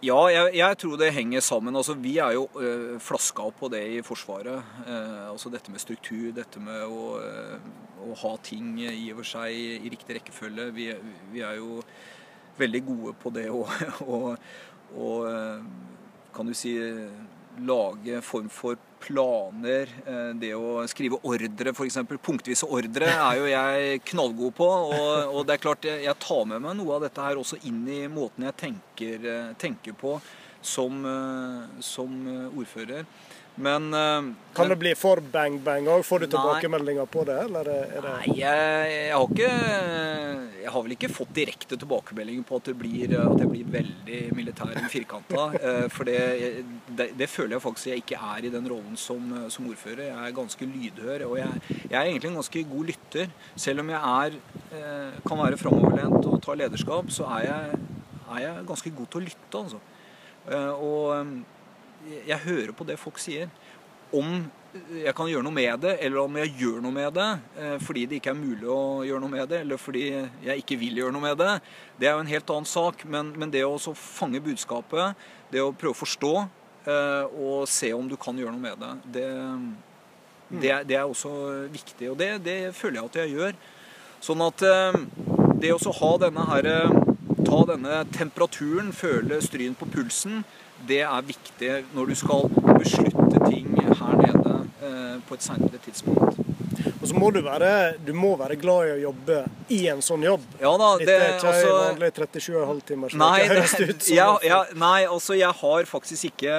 Ja, 0.04 0.18
jeg, 0.28 0.58
jeg, 0.60 0.78
tror 0.78 0.98
det 1.00 1.14
henger 1.16 1.40
sammen. 1.40 1.76
Altså, 1.76 1.94
vi 1.96 2.18
er 2.20 2.34
jo 2.36 2.50
øh, 2.60 3.00
flaska 3.00 3.46
opp 3.48 3.62
på 3.62 3.70
det 3.72 3.82
i 3.96 4.02
Forsvaret. 4.04 4.64
Eh, 4.84 5.30
altså 5.30 5.50
Dette 5.50 5.72
med 5.72 5.80
struktur, 5.80 6.34
dette 6.36 6.60
med 6.60 6.84
å, 6.84 7.16
øh, 7.24 7.70
å, 8.04 8.18
ha 8.26 8.34
ting 8.44 8.76
i 8.84 9.08
og 9.14 9.22
for 9.22 9.30
seg 9.30 9.56
i 9.56 9.94
riktig 9.94 10.18
rekkefølge. 10.20 10.68
Vi, 10.76 10.90
vi 11.32 11.46
er 11.48 11.62
jo 11.62 11.80
veldig 12.60 12.82
gode 12.90 13.16
på 13.24 13.32
det 13.36 13.48
å, 13.54 13.64
å, 14.12 14.20
å 15.00 15.08
kan 16.36 16.52
du 16.52 16.54
si 16.58 16.76
lage 17.64 18.22
form 18.26 18.50
for 18.50 18.80
planer. 19.04 19.92
Eh, 20.06 20.32
det 20.42 20.54
å 20.58 20.82
skrive 20.90 21.20
ordre, 21.24 21.74
f.eks. 21.74 22.00
Punktvise 22.26 22.68
ordre, 22.68 23.12
er 23.12 23.40
jo 23.40 23.52
jeg 23.52 24.02
knallgod 24.12 24.56
på. 24.58 24.68
Og, 24.68 25.12
og, 25.32 25.42
det 25.48 25.56
er 25.56 25.64
klart, 25.68 25.88
jeg 26.08 26.18
tar 26.24 26.50
med 26.50 26.64
meg 26.66 26.78
noe 26.80 26.98
av 26.98 27.06
dette 27.08 27.28
her 27.28 27.40
også 27.42 27.62
inn 27.70 27.84
i 27.92 28.02
måten 28.12 28.48
jeg 28.48 28.60
tenker, 28.66 29.30
tenker 29.62 29.98
på 30.00 30.18
som, 30.66 31.06
eh, 31.06 31.82
som 31.86 32.20
ordfører. 32.56 33.06
Men 33.56 33.94
eh, 33.94 34.34
Kan 34.54 34.70
det 34.70 34.76
bli 34.80 34.92
for 35.00 35.22
bang-bang 35.32 35.88
òg? 35.88 36.04
Får 36.04 36.26
du 36.26 36.28
tilbakemeldinger 36.28 37.08
på 37.12 37.24
det, 37.28 37.38
eller 37.46 37.68
det 37.68 38.02
Nei, 38.04 38.34
jeg, 38.40 38.90
jeg 38.92 39.14
har 39.14 39.30
ikke 39.32 39.52
Jeg 40.66 40.74
har 40.74 40.86
vel 40.88 40.96
ikke 40.96 41.12
fått 41.14 41.32
direkte 41.38 41.80
tilbakemeldinger 41.80 42.48
på 42.48 42.60
at, 42.60 42.68
det 42.68 42.76
blir, 42.80 43.16
at 43.22 43.40
jeg 43.40 43.52
blir 43.52 43.72
veldig 43.78 44.20
militær 44.36 44.74
og 44.74 44.90
firkanta. 44.92 45.48
eh, 45.70 45.88
For 45.94 46.10
det, 46.10 46.20
det, 46.90 47.10
det 47.16 47.30
føler 47.32 47.56
jeg 47.56 47.66
faktisk 47.68 47.92
jeg 47.94 48.04
ikke 48.04 48.22
er 48.36 48.50
i 48.50 48.54
den 48.54 48.68
rollen 48.72 49.00
som, 49.00 49.32
som 49.54 49.72
ordfører. 49.72 50.10
Jeg 50.10 50.20
er 50.20 50.38
ganske 50.42 50.70
lydhør, 50.70 51.28
og 51.30 51.40
jeg, 51.40 51.64
jeg 51.86 51.96
er 51.96 52.04
egentlig 52.04 52.34
en 52.34 52.40
ganske 52.42 52.68
god 52.76 52.92
lytter. 52.92 53.36
Selv 53.56 53.86
om 53.86 53.92
jeg 53.94 54.02
er, 54.26 54.40
eh, 54.76 55.20
kan 55.28 55.44
være 55.46 55.62
framoverlent 55.62 56.28
og 56.28 56.40
ta 56.44 56.58
lederskap, 56.60 57.12
så 57.14 57.30
er 57.38 57.48
jeg, 57.48 57.84
er 58.26 58.48
jeg 58.50 58.70
ganske 58.72 58.96
god 59.00 59.12
til 59.12 59.22
å 59.22 59.28
lytte, 59.30 59.66
altså. 59.66 59.84
Og 60.46 61.46
jeg 62.28 62.40
hører 62.46 62.72
på 62.78 62.86
det 62.88 62.98
folk 63.02 63.18
sier. 63.22 63.50
Om 64.16 64.46
jeg 64.92 65.14
kan 65.16 65.28
gjøre 65.32 65.44
noe 65.48 65.56
med 65.56 65.80
det, 65.86 65.94
eller 66.04 66.20
om 66.26 66.36
jeg 66.42 66.52
gjør 66.60 66.82
noe 66.84 66.92
med 66.94 67.14
det 67.16 67.28
eh, 67.64 67.76
fordi 67.82 68.02
det 68.12 68.18
ikke 68.20 68.34
er 68.34 68.38
mulig 68.40 68.68
å 68.70 68.82
gjøre 69.08 69.22
noe 69.24 69.32
med 69.32 69.48
det, 69.50 69.62
eller 69.64 69.80
fordi 69.80 70.04
jeg 70.44 70.62
ikke 70.62 70.78
vil 70.82 71.00
gjøre 71.00 71.16
noe 71.16 71.24
med 71.24 71.40
det, 71.40 71.54
det 72.00 72.10
er 72.10 72.18
jo 72.18 72.24
en 72.26 72.32
helt 72.34 72.52
annen 72.54 72.68
sak. 72.70 73.06
Men, 73.08 73.32
men 73.40 73.54
det 73.54 73.64
å 73.66 73.78
fange 73.96 74.42
budskapet, 74.44 75.16
det 75.54 75.64
å 75.64 75.72
prøve 75.72 75.96
å 75.96 76.02
forstå 76.04 76.34
eh, 76.42 77.40
og 77.40 77.66
se 77.72 77.94
om 77.96 78.08
du 78.12 78.18
kan 78.20 78.38
gjøre 78.38 78.54
noe 78.56 78.66
med 78.68 78.84
det, 78.84 78.92
det, 79.16 79.26
det, 80.62 80.70
er- 80.76 80.86
det 80.92 81.00
er 81.00 81.08
også 81.08 81.34
viktig. 81.74 82.12
Og 82.12 82.20
det, 82.20 82.30
det 82.46 82.60
føler 82.78 83.00
jeg 83.02 83.10
at 83.10 83.20
jeg 83.24 83.36
gjør. 83.40 83.58
Sånn 84.28 84.44
at 84.46 84.68
eh, 84.68 85.02
det 85.64 85.74
å 85.76 85.98
ha 86.04 86.14
denne 86.28 86.48
her 86.52 86.72
Ta 87.46 87.60
denne 87.70 88.00
temperaturen, 88.10 88.88
føle 88.96 89.38
stryn 89.44 89.76
på 89.78 89.86
pulsen, 89.94 90.40
det 90.88 91.02
er 91.06 91.28
viktig 91.28 91.72
når 91.96 92.12
du 92.12 92.16
skal 92.20 92.50
beslutte 92.76 93.42
ting 93.48 93.72
her 93.80 94.18
nede 94.22 94.56
eh, 94.84 95.16
på 95.28 95.38
et 95.38 95.46
senere 95.46 95.82
tidspunkt. 95.86 96.42
Og 97.02 97.10
så 97.10 97.18
må 97.18 97.30
du 97.34 97.40
være, 97.46 97.70
du 98.02 98.12
må 98.18 98.32
være 98.40 98.58
glad 98.60 98.88
i 98.88 98.94
å 98.96 99.02
jobbe 99.04 99.40
i 99.74 99.84
en 99.92 100.02
sånn 100.04 100.24
jobb. 100.26 100.46
Ja 100.62 100.72
da, 100.82 100.88
Dette 100.98 101.06
det 101.06 101.18
er 101.22 101.36
ikke 101.36 101.52
altså 101.52 101.76
vanlig 101.76 102.10
37,5 102.18 102.80
timers 102.90 103.18
Nei, 103.20 103.34
uke, 103.44 103.50
høres 103.52 103.76
det 103.76 103.82
det, 103.82 103.90
ut 103.90 104.08
som. 104.08 104.16
Ja, 104.18 104.30
ja, 104.48 104.60
nei, 104.82 105.00
altså 105.06 105.38
jeg 105.38 105.52
har 105.62 105.90
faktisk 105.90 106.32
ikke 106.32 106.56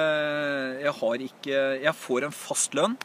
Jeg 0.85 0.93
har 1.01 1.25
ikke 1.27 1.63
Jeg 1.83 1.93
får 1.99 2.27
en 2.29 2.35
fast 2.35 2.77
lønn. 2.77 2.95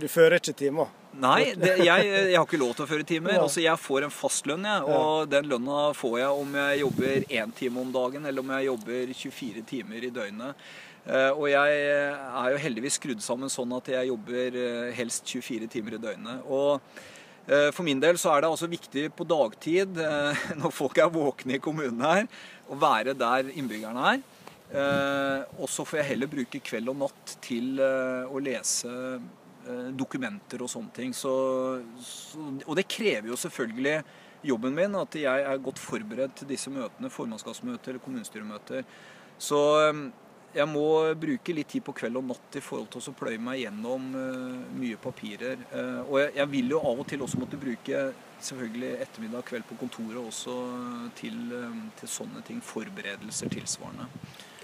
Du 0.00 0.08
fører 0.12 0.40
ikke 0.40 0.56
timer. 0.56 0.88
Nei, 1.16 1.54
det, 1.56 1.76
jeg, 1.80 2.08
jeg 2.08 2.36
har 2.36 2.44
ikke 2.44 2.60
lov 2.60 2.74
til 2.76 2.84
å 2.84 2.88
føre 2.90 3.06
timer. 3.08 3.38
Altså, 3.40 3.62
jeg 3.64 3.80
får 3.80 4.04
en 4.06 4.12
fastlønn, 4.12 4.66
jeg. 4.68 4.82
Og 4.92 5.30
den 5.32 5.48
lønna 5.48 5.86
får 5.96 6.18
jeg 6.20 6.42
om 6.42 6.58
jeg 6.60 6.82
jobber 6.82 7.24
én 7.40 7.54
time 7.56 7.80
om 7.80 7.94
dagen, 7.94 8.26
eller 8.28 8.44
om 8.44 8.52
jeg 8.56 8.68
jobber 8.68 9.14
24 9.22 9.64
timer 9.70 10.04
i 10.04 10.12
døgnet. 10.12 10.66
Eh, 11.06 11.30
Og 11.30 11.46
jeg 11.50 11.82
er 11.86 12.48
jo 12.52 12.62
heldigvis 12.64 12.98
skrudd 12.98 13.22
sammen 13.22 13.52
sånn 13.52 13.74
at 13.76 13.92
jeg 13.92 14.10
jobber 14.10 14.56
eh, 14.58 14.88
helst 14.96 15.28
24 15.30 15.68
timer 15.70 15.96
i 15.96 16.02
døgnet. 16.02 16.42
Og 16.50 16.82
eh, 17.46 17.70
for 17.70 17.86
min 17.86 18.02
del 18.02 18.18
så 18.18 18.34
er 18.34 18.42
det 18.42 18.50
altså 18.50 18.68
viktig 18.70 19.08
på 19.16 19.26
dagtid, 19.30 20.00
når 20.60 20.74
folk 20.74 20.98
er 20.98 21.12
våkne 21.14 21.56
i 21.56 21.62
kommunen 21.62 22.02
her, 22.02 22.26
å 22.66 22.78
være 22.82 23.14
der 23.16 23.52
innbyggerne 23.54 24.12
er. 24.16 24.24
Og 25.62 25.68
så 25.70 25.84
får 25.86 26.00
jeg 26.00 26.08
heller 26.08 26.26
bruke 26.26 26.58
kveld 26.66 26.90
og 26.90 26.96
natt 27.04 27.36
til 27.44 27.78
å 27.78 28.40
lese 28.42 28.90
dokumenter 29.98 30.62
og 30.62 30.70
sånne 30.70 30.94
ting. 30.94 31.14
Så, 31.16 31.32
så, 32.02 32.44
og 32.66 32.76
det 32.78 32.86
krever 32.90 33.32
jo 33.32 33.38
selvfølgelig 33.40 33.96
jobben 34.46 34.76
min, 34.76 34.94
at 34.98 35.16
jeg 35.18 35.48
er 35.48 35.64
godt 35.64 35.80
forberedt 35.82 36.36
til 36.40 36.50
disse 36.50 36.70
møtene, 36.72 37.10
formannskapsmøter 37.12 37.94
eller 37.94 38.04
kommunestyremøter. 38.04 38.86
Så 39.38 39.60
eh, 39.82 40.06
jeg 40.56 40.68
må 40.70 40.86
bruke 41.20 41.54
litt 41.56 41.68
tid 41.74 41.84
på 41.84 41.94
kveld 41.96 42.16
og 42.20 42.28
natt 42.30 42.56
i 42.58 42.62
forhold 42.64 42.88
til 42.92 43.10
å 43.10 43.16
pløye 43.16 43.40
meg 43.42 43.60
gjennom 43.60 44.08
eh, 44.16 44.60
mye 44.80 45.00
papirer. 45.02 45.60
Eh, 45.68 46.00
og 46.06 46.20
jeg, 46.22 46.32
jeg 46.38 46.52
vil 46.54 46.76
jo 46.76 46.82
av 46.92 47.02
og 47.02 47.08
til 47.10 47.24
også 47.26 47.42
måtte 47.42 47.60
bruke 47.60 48.04
selvfølgelig 48.46 48.92
ettermiddag 49.04 49.42
og 49.42 49.48
kveld 49.50 49.66
på 49.68 49.78
kontoret 49.80 50.20
også 50.22 50.56
til, 51.18 51.40
eh, 51.56 51.80
til 52.00 52.12
sånne 52.12 52.44
ting. 52.46 52.62
Forberedelser 52.64 53.52
tilsvarende. 53.52 54.08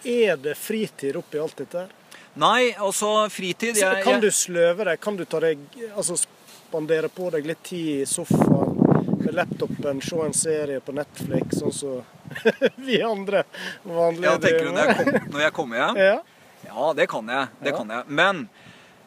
Er 0.09 0.38
det 0.40 0.57
fritid 0.59 1.18
oppi 1.20 1.42
alt 1.42 1.61
dette? 1.61 1.84
her? 1.84 1.98
Nei, 2.41 2.72
altså 2.80 3.28
fritid 3.28 3.76
jeg, 3.76 4.05
Kan 4.05 4.22
du 4.22 4.30
sløve 4.33 4.87
deg? 4.89 5.01
Kan 5.05 5.18
du 5.18 5.24
ta 5.28 5.41
deg, 5.45 5.61
altså 5.93 6.16
spandere 6.16 7.11
på 7.12 7.28
deg 7.35 7.45
litt 7.51 7.61
tid 7.66 8.03
i 8.03 8.07
sofaen 8.09 8.78
med 9.22 9.35
laptopen, 9.37 10.01
se 10.03 10.16
en 10.24 10.33
serie 10.35 10.80
på 10.83 10.95
Netflix, 10.97 11.59
sånn 11.61 11.74
som 11.76 12.01
vi 12.87 12.97
andre 13.05 13.45
vanlige 13.85 14.30
ja, 14.30 14.39
tenker 14.41 14.64
du 14.64 14.72
når 14.72 14.89
jeg, 14.89 14.97
kom, 14.97 15.28
når 15.35 15.45
jeg 15.45 15.55
kommer 15.59 15.83
hjem? 15.83 16.01
Ja. 16.01 16.14
Ja, 16.62 16.87
det 16.97 17.07
kan 17.11 17.28
jeg. 17.28 17.51
Det 17.61 17.72
Ja. 17.72 17.76
kan 17.76 17.93
jeg. 17.93 18.16
Men 18.22 18.41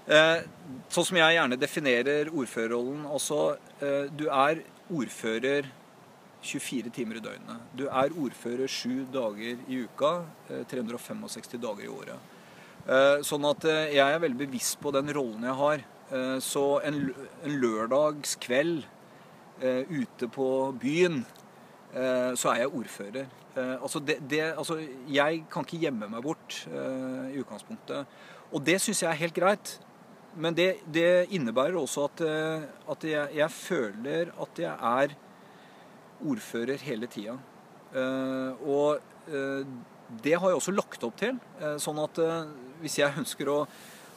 eh, 0.08 0.46
sånn 0.94 1.08
som 1.10 1.18
jeg 1.20 1.38
gjerne 1.38 1.58
definerer 1.60 2.30
ordførerrollen 2.30 3.06
Altså, 3.10 3.40
eh, 3.80 4.06
du 4.12 4.28
er 4.30 4.62
ordfører 4.94 5.72
24 6.46 6.92
timer 6.94 7.18
i 7.18 7.24
døgnet. 7.26 7.64
Du 7.74 7.88
er 7.90 8.14
ordfører 8.14 8.70
sju 8.70 9.06
dager 9.12 9.58
i 9.66 9.82
uka, 9.88 10.14
eh, 10.52 10.62
365 10.70 11.58
dager 11.64 11.88
i 11.88 11.90
året. 11.90 12.32
Eh, 12.86 13.24
sånn 13.26 13.46
at 13.50 13.66
eh, 13.66 13.96
jeg 13.96 14.14
er 14.14 14.22
veldig 14.22 14.38
bevisst 14.44 14.78
på 14.82 14.92
den 14.94 15.10
rollen 15.16 15.46
jeg 15.48 15.58
har. 15.58 15.86
Eh, 16.14 16.36
så 16.44 16.66
en, 16.86 17.00
lørdagskveld 17.46 18.86
ute 19.56 20.28
på 20.36 20.46
byen, 20.76 21.22
så 21.96 22.50
er 22.52 22.58
jeg 22.60 22.72
ordfører. 22.76 23.30
Altså 23.56 24.02
det, 24.04 24.18
det, 24.28 24.42
altså 24.52 24.76
jeg 25.08 25.46
kan 25.48 25.64
ikke 25.64 25.80
gjemme 25.80 26.10
meg 26.12 26.26
bort 26.26 26.58
i 26.68 27.40
utgangspunktet. 27.40 28.12
Og 28.52 28.66
det 28.68 28.76
syns 28.84 29.06
jeg 29.06 29.08
er 29.14 29.22
helt 29.22 29.38
greit. 29.38 29.72
Men 30.36 30.58
det, 30.60 30.68
det 30.92 31.32
innebærer 31.40 31.80
også 31.80 32.10
at, 32.10 32.26
at 32.92 33.08
jeg, 33.08 33.32
jeg 33.40 33.56
føler 33.56 34.34
at 34.44 34.60
jeg 34.66 34.76
er 34.76 35.16
ordfører 36.20 36.84
hele 36.84 37.08
tida. 37.16 37.38
Og 38.60 39.00
det 40.10 40.36
har 40.38 40.52
jeg 40.52 40.60
også 40.60 40.74
lagt 40.76 41.04
opp 41.04 41.18
til. 41.20 41.40
eh, 41.62 41.78
sånn 41.82 42.00
at 42.04 42.20
eh, 42.22 42.48
hvis 42.82 43.00
jeg 43.00 43.18
ønsker 43.18 43.50
å, 43.50 43.60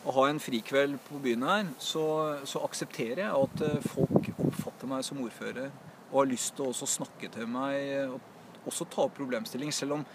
å 0.05 0.15
ha 0.19 0.29
en 0.29 0.41
frikveld 0.43 0.99
på 1.09 1.21
byen 1.25 1.47
her, 1.49 1.69
så, 1.81 2.05
så 2.49 2.63
aksepterer 2.67 3.25
jeg 3.25 3.45
at 3.45 3.65
eh, 3.67 3.81
folk 3.95 4.31
oppfatter 4.37 4.91
meg 4.91 5.05
som 5.07 5.23
ordfører 5.25 5.71
og 6.11 6.23
har 6.23 6.31
lyst 6.31 6.55
til 6.57 6.67
å 6.67 6.73
også 6.73 6.89
snakke 6.89 7.29
til 7.33 7.49
meg 7.51 8.09
og 8.09 8.69
også 8.69 8.87
ta 8.89 9.05
opp 9.07 9.17
problemstilling, 9.17 9.73
selv 9.73 9.99
om 9.99 10.07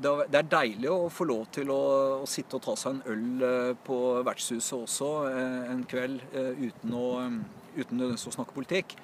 det 0.00 0.36
er- 0.38 0.48
deilig 0.48 0.88
å 0.88 1.10
få 1.12 1.26
lov 1.28 1.46
til 1.52 1.68
å, 1.72 1.80
å 2.24 2.28
sitte 2.28 2.56
og 2.56 2.62
ta 2.64 2.74
seg 2.78 2.94
en 2.94 3.02
øl 3.12 3.74
på 3.84 3.96
vertshuset 4.24 4.76
også 4.78 5.08
en 5.68 5.82
kveld 5.88 6.22
uten 6.32 6.94
å, 6.96 7.06
eh, 7.26 7.82
uten 7.82 8.06
å 8.08 8.16
snakke 8.16 8.56
politikk. 8.56 8.96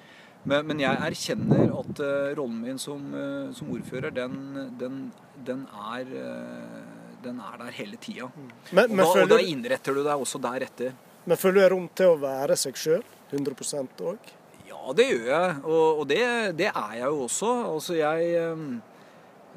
Men, 0.47 0.63
men 0.69 0.79
jeg 0.79 0.99
erkjenner 1.09 1.73
at 1.75 1.99
eh, 2.03 2.29
rollen 2.37 2.61
min 2.63 2.79
som, 2.79 3.03
eh, 3.11 3.49
som 3.57 3.71
ordfører, 3.75 4.13
den, 4.15 4.37
den, 4.79 4.99
den, 5.47 5.65
er, 5.91 6.07
eh, 6.07 7.11
den 7.25 7.41
er 7.43 7.59
der 7.59 7.73
hele 7.75 7.99
tida. 7.99 8.29
Men, 8.71 8.95
Og, 9.03 9.23
og 9.25 9.31
da 9.33 9.41
innretter 9.43 9.97
du 9.97 10.03
deg 10.05 10.15
også 10.15 10.39
deretter. 10.43 10.95
men 11.27 11.37
føler 11.39 11.67
du 11.67 11.75
rom 11.75 11.89
til 11.95 12.13
å 12.13 12.19
være 12.21 12.55
seg 12.59 12.79
sjøl? 12.79 13.03
100% 13.35 14.03
òg? 14.07 14.29
Ja, 14.69 14.93
det 14.95 15.09
gjør 15.09 15.25
jeg. 15.33 15.55
Og, 15.65 15.87
og 16.01 16.05
det, 16.07 16.21
det 16.59 16.69
er 16.71 16.93
jeg 17.01 17.09
jo 17.09 17.25
også. 17.25 17.49
Altså 17.73 17.97
jeg 17.97 18.37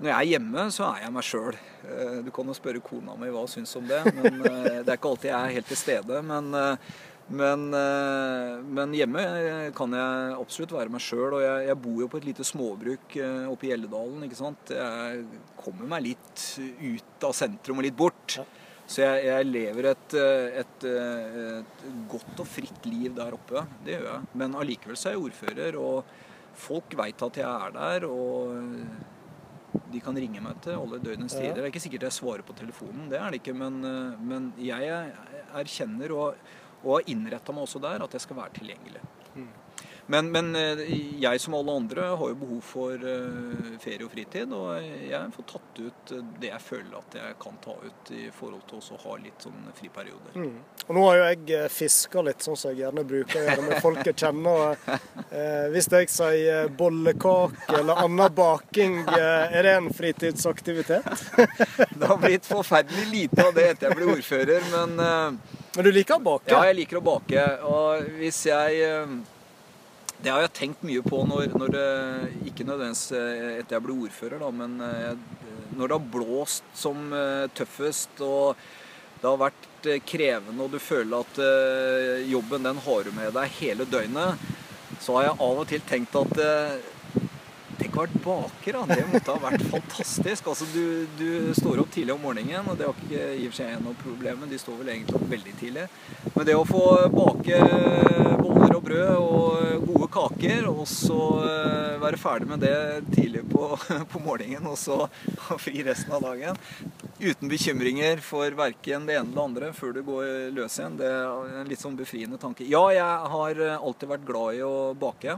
Når 0.01 0.09
jeg 0.09 0.17
er 0.17 0.29
hjemme, 0.33 0.65
så 0.75 0.89
er 0.89 1.05
jeg 1.05 1.13
meg 1.15 1.27
sjøl. 1.29 1.61
Du 2.27 2.33
kan 2.35 2.51
jo 2.51 2.57
spørre 2.57 2.83
kona 2.83 3.15
mi 3.21 3.31
hva 3.31 3.45
hun 3.45 3.53
syns 3.53 3.77
om 3.79 3.87
det. 3.87 4.01
Men 4.17 4.43
Det 4.43 4.89
er 4.89 4.97
ikke 4.97 5.13
alltid 5.13 5.31
jeg 5.31 5.39
er 5.39 5.55
helt 5.59 5.71
til 5.71 5.79
stede. 5.79 6.23
Men, 6.27 6.51
men, 7.31 7.67
eh, 7.75 8.55
men 8.79 8.95
hjemme 8.97 9.23
kan 9.77 9.93
jeg 9.95 10.39
absolutt 10.39 10.75
være 10.75 10.93
meg 10.93 11.05
sjøl. 11.05 11.37
Og 11.39 11.45
jeg, 11.45 11.67
jeg 11.69 11.79
bor 11.85 12.01
jo 12.03 12.09
på 12.11 12.21
et 12.21 12.27
lite 12.31 12.47
småbruk 12.47 13.19
eh, 13.21 13.45
oppe 13.51 13.69
i 13.69 13.71
Gjelledalen. 13.71 14.25
ikke 14.27 14.41
sant? 14.41 14.73
Jeg 14.75 15.27
kommer 15.61 15.93
meg 15.95 16.09
litt 16.09 16.47
ut 16.59 17.29
av 17.29 17.37
sentrum 17.39 17.83
og 17.83 17.87
litt 17.87 17.99
bort. 17.99 18.41
Ja. 18.41 18.47
Så 18.91 19.05
jeg, 19.05 19.23
jeg 19.29 19.47
lever 19.47 19.93
et, 19.93 20.17
eh, 20.19 20.59
et, 20.65 20.89
eh, 20.91 21.61
et 21.61 21.87
godt 22.11 22.43
og 22.43 22.51
fritt 22.51 22.91
liv 22.91 23.15
der 23.15 23.37
oppe. 23.37 23.63
Det 23.87 23.95
gjør 23.95 24.09
jeg. 24.09 24.33
Men 24.43 24.59
allikevel 24.59 24.99
så 24.99 25.13
er 25.13 25.17
jeg 25.17 25.29
ordfører, 25.29 25.79
og 25.79 26.59
folk 26.59 26.99
veit 26.99 27.23
at 27.23 27.39
jeg 27.39 27.47
er 27.47 27.77
der. 27.77 28.09
Og 28.11 28.59
de 29.91 30.01
kan 30.03 30.17
ringe 30.19 30.43
meg 30.43 30.59
til 30.65 30.79
alle 30.79 30.99
døgnets 31.03 31.37
tider. 31.37 31.55
Det 31.61 31.65
er 31.65 31.71
ikke 31.71 31.83
sikkert 31.85 32.09
jeg 32.09 32.19
svarer 32.19 32.47
på 32.47 32.57
telefonen, 32.59 33.07
det 33.13 33.21
er 33.21 33.31
det 33.31 33.41
ikke. 33.43 33.55
Men, 33.63 33.79
eh, 33.87 34.19
men 34.33 34.51
jeg 34.59 34.91
erkjenner 35.61 36.17
og, 36.17 36.51
og 36.83 36.95
har 36.97 37.11
innretta 37.13 37.55
meg 37.55 37.67
også 37.67 37.83
der 37.83 38.05
at 38.05 38.17
jeg 38.17 38.27
skal 38.27 38.41
være 38.41 38.57
tilgjengelig. 38.61 39.03
Mm. 39.35 39.51
Men, 40.11 40.33
men 40.33 40.57
eh, 40.57 40.81
jeg 41.23 41.41
som 41.41 41.55
alle 41.55 41.73
andre 41.73 42.03
har 42.19 42.31
jo 42.33 42.37
behov 42.41 42.63
for 42.67 43.05
eh, 43.13 43.75
ferie 43.79 44.03
og 44.03 44.11
fritid, 44.11 44.51
og 44.51 44.83
jeg 45.07 45.29
får 45.37 45.47
tatt 45.53 45.79
ut 45.79 46.13
eh, 46.17 46.25
det 46.43 46.51
jeg 46.51 46.65
føler 46.65 46.97
at 46.99 47.15
jeg 47.21 47.37
kan 47.45 47.61
ta 47.63 47.77
ut 47.79 48.11
i 48.17 48.25
forhold 48.35 48.65
til 48.67 48.81
å 48.81 48.99
ha 49.05 49.15
litt 49.23 49.47
sånn 49.47 49.69
friperioder. 49.79 50.35
Mm. 50.35 50.57
Og 50.89 50.99
nå 50.99 51.05
har 51.07 51.21
jo 51.21 51.29
jeg 51.29 51.71
fiska 51.71 52.25
litt, 52.27 52.43
sånn 52.43 52.59
som 52.59 52.73
jeg 52.73 52.83
gjerne 52.83 53.07
bruker 53.07 53.39
å 53.39 53.47
gjøre 53.47 53.69
med 53.69 53.87
folk 53.87 54.03
jeg 54.11 54.19
kjenner. 54.25 54.83
Eh, 55.31 55.71
hvis 55.77 55.91
jeg 55.95 56.11
sier 56.11 56.75
bollekake 56.75 57.79
eller 57.79 58.03
annen 58.03 58.35
baking, 58.35 58.99
er 59.15 59.63
det 59.63 59.77
en 59.77 59.93
fritidsaktivitet? 59.95 61.07
det 62.01 62.11
har 62.11 62.19
blitt 62.19 62.51
forferdelig 62.51 63.07
lite 63.15 63.47
av 63.47 63.55
det 63.55 63.71
etter 63.77 63.93
jeg 63.93 64.01
ble 64.01 64.11
ordfører, 64.17 64.71
men 64.75 65.39
Men 65.77 65.87
du 65.87 65.93
liker 65.95 66.19
å 66.19 66.25
bake? 66.25 66.51
ja, 66.51 66.65
jeg 66.67 66.81
liker 66.81 66.99
å 66.99 67.05
bake. 67.05 67.45
Og 67.69 68.09
hvis 68.19 68.43
jeg 68.49 68.81
eh, 68.87 69.15
Det 70.21 70.33
har 70.33 70.43
jeg 70.45 70.53
tenkt 70.59 70.83
mye 70.85 71.03
på 71.05 71.23
når, 71.29 71.55
når 71.57 71.75
det 71.77 71.87
Ikke 72.51 72.67
nødvendigvis 72.67 73.07
eh, 73.17 73.61
etter 73.61 73.79
jeg 73.79 73.87
ble 73.87 73.99
ordfører, 74.07 74.43
da, 74.43 74.51
men 74.51 74.79
eh, 74.85 75.15
når 75.79 75.87
det 75.87 75.97
har 75.97 76.13
blåst 76.13 76.65
som 76.77 77.13
tøffest 77.55 78.19
og 78.27 78.59
det 79.21 79.29
har 79.29 79.37
vært 79.39 79.87
krevende, 80.09 80.65
og 80.65 80.75
du 80.75 80.81
føler 80.83 81.23
at 81.23 81.39
jobben 82.27 82.67
den 82.67 82.81
har 82.85 83.07
du 83.07 83.13
med 83.15 83.31
deg 83.37 83.55
hele 83.61 83.87
døgnet, 83.89 84.43
så 85.01 85.15
har 85.17 85.29
jeg 85.29 85.39
av 85.47 85.61
og 85.63 85.69
til 85.71 85.85
tenkt 85.89 86.19
at 86.19 86.35
Tenk 87.81 87.97
å 87.97 88.03
være 88.03 88.21
baker, 88.21 88.77
da. 88.77 88.97
Det 88.99 89.05
måtte 89.09 89.33
ha 89.33 89.41
vært 89.41 89.63
fantastisk. 89.73 90.51
Altså, 90.53 90.67
du, 90.75 91.07
du 91.17 91.55
står 91.57 91.81
opp 91.81 91.93
tidlig 91.95 92.13
om 92.13 92.21
morgenen, 92.27 92.67
og 92.69 92.77
det 92.77 92.89
har 92.89 92.99
ikke 93.07 93.29
i 93.39 93.47
og 93.47 93.55
for 93.55 93.61
seg 93.63 93.85
noe 93.85 93.97
problem. 94.03 94.45
De 94.51 94.59
står 94.61 94.83
vel 94.83 94.91
egentlig 94.95 95.17
opp 95.17 95.31
veldig 95.31 95.55
tidlig. 95.63 95.87
Men 96.35 96.49
det 96.49 96.57
å 96.59 96.67
få 96.69 96.85
bake 97.15 97.61
boller 98.41 98.77
og 98.77 98.85
brød 98.85 99.15
og 99.17 99.87
gode 99.89 100.11
kaker, 100.13 100.69
og 100.69 100.83
så 100.91 101.21
eh, 101.47 101.97
være 102.03 102.21
ferdig 102.21 102.51
med 102.51 102.65
det 102.67 102.77
tidlig 103.15 103.47
på, 103.49 103.71
på 104.13 104.23
morgenen, 104.25 104.69
og 104.69 104.77
så 104.81 105.07
ha 105.49 105.61
fri 105.61 105.81
resten 105.87 106.13
av 106.17 106.29
dagen 106.29 106.61
uten 107.21 107.51
bekymringer 107.53 108.21
for 108.25 108.55
verken 108.57 109.05
det 109.05 109.19
ene 109.19 109.29
eller 109.29 109.37
det 109.37 109.43
andre 109.43 109.73
før 109.77 109.93
du 109.93 110.01
går 110.07 110.29
løs 110.57 110.79
igjen, 110.79 110.97
det 110.97 111.09
er 111.13 111.59
en 111.61 111.69
litt 111.69 111.83
sånn 111.83 111.99
befriende 111.99 112.41
tanke. 112.41 112.65
Ja, 112.65 112.81
jeg 112.95 113.33
har 113.35 113.61
alltid 113.77 114.13
vært 114.15 114.29
glad 114.29 114.57
i 114.57 114.63
å 114.65 114.75
bake. 114.97 115.37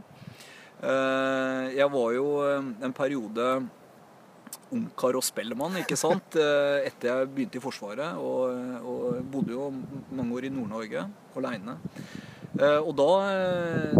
Eh, 0.82 1.76
Jeg 1.78 1.88
var 1.92 2.10
jo 2.16 2.26
eh, 2.42 2.66
en 2.82 2.94
periode 2.96 3.46
ungkar 4.72 5.18
og 5.18 5.24
spellemann, 5.24 5.78
ikke 5.82 5.98
sant? 6.00 6.34
Eh, 6.42 6.88
Etter 6.88 7.12
jeg 7.12 7.30
begynte 7.36 7.60
i 7.60 7.62
Forsvaret, 7.62 8.18
og, 8.18 8.50
og 8.82 9.22
bodde 9.30 9.54
jo 9.54 9.68
mange 10.10 10.34
år 10.38 10.48
i 10.48 10.52
Nord-Norge 10.52 11.06
aleine. 11.38 11.78
Og 12.52 12.90
da, 12.98 13.06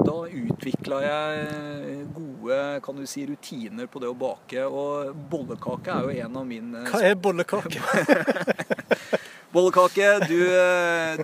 da 0.04 0.14
utvikla 0.28 0.98
jeg 1.00 2.02
gode 2.12 2.58
kan 2.84 2.98
du 3.00 3.06
si, 3.08 3.22
rutiner 3.24 3.88
på 3.88 4.02
det 4.02 4.10
å 4.12 4.16
bake. 4.20 4.66
Og 4.68 5.14
bollekake 5.32 5.94
er 5.94 6.04
jo 6.04 6.26
en 6.26 6.36
av 6.36 6.44
mine 6.50 6.82
Hva 6.90 7.00
er 7.08 7.16
bollekake? 7.16 7.80
Bollekake, 9.52 10.10
du, 10.28 10.36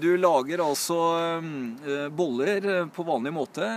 du 0.00 0.08
lager 0.20 0.60
altså 0.64 0.96
boller 2.16 2.66
på 2.96 3.04
vanlig 3.08 3.32
måte. 3.32 3.68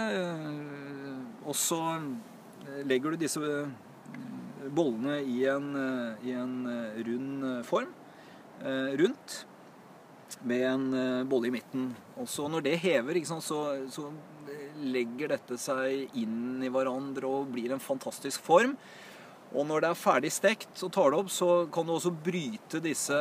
Og 1.51 1.57
så 1.59 1.79
eh, 1.91 2.81
legger 2.87 3.11
du 3.11 3.19
disse 3.19 3.41
eh, 3.43 4.67
bollene 4.71 5.19
i 5.27 5.43
en, 5.51 5.71
eh, 5.75 6.27
i 6.31 6.35
en 6.39 6.59
rund 7.07 7.47
form. 7.67 7.97
Rundt. 8.61 9.39
Med 10.45 10.63
en 10.69 10.83
bolle 11.27 11.49
i 11.49 11.53
midten. 11.55 11.87
Og 12.21 12.27
så 12.29 12.45
når 12.47 12.61
det 12.67 12.75
hever, 12.83 13.17
sant, 13.25 13.43
så, 13.43 13.57
så 13.89 14.05
legger 14.85 15.33
dette 15.33 15.57
seg 15.59 16.13
inn 16.21 16.61
i 16.61 16.69
hverandre 16.71 17.25
og 17.25 17.49
blir 17.55 17.73
en 17.73 17.81
fantastisk 17.81 18.45
form. 18.45 18.75
Og 19.51 19.65
når 19.67 19.81
det 19.81 19.89
er 19.89 19.97
ferdig 19.97 20.31
stekt, 20.31 20.75
og 20.85 20.93
tar 20.93 21.09
det 21.09 21.23
opp, 21.23 21.33
så 21.33 21.49
kan 21.73 21.89
du 21.89 21.95
også 21.95 22.13
bryte 22.13 22.83
disse 22.85 23.17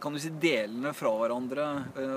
kan 0.00 0.16
du 0.16 0.22
si, 0.22 0.32
delene 0.42 0.94
fra 0.96 1.12
hverandre. 1.20 1.68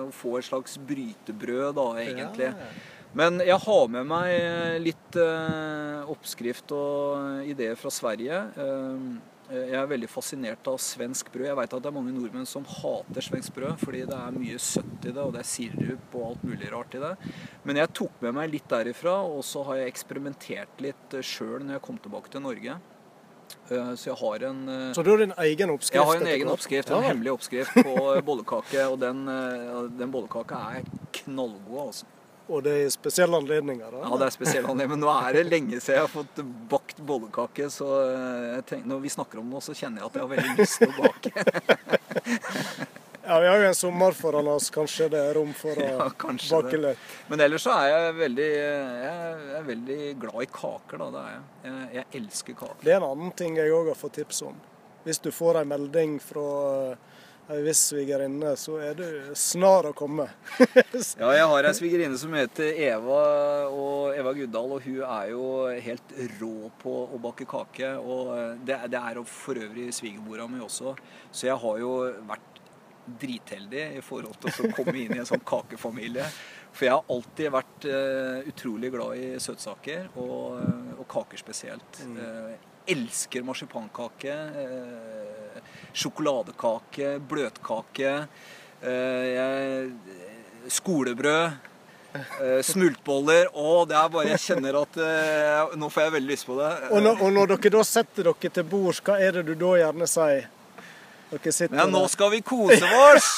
Og 0.05 0.15
få 0.15 0.37
et 0.39 0.47
slags 0.47 0.79
brytebrød, 0.79 1.75
da, 1.77 1.87
egentlig. 2.07 2.49
Ja. 2.55 2.71
Men 3.13 3.37
jeg 3.45 3.59
har 3.61 3.91
med 3.93 4.07
meg 4.09 4.79
litt 4.81 5.17
eh, 5.21 6.01
oppskrift 6.09 6.71
og 6.73 7.45
ideer 7.45 7.77
fra 7.77 7.91
Sverige. 7.93 8.39
Eh, 8.57 9.05
jeg 9.53 9.75
er 9.77 9.89
veldig 9.91 10.07
fascinert 10.09 10.65
av 10.71 10.79
svensk 10.81 11.27
brød. 11.33 11.45
Jeg 11.51 11.57
vet 11.59 11.73
at 11.77 11.83
det 11.83 11.89
er 11.91 11.93
mange 11.93 12.13
nordmenn 12.15 12.47
som 12.49 12.63
hater 12.65 13.21
svensk 13.21 13.53
brød 13.53 13.75
fordi 13.83 14.05
det 14.09 14.17
er 14.17 14.33
mye 14.33 14.61
søtt 14.61 15.05
i 15.05 15.11
det, 15.11 15.19
og 15.21 15.35
det 15.35 15.43
er 15.43 15.49
sirup 15.51 16.15
og 16.17 16.23
alt 16.31 16.47
mulig 16.47 16.71
rart 16.73 16.95
i 16.97 17.03
det. 17.03 17.11
Men 17.67 17.81
jeg 17.83 17.91
tok 17.99 18.23
med 18.23 18.33
meg 18.39 18.49
litt 18.55 18.65
derifra, 18.71 19.19
og 19.27 19.43
så 19.45 19.61
har 19.67 19.83
jeg 19.83 19.93
eksperimentert 19.93 20.81
litt 20.81 21.19
sjøl 21.21 21.59
når 21.67 21.77
jeg 21.77 21.85
kom 21.85 22.01
tilbake 22.01 22.33
til 22.33 22.45
Norge. 22.47 22.79
Eh, 23.69 23.93
Så 23.99 24.09
jeg 24.09 24.17
har 24.23 24.47
en 24.49 24.63
eh, 24.69 24.93
Så 24.97 25.03
du 25.05 25.11
har 25.11 25.21
din 25.21 25.37
egen 25.45 25.69
oppskrift? 25.69 25.99
jeg 25.99 26.09
har 26.09 26.23
en 26.23 26.33
egen 26.33 26.49
oppskrift, 26.49 26.89
en 26.89 27.03
ja. 27.03 27.11
hemmelig 27.11 27.35
oppskrift 27.35 27.77
på 27.83 27.95
bollekake. 28.25 28.87
Og 28.89 28.99
den, 28.99 29.27
eh, 29.29 29.85
den 30.01 30.11
bollekaka 30.11 30.65
er 30.79 30.91
knallgod, 31.21 31.87
altså. 31.91 32.05
Og 32.51 32.63
det 32.65 32.73
er 32.83 32.89
spesielle 32.91 33.37
anledninger? 33.39 33.87
Da. 33.93 34.01
Ja, 34.03 34.17
det 34.19 34.25
er 34.27 34.33
spesielle 34.35 34.67
anledninger. 34.67 34.97
men 34.97 35.05
nå 35.05 35.11
er 35.13 35.37
det 35.37 35.43
lenge 35.47 35.77
siden 35.79 35.95
jeg 35.95 36.03
har 36.03 36.11
fått 36.11 36.41
bakt 36.71 36.97
bollekake. 37.07 37.69
Så 37.71 37.87
eh, 38.09 38.57
tenker, 38.67 38.89
når 38.91 38.99
vi 39.05 39.13
snakker 39.13 39.39
om 39.39 39.53
det, 39.55 39.61
så 39.63 39.75
kjenner 39.77 40.03
jeg 40.03 40.09
at 40.09 40.17
jeg 40.19 40.25
har 40.25 40.33
veldig 40.33 40.57
lyst 40.59 40.83
til 40.83 40.91
å 40.91 40.97
bake. 41.05 42.89
Ja, 43.23 43.39
Vi 43.39 43.47
har 43.47 43.55
jo 43.55 43.67
en 43.69 43.75
sommer 43.75 44.11
foran 44.11 44.47
oss, 44.51 44.65
kanskje 44.69 45.05
det 45.13 45.19
er 45.23 45.37
rom 45.37 45.53
for 45.55 45.79
å 45.79 45.85
Ja, 45.95 46.07
bake 46.11 46.79
litt. 46.83 47.05
Men 47.31 47.39
ellers 47.45 47.63
så 47.63 47.71
er 47.77 47.85
jeg 47.87 48.15
veldig, 48.17 48.47
jeg 48.57 49.53
er 49.59 49.63
veldig 49.67 49.99
glad 50.19 50.43
i 50.43 50.49
kaker, 50.51 50.99
da. 50.99 51.07
Det 51.13 51.21
er 51.21 51.31
jeg. 51.31 51.45
Jeg, 51.63 51.87
jeg 51.95 52.05
elsker 52.19 52.57
kaker. 52.59 52.81
Det 52.83 52.91
er 52.91 52.99
en 52.99 53.07
annen 53.07 53.31
ting 53.39 53.55
jeg 53.55 53.71
òg 53.71 53.93
har 53.93 53.99
fått 53.99 54.17
tips 54.19 54.43
om. 54.49 54.59
Hvis 55.07 55.23
du 55.23 55.31
får 55.35 55.61
en 55.61 55.71
melding 55.71 56.17
fra 56.23 56.43
ei 57.51 57.63
viss 57.65 57.81
svigerinne, 57.89 58.53
så 58.59 58.77
er 58.83 58.95
du 58.97 59.05
snar 59.37 59.89
å 59.89 59.95
komme. 59.97 60.29
Ja, 61.19 61.29
jeg 61.35 61.47
har 61.49 61.67
ei 61.67 61.73
svigerinne 61.75 62.17
som 62.19 62.33
heter 62.37 62.77
Eva, 62.85 63.19
og 63.71 64.15
Eva 64.17 64.33
Guddal, 64.37 64.77
og 64.77 64.85
hun 64.85 65.01
er 65.03 65.29
jo 65.33 65.45
helt 65.87 66.15
rå 66.39 66.71
på 66.81 66.95
å 67.03 67.19
bake 67.21 67.47
kake. 67.49 67.93
Og 67.99 68.33
det, 68.65 68.79
det 68.93 69.01
er 69.01 69.21
for 69.27 69.59
øvrig 69.59 69.91
svigermora 69.95 70.47
mi 70.49 70.63
også, 70.63 70.95
så 71.31 71.49
jeg 71.49 71.59
har 71.65 71.79
jo 71.83 71.93
vært 72.29 72.49
dritheldig 73.19 73.85
i 73.97 74.03
forhold 74.03 74.37
til 74.43 74.67
å 74.69 74.75
komme 74.75 74.95
inn 75.01 75.15
i 75.15 75.21
en 75.21 75.27
sånn 75.27 75.43
kakefamilie. 75.45 76.25
For 76.73 76.87
jeg 76.87 76.95
har 76.95 77.11
alltid 77.13 77.51
vært 77.53 77.87
uh, 77.89 78.49
utrolig 78.49 78.91
glad 78.93 79.19
i 79.19 79.31
søtsaker, 79.43 80.07
og, 80.17 80.61
og 80.97 81.03
kaker 81.11 81.41
spesielt. 81.41 81.99
Eh, 82.07 82.55
elsker 82.87 83.43
marsipankake, 83.45 84.33
eh, 84.33 85.61
sjokoladekake, 85.93 87.19
bløtkake. 87.29 88.15
Eh, 88.81 89.91
skolebrød. 90.67 91.51
Uh, 92.13 92.61
smultboller. 92.61 93.47
og 93.57 93.87
det 93.89 93.95
er 93.97 94.09
bare 94.13 94.27
Jeg 94.27 94.39
kjenner 94.39 94.75
at 94.83 94.97
uh, 95.01 95.71
Nå 95.73 95.87
får 95.89 96.03
jeg 96.03 96.13
veldig 96.13 96.29
lyst 96.29 96.45
på 96.45 96.57
det. 96.59 96.67
Og 96.93 97.01
når, 97.01 97.23
og 97.25 97.31
når 97.33 97.47
dere 97.55 97.71
da 97.73 97.81
setter 97.89 98.27
dere 98.29 98.51
til 98.53 98.67
bords, 98.69 98.99
hva 99.01 99.15
er 99.17 99.39
det 99.39 99.47
du 99.47 99.55
da 99.57 99.71
gjerne 99.79 100.05
sier? 100.11 100.45
Dere 101.31 101.55
sitter 101.57 101.73
Men 101.79 101.89
nå 101.95 102.03
skal 102.13 102.29
vi 102.35 102.43
kose 102.45 102.85
oss! 102.85 103.31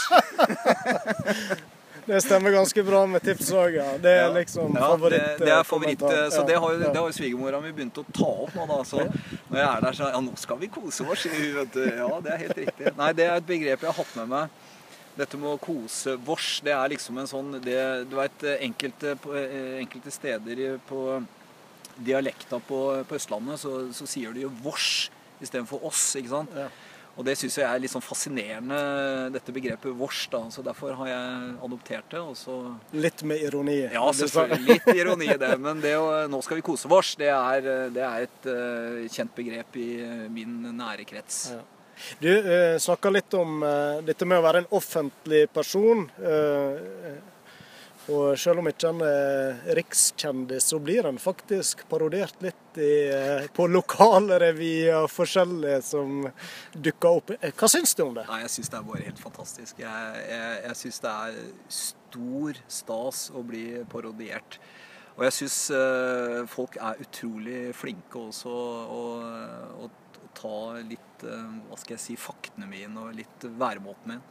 Det 2.05 2.19
stemmer 2.21 2.51
ganske 2.53 2.83
bra 2.85 2.99
med 3.09 3.23
tips 3.25 3.47
òg, 3.57 3.75
ja. 3.79 3.85
Det 3.97 4.11
er 4.13 4.27
liksom 4.35 4.75
Ja, 4.77 4.91
favoritt. 4.91 5.23
det, 5.39 5.45
det 5.45 5.53
er 5.55 5.63
favoritt. 5.65 5.99
kommentar. 5.99 6.29
Så 6.35 6.43
det 6.45 6.57
har 6.61 6.73
jo 6.75 6.79
det 6.83 6.95
har 6.99 7.07
jo 7.09 7.15
svigermora 7.17 7.61
mi 7.63 7.71
begynt 7.73 7.97
å 7.97 8.03
ta 8.13 8.27
opp 8.45 8.53
nå, 8.55 8.67
da. 8.69 8.77
Så 8.85 9.01
når 9.49 9.57
jeg 9.57 9.65
er 9.71 9.81
der, 9.87 9.91
så 9.97 10.11
Ja, 10.13 10.19
nå 10.21 10.35
skal 10.37 10.57
vi 10.61 10.67
kose 10.67 11.07
oss, 11.09 11.23
sier 11.25 11.33
hun. 11.33 11.55
vet 11.63 11.73
du. 11.73 11.81
Ja, 11.97 12.19
det 12.21 12.31
er 12.35 12.37
helt 12.45 12.57
riktig. 12.61 12.93
Nei, 12.97 13.11
det 13.17 13.25
er 13.25 13.35
et 13.41 13.47
begrep 13.49 13.81
jeg 13.81 13.89
har 13.89 13.97
hatt 14.03 14.15
med 14.21 14.29
meg. 14.35 14.49
Dette 15.17 15.37
med 15.39 15.47
å 15.49 15.57
kose 15.63 16.17
vårs, 16.27 16.61
det 16.61 16.73
er 16.75 16.89
liksom 16.91 17.17
en 17.17 17.27
sånn 17.27 17.51
det, 17.63 18.09
Du 18.09 18.15
veit 18.17 18.43
enkelte, 18.59 19.15
eh, 19.33 19.79
enkelte 19.79 20.11
steder 20.11 20.77
på 20.85 21.23
dialekta 21.97 22.59
på, 22.59 22.79
på 23.07 23.15
Østlandet, 23.15 23.57
så, 23.61 23.87
så 23.95 24.05
sier 24.05 24.33
de 24.35 24.41
jo 24.45 24.49
vårs 24.61 25.09
istedenfor 25.41 25.83
oss, 25.87 26.15
ikke 26.19 26.29
sant? 26.33 26.51
Ja. 26.55 26.67
Og 27.15 27.23
det 27.23 27.37
syns 27.39 27.55
jeg 27.61 27.63
er 27.63 27.79
litt 27.79 27.93
sånn 27.93 28.03
fascinerende, 28.03 28.79
dette 29.31 29.53
begrepet 29.55 29.95
vårs, 29.95 30.25
da. 30.33 30.41
Så 30.51 30.63
derfor 30.65 30.97
har 30.99 31.07
jeg 31.07 31.53
adoptert 31.63 32.09
det. 32.11 32.19
og 32.19 32.35
så 32.35 32.57
Litt 32.91 33.23
med 33.23 33.43
ironi. 33.45 33.77
ja, 33.93 34.03
selvfølgelig. 34.19 34.65
Litt 34.67 34.89
ironi 34.91 35.29
i 35.31 35.37
det. 35.39 35.53
Men 35.61 35.79
det 35.83 35.95
å 35.95 36.27
'nå 36.27 36.41
skal 36.43 36.59
vi 36.59 36.65
kose 36.65 36.91
vårs', 36.91 37.15
det 37.17 37.31
er, 37.31 37.89
det 37.95 38.03
er 38.03 38.27
et 38.27 38.49
uh, 38.51 39.07
kjent 39.07 39.31
begrep 39.35 39.79
i 39.79 39.87
eh, 40.03 40.27
min 40.29 40.75
nære 40.75 41.07
krets. 41.07 41.51
Ja. 41.55 41.63
Du 42.19 42.27
uh, 42.27 42.75
snakka 42.77 43.09
litt 43.09 43.33
om 43.33 43.63
uh, 43.63 44.03
dette 44.03 44.27
med 44.27 44.41
å 44.41 44.43
være 44.43 44.65
en 44.65 44.71
offentlig 44.75 45.45
person. 45.55 46.09
Eh, 46.19 47.15
og 48.11 48.37
selv 48.37 48.61
om 48.61 48.67
ikke 48.69 48.91
han 48.91 49.01
er 49.01 49.75
rikskjendis, 49.79 50.67
så 50.69 50.77
blir 50.83 51.07
han 51.07 51.17
faktisk 51.21 51.85
parodiert 51.89 52.37
litt 52.45 52.77
i, 52.77 53.09
eh, 53.09 53.47
på 53.49 53.65
lokale 53.71 54.37
og 54.99 55.09
forskjellige 55.09 55.81
som 55.81 56.27
dukker 56.73 57.09
opp. 57.09 57.31
Eh, 57.39 57.51
Hva 57.51 57.69
syns 57.71 57.95
du 57.95 58.03
om 58.05 58.13
det? 58.13 58.27
Nei, 58.29 58.41
jeg 58.43 58.53
syns 58.57 58.69
det 58.69 58.77
er 58.79 58.87
bare 58.91 59.05
helt 59.07 59.21
fantastisk. 59.23 59.79
Jeg, 59.79 60.25
jeg, 60.29 60.59
jeg 60.67 60.79
syns 60.83 60.99
det 61.05 61.13
er 61.13 61.39
stor 61.81 62.61
stas 62.67 63.23
å 63.33 63.41
bli 63.41 63.65
parodiert. 63.89 64.59
Og 65.15 65.23
jeg 65.23 65.37
syns 65.37 65.57
uh, 65.71 66.43
folk 66.51 66.75
er 66.75 66.99
utrolig 66.99 67.59
flinke 67.73 68.19
også 68.19 68.51
å, 68.51 69.03
og, 69.79 69.85
og 69.85 70.31
ta 70.35 70.55
litt 70.83 71.23
uh, 71.23 71.53
hva 71.69 71.79
skal 71.79 71.95
jeg 71.95 72.03
si, 72.03 72.17
faktene 72.19 72.67
mine 72.67 72.99
og 72.99 73.15
litt 73.15 73.47
væremåten 73.47 74.11
min. 74.11 74.25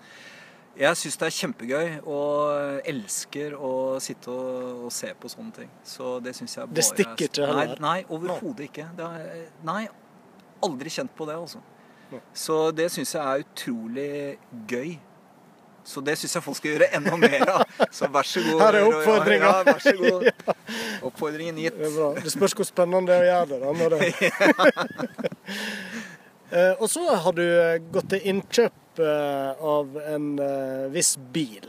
Jeg 0.74 0.98
syns 0.98 1.16
det 1.20 1.26
er 1.28 1.34
kjempegøy 1.36 1.90
og 2.10 2.80
elsker 2.90 3.52
å 3.54 3.72
sitte 4.02 4.32
og, 4.32 4.86
og 4.88 4.94
se 4.94 5.12
på 5.14 5.30
sånne 5.30 5.54
ting. 5.60 5.70
Så 5.86 6.16
det 6.24 6.34
syns 6.34 6.56
jeg 6.56 6.66
bare 6.66 6.78
Det 6.80 6.86
stikker 6.88 7.30
til 7.38 7.46
Nei, 7.46 7.60
heller? 7.60 7.82
nei 7.84 7.98
overhodet 8.08 8.66
ikke. 8.66 8.88
Det 8.98 9.10
er, 9.20 9.44
nei, 9.66 9.84
aldri 10.66 10.90
kjent 10.90 11.14
på 11.14 11.28
det, 11.30 11.38
altså. 11.38 11.62
Så 12.34 12.58
det 12.74 12.88
syns 12.94 13.14
jeg 13.14 13.22
er 13.22 13.44
utrolig 13.44 14.10
gøy. 14.70 14.96
Så 15.84 16.00
det 16.00 16.16
syns 16.18 16.34
jeg 16.38 16.44
folk 16.46 16.58
skal 16.58 16.74
gjøre 16.74 16.90
enda 16.96 17.16
mer 17.20 17.46
av. 17.54 17.64
Så 17.96 18.08
vær 18.10 18.26
så 18.26 18.42
god. 18.42 18.60
Her 18.64 18.78
er 18.78 18.86
oppfordringa. 18.88 19.50
Ja, 19.50 19.64
vær 19.68 19.82
så 19.84 19.94
god. 19.98 20.28
Oppfordringen 21.10 21.58
gitt. 21.60 21.76
Det 21.76 21.90
er 21.90 21.96
bra. 21.98 22.12
Det 22.24 22.32
spørs 22.32 22.54
hvor 22.56 22.66
spennende 22.66 23.12
det 23.12 23.18
er 23.20 23.44
å 23.44 23.74
gjøre 23.74 23.98
det. 24.00 24.30
da. 24.48 24.86
Eh, 26.54 26.76
og 26.78 26.86
så 26.92 27.00
har 27.18 27.34
du 27.34 27.40
eh, 27.42 27.80
gått 27.90 28.12
til 28.12 28.26
innkjøp 28.30 28.74
eh, 29.02 29.64
av 29.64 29.96
en 30.00 30.38
eh, 30.38 30.86
viss 30.94 31.16
bil. 31.34 31.66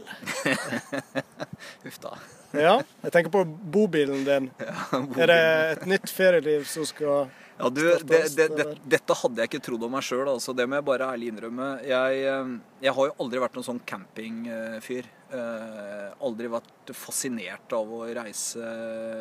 Huff 1.85 1.99
da. 2.03 2.15
Ja, 2.55 2.75
jeg 3.03 3.11
tenker 3.11 3.31
på 3.33 3.43
bobilen 3.45 4.23
din. 4.27 4.51
Er 5.21 5.31
det 5.31 5.39
et 5.73 5.87
nytt 5.89 6.11
ferieliv 6.13 6.63
som 6.69 6.87
skal 6.87 7.27
Ja, 7.57 7.69
du, 7.71 7.81
det, 8.03 8.21
det, 8.35 8.47
det, 8.55 8.65
dette 8.95 9.17
hadde 9.19 9.43
jeg 9.43 9.51
ikke 9.51 9.63
trodd 9.67 9.83
om 9.87 9.93
meg 9.95 10.05
sjøl. 10.05 10.25
Altså. 10.31 10.55
Det 10.55 10.67
må 10.67 10.79
jeg 10.79 10.87
bare 10.87 11.09
ærlig 11.15 11.31
innrømme. 11.33 11.69
Jeg, 11.87 12.23
eh, 12.31 12.55
jeg 12.85 12.95
har 12.97 13.09
jo 13.09 13.17
aldri 13.25 13.43
vært 13.43 13.59
noen 13.59 13.69
sånn 13.69 13.83
campingfyr. 13.87 15.11
Eh, 15.35 16.09
aldri 16.25 16.51
vært 16.51 16.95
fascinert 16.95 17.75
av 17.75 17.91
å 17.91 18.03
reise 18.15 18.73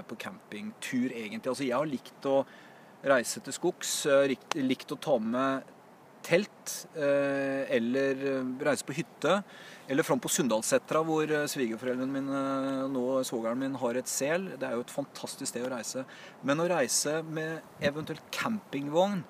på 0.09 0.19
campingtur, 0.21 1.09
egentlig. 1.11 1.51
Altså, 1.51 1.67
jeg 1.67 1.79
har 1.79 1.91
likt 1.91 2.31
å 2.31 2.43
reise 3.05 3.43
til 3.45 3.57
skogs. 3.57 3.97
Likt, 4.31 4.59
likt 4.63 4.95
å 4.95 5.01
ta 5.01 5.19
med 5.21 5.74
telt. 6.25 6.87
eh, 6.97 7.77
Eller 7.77 8.25
eh, 8.31 8.65
reise 8.65 8.85
på 8.87 8.97
hytte. 8.97 9.43
Eller 9.89 10.07
fram 10.07 10.21
på 10.21 10.31
Sunndalssetra, 10.33 11.03
hvor 11.05 11.29
eh, 11.29 11.47
svigerforeldrene 11.51 12.13
mine 12.13 12.89
nå 12.93 13.05
svogeren 13.29 13.61
min 13.61 13.77
har 13.81 14.01
et 14.01 14.09
sel. 14.09 14.49
Det 14.57 14.69
er 14.69 14.79
jo 14.79 14.85
et 14.87 14.95
fantastisk 14.95 15.53
sted 15.53 15.67
å 15.67 15.73
reise. 15.75 16.07
Men 16.43 16.63
å 16.63 16.69
reise 16.71 17.21
med 17.27 17.85
eventuelt 17.85 18.25
campingvogn 18.35 19.23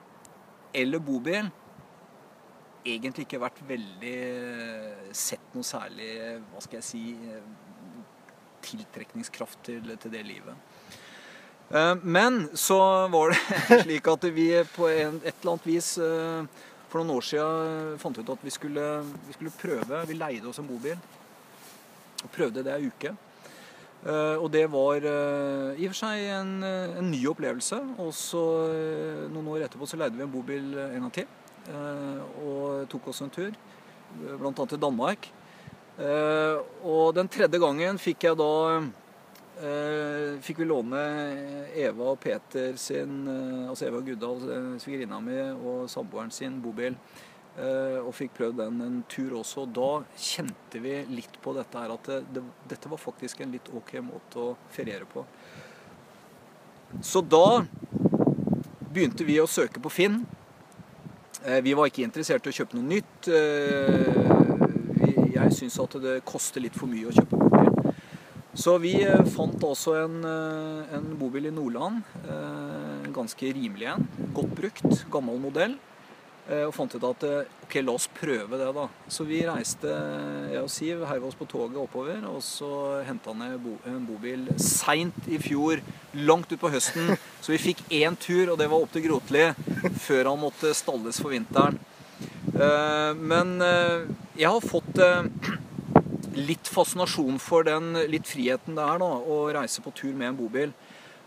eller 0.74 0.98
bobil 0.98 1.52
Egentlig 2.84 3.24
ikke 3.24 3.38
vært 3.40 3.60
veldig 3.64 4.16
Sett 5.16 5.54
noe 5.54 5.64
særlig, 5.64 6.08
hva 6.50 6.60
skal 6.60 6.80
jeg 6.80 6.84
si 6.84 7.04
Tiltrekningskraft 8.66 9.62
til, 9.70 9.94
til 10.02 10.12
det 10.12 10.20
livet. 10.26 10.90
Men 12.02 12.42
så 12.58 12.76
var 13.12 13.32
det 13.32 13.80
slik 13.86 14.10
at 14.12 14.26
vi 14.36 14.48
på 14.74 14.88
en, 14.90 15.16
et 15.22 15.32
eller 15.40 15.54
annet 15.54 15.68
vis 15.68 15.88
for 16.94 17.02
noen 17.02 17.18
år 17.18 17.24
siden 17.26 17.98
fant 17.98 18.18
ut 18.22 18.28
at 18.30 18.42
vi 18.46 18.52
skulle, 18.54 18.88
vi 19.26 19.34
skulle 19.34 19.50
prøve. 19.58 20.04
Vi 20.06 20.14
leide 20.14 20.46
oss 20.46 20.60
en 20.62 20.68
bobil. 20.68 20.98
Og 22.22 22.30
prøvde 22.30 22.62
det 22.62 22.70
ei 22.70 22.86
uke. 22.86 23.10
Eh, 24.04 24.36
og 24.36 24.50
det 24.52 24.66
var 24.68 25.00
eh, 25.00 25.80
i 25.80 25.88
og 25.88 25.94
for 25.94 26.00
seg 26.02 26.26
en, 26.36 26.58
eh, 26.62 26.98
en 27.00 27.08
ny 27.10 27.22
opplevelse. 27.32 27.80
Og 27.98 28.12
så 28.14 28.42
noen 29.32 29.48
år 29.56 29.64
etterpå 29.66 29.88
så 29.90 29.98
leide 29.98 30.20
vi 30.20 30.26
en 30.26 30.34
bobil 30.34 30.76
en 30.90 31.08
gang 31.08 31.16
til. 31.22 31.32
og 32.44 32.84
tok 32.92 33.06
oss 33.08 33.22
en 33.24 33.30
tur, 33.32 33.54
bl.a. 34.20 34.50
til 34.52 34.80
Danmark. 34.80 35.30
Og 36.84 37.14
den 37.16 37.30
tredje 37.32 37.56
gangen 37.56 37.96
fikk 37.96 38.26
jeg 38.26 38.36
da 38.36 38.50
eh, 39.62 40.40
Fikk 40.42 40.58
vi 40.62 40.66
låne 40.66 41.00
Eva 41.76 42.10
og 42.12 42.20
Peter 42.22 42.76
sin, 42.80 43.22
eh, 43.28 43.68
altså 43.68 43.86
Eva 43.88 44.00
Guddal, 44.04 44.42
eh, 44.50 44.78
svigerinna 44.82 45.20
mi, 45.20 45.38
og 45.54 45.88
samboeren 45.90 46.32
sin 46.32 46.60
bobil. 46.62 46.96
Og 47.54 48.10
fikk 48.10 48.32
prøvd 48.34 48.56
den 48.58 48.80
en 48.82 48.94
tur 49.06 49.36
også. 49.38 49.62
Og 49.62 49.74
da 49.76 49.90
kjente 50.18 50.80
vi 50.82 50.96
litt 51.06 51.36
på 51.40 51.52
dette 51.54 51.78
her 51.78 51.92
at 51.94 52.08
det, 52.10 52.16
det, 52.34 52.42
dette 52.66 52.90
var 52.90 52.98
faktisk 52.98 53.44
en 53.44 53.52
litt 53.54 53.70
ok 53.70 53.92
måte 54.02 54.40
å 54.42 54.56
feriere 54.74 55.06
på. 55.06 55.22
Så 56.98 57.22
da 57.22 57.62
begynte 58.90 59.22
vi 59.22 59.38
å 59.38 59.46
søke 59.46 59.78
på 59.78 59.92
Finn. 59.94 60.18
Vi 61.62 61.76
var 61.78 61.86
ikke 61.86 62.02
interessert 62.02 62.42
i 62.42 62.50
å 62.50 62.58
kjøpe 62.58 62.74
noe 62.74 62.90
nytt. 62.90 63.30
Jeg 65.38 65.54
syns 65.54 65.78
at 65.86 65.94
det 66.02 66.18
koster 66.26 66.66
litt 66.66 66.74
for 66.74 66.90
mye 66.90 67.06
å 67.06 67.14
kjøpe 67.14 67.38
bobil. 67.38 67.73
Så 68.54 68.76
vi 68.78 68.92
eh, 69.02 69.24
fant 69.34 69.64
også 69.66 69.96
en, 69.98 70.20
eh, 70.22 70.92
en 70.94 71.08
bobil 71.18 71.48
i 71.50 71.54
Nordland. 71.54 72.04
eh, 72.22 73.10
ganske 73.14 73.50
rimelig 73.54 73.88
en. 73.90 74.06
Godt 74.34 74.54
brukt. 74.54 75.04
Gammel 75.10 75.40
modell. 75.42 75.76
Og 76.44 76.74
fant 76.76 76.92
ut 76.92 77.04
at 77.08 77.22
ok, 77.64 77.74
la 77.80 77.92
oss 77.96 78.04
prøve 78.12 78.58
det, 78.60 78.66
da. 78.76 78.82
Så 79.08 79.24
vi 79.24 79.38
reiste, 79.48 79.88
jeg 80.52 80.60
og 80.60 80.68
Siv, 80.68 81.00
heiv 81.08 81.24
oss 81.24 81.38
på 81.38 81.46
toget 81.48 81.78
oppover. 81.80 82.18
Og 82.28 82.42
så 82.44 83.00
henta 83.06 83.32
ned 83.32 83.64
en 83.88 84.04
bobil 84.04 84.44
seint 84.60 85.16
i 85.24 85.38
fjor, 85.40 85.80
langt 86.12 86.52
utpå 86.52 86.68
høsten. 86.68 87.14
Så 87.40 87.54
vi 87.54 87.62
fikk 87.62 87.80
én 87.88 88.18
tur, 88.20 88.52
og 88.52 88.60
det 88.60 88.68
var 88.68 88.84
opp 88.84 88.92
til 88.92 89.06
Grotli, 89.06 89.46
før 90.04 90.34
han 90.34 90.42
måtte 90.44 90.74
stalles 90.76 91.22
for 91.24 91.32
vinteren. 91.32 91.80
Men 93.24 93.56
jeg 94.36 94.50
har 94.50 94.68
fått 94.68 95.00
litt 96.34 96.68
fascinasjon 96.70 97.38
for 97.42 97.66
den 97.66 97.94
litt 98.10 98.28
friheten 98.28 98.76
det 98.78 98.84
er 98.84 99.00
da, 99.02 99.08
å 99.08 99.40
reise 99.54 99.82
på 99.84 99.92
tur 99.96 100.14
med 100.14 100.32
en 100.32 100.38
bobil. 100.38 100.74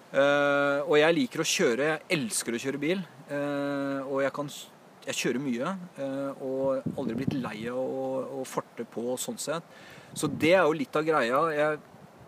Uh, 0.08 0.88
og 0.88 0.96
jeg 1.02 1.16
liker 1.18 1.44
å 1.44 1.48
kjøre. 1.48 1.90
Jeg 1.92 2.18
elsker 2.18 2.56
å 2.56 2.62
kjøre 2.64 2.82
bil. 2.82 3.04
Uh, 3.28 4.08
og 4.08 4.22
jeg, 4.24 4.32
kan, 4.36 4.52
jeg 5.10 5.20
kjører 5.20 5.44
mye. 5.44 5.76
Uh, 6.00 6.46
og 6.48 6.94
aldri 6.96 7.20
blitt 7.20 7.36
lei 7.36 7.58
av 7.72 7.82
å, 7.82 8.08
å 8.40 8.48
farte 8.48 8.88
på 8.88 9.18
sånn 9.20 9.40
sett. 9.42 9.68
Så 10.16 10.30
det 10.32 10.54
er 10.56 10.64
jo 10.64 10.78
litt 10.78 10.96
av 10.96 11.06
greia. 11.08 11.42
Jeg, 11.56 11.82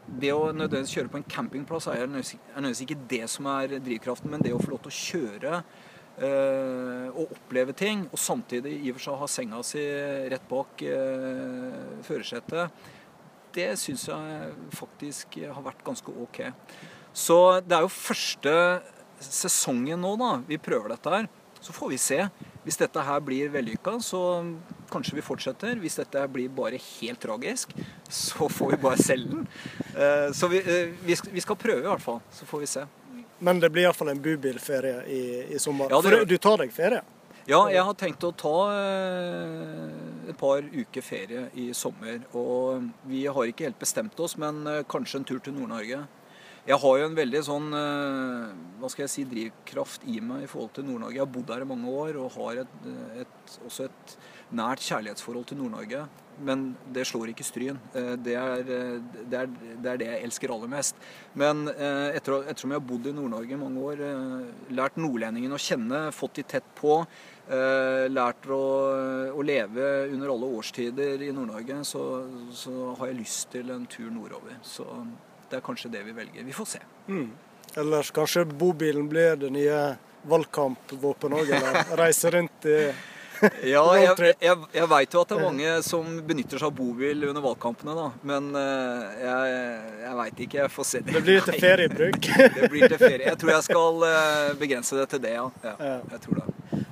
det 0.09 0.33
å 0.33 0.49
nødvendigvis 0.51 0.95
kjøre 0.97 1.13
på 1.13 1.21
en 1.21 1.29
campingplass 1.29 1.87
er 1.91 2.07
nødvendigvis 2.09 2.83
ikke 2.85 3.03
det 3.11 3.25
som 3.31 3.47
er 3.51 3.77
drivkraften, 3.77 4.31
men 4.33 4.43
det 4.43 4.55
å 4.55 4.61
få 4.61 4.73
lov 4.73 4.83
til 4.83 4.91
å 4.91 4.99
kjøre 4.99 5.61
og 6.27 7.33
oppleve 7.37 7.73
ting, 7.77 8.05
og 8.11 8.19
samtidig 8.19 8.73
i 8.83 8.91
og 8.91 8.97
for 8.97 9.05
seg 9.05 9.19
ha 9.21 9.27
senga 9.31 9.61
si 9.63 9.83
rett 10.31 10.47
bak 10.49 10.83
eh, 10.83 11.99
førersetet, 12.07 12.71
det 13.55 13.71
syns 13.81 14.03
jeg 14.11 14.51
faktisk 14.77 15.39
har 15.49 15.63
vært 15.65 15.83
ganske 15.85 16.13
ok. 16.25 16.41
Så 17.15 17.37
det 17.65 17.77
er 17.79 17.85
jo 17.87 17.89
første 17.93 18.53
sesongen 19.19 19.99
nå, 20.03 20.13
da. 20.21 20.35
Vi 20.47 20.59
prøver 20.61 20.93
dette 20.93 21.13
her. 21.15 21.29
Så 21.59 21.73
får 21.75 21.89
vi 21.91 21.97
se. 21.99 22.19
Hvis 22.63 22.77
dette 22.79 23.01
her 23.03 23.19
blir 23.25 23.49
vellykka, 23.51 23.97
så 24.05 24.19
kanskje 24.93 25.17
vi 25.17 25.23
fortsetter. 25.25 25.79
Hvis 25.81 25.97
dette 25.99 26.21
her 26.21 26.29
blir 26.31 26.51
bare 26.55 26.77
helt 26.79 27.19
tragisk, 27.19 27.73
så 28.07 28.47
får 28.53 28.75
vi 28.75 28.81
bare 28.85 29.01
selge 29.01 29.33
den. 29.33 29.47
Eh, 29.95 30.29
Så 30.31 30.47
vi, 30.47 30.61
eh, 30.61 30.93
vi 31.03 31.41
skal 31.41 31.57
prøve 31.59 31.83
i 31.83 31.89
hvert 31.89 32.05
fall. 32.05 32.21
Så 32.31 32.45
får 32.45 32.59
vi 32.63 32.69
se. 32.77 32.85
Men 33.39 33.59
det 33.59 33.69
blir 33.71 33.87
iallfall 33.87 34.11
en 34.11 34.21
bubilferie 34.21 35.05
i, 35.07 35.23
i 35.55 35.59
sommer. 35.59 35.91
Ja, 35.91 36.01
det 36.03 36.11
For 36.11 36.27
du 36.27 36.37
tar 36.37 36.61
deg 36.63 36.73
ferie? 36.75 37.01
Ja, 37.49 37.63
jeg 37.71 37.81
har 37.81 37.95
tenkt 37.97 38.23
å 38.27 38.29
ta 38.37 38.55
eh, 38.75 40.29
et 40.29 40.37
par 40.37 40.61
uker 40.61 41.01
ferie 41.01 41.47
i 41.57 41.71
sommer. 41.73 42.19
Og 42.37 42.89
vi 43.09 43.23
har 43.25 43.49
ikke 43.49 43.65
helt 43.65 43.79
bestemt 43.81 44.19
oss, 44.21 44.35
men 44.37 44.61
eh, 44.69 44.83
kanskje 44.89 45.21
en 45.21 45.25
tur 45.31 45.39
til 45.41 45.55
Nord-Norge. 45.57 46.03
Jeg 46.69 46.77
har 46.83 46.97
jo 46.99 47.05
en 47.09 47.15
veldig 47.17 47.39
sånn 47.47 47.71
eh, 47.73 48.49
hva 48.77 48.89
skal 48.93 49.07
jeg 49.07 49.09
si, 49.09 49.23
drivkraft 49.25 50.03
i 50.05 50.19
meg 50.21 50.43
i 50.45 50.49
forhold 50.49 50.75
til 50.75 50.85
Nord-Norge. 50.85 51.15
Jeg 51.17 51.23
har 51.23 51.31
bodd 51.33 51.49
her 51.49 51.63
i 51.65 51.67
mange 51.67 51.89
år 51.89 52.17
og 52.21 52.35
har 52.35 52.59
et, 52.61 52.73
et, 53.23 53.53
også 53.65 53.87
et 53.87 54.11
nært 54.53 54.83
kjærlighetsforhold 54.85 55.47
til 55.49 55.57
Nord-Norge. 55.63 56.03
Men 56.45 56.67
det 56.93 57.07
slår 57.09 57.31
ikke 57.31 57.47
Stryn. 57.47 57.79
Eh, 57.97 58.11
Det 58.21 58.35
er, 58.37 58.61
eh, 58.61 58.99
det, 59.17 59.39
er, 59.39 59.49
det 59.81 59.89
er 59.91 59.97
det 59.97 60.09
jeg 60.11 60.27
elsker 60.27 60.53
aller 60.53 60.69
mest. 60.69 60.99
Men 61.41 61.63
eh, 61.71 62.19
etter, 62.19 62.45
ettersom 62.45 62.75
jeg 62.75 62.83
har 62.83 62.85
bodd 62.91 63.09
i 63.09 63.13
Nord-Norge 63.17 63.55
i 63.55 63.59
mange 63.63 63.85
år, 63.87 64.03
eh, 64.05 64.75
lært 64.77 64.99
nordlendingen 65.01 65.55
å 65.57 65.59
kjenne, 65.63 66.03
fått 66.13 66.37
de 66.37 66.45
tett 66.53 66.67
på, 66.77 66.99
eh, 67.49 68.03
lært 68.13 68.45
å, 68.45 68.61
å 69.33 69.47
leve 69.47 69.89
under 70.13 70.35
alle 70.35 70.51
årstider 70.61 71.25
i 71.25 71.31
Nord-Norge, 71.33 71.81
så, 71.81 72.05
så 72.53 72.93
har 73.01 73.09
jeg 73.09 73.19
lyst 73.23 73.49
til 73.57 73.73
en 73.73 73.89
tur 73.89 74.13
nordover. 74.13 74.61
Så 74.61 74.85
det 75.49 75.59
er 75.59 75.65
kanskje 75.65 75.91
det 75.93 76.03
vi 76.07 76.15
velger. 76.15 76.43
Vi 76.45 76.55
får 76.55 76.73
se. 76.75 76.81
Mm. 77.07 77.29
Ellers 77.77 78.11
kanskje 78.11 78.45
bobilen 78.45 79.09
blir 79.09 79.37
det 79.39 79.51
nye 79.53 79.79
valgkampvåpenet 80.29 81.43
òg, 81.43 81.53
eller 81.59 81.95
reise 82.03 82.31
rundt 82.33 82.67
i 82.69 82.81
Ja, 83.73 83.83
jeg, 83.95 84.33
jeg, 84.43 84.55
jeg 84.73 84.87
veit 84.91 85.13
jo 85.15 85.21
at 85.23 85.31
det 85.31 85.37
er 85.37 85.43
mange 85.43 85.73
som 85.85 86.07
benytter 86.27 86.59
seg 86.59 86.69
av 86.69 86.75
bobil 86.75 87.27
under 87.29 87.43
valgkampene, 87.43 87.95
da. 87.95 88.07
Men 88.27 88.49
eh, 88.59 89.19
jeg, 89.23 89.59
jeg 90.03 90.15
veit 90.19 90.41
ikke. 90.45 90.59
Jeg 90.59 90.73
får 90.73 90.87
se. 90.89 91.01
Det 91.07 91.23
blir 91.23 91.45
til 91.47 91.59
feriebruk. 91.63 92.29
Det 92.57 92.71
blir 92.71 92.87
til 92.87 92.99
ferie. 92.99 93.25
Jeg 93.29 93.39
tror 93.41 93.53
jeg 93.55 93.67
skal 93.69 94.07
eh, 94.09 94.53
begrense 94.59 94.99
det 94.99 95.07
til 95.13 95.23
det, 95.23 95.35
ja. 95.37 95.47
ja. 95.63 95.99
Jeg 96.15 96.23
tror 96.25 96.41
det. 96.41 96.47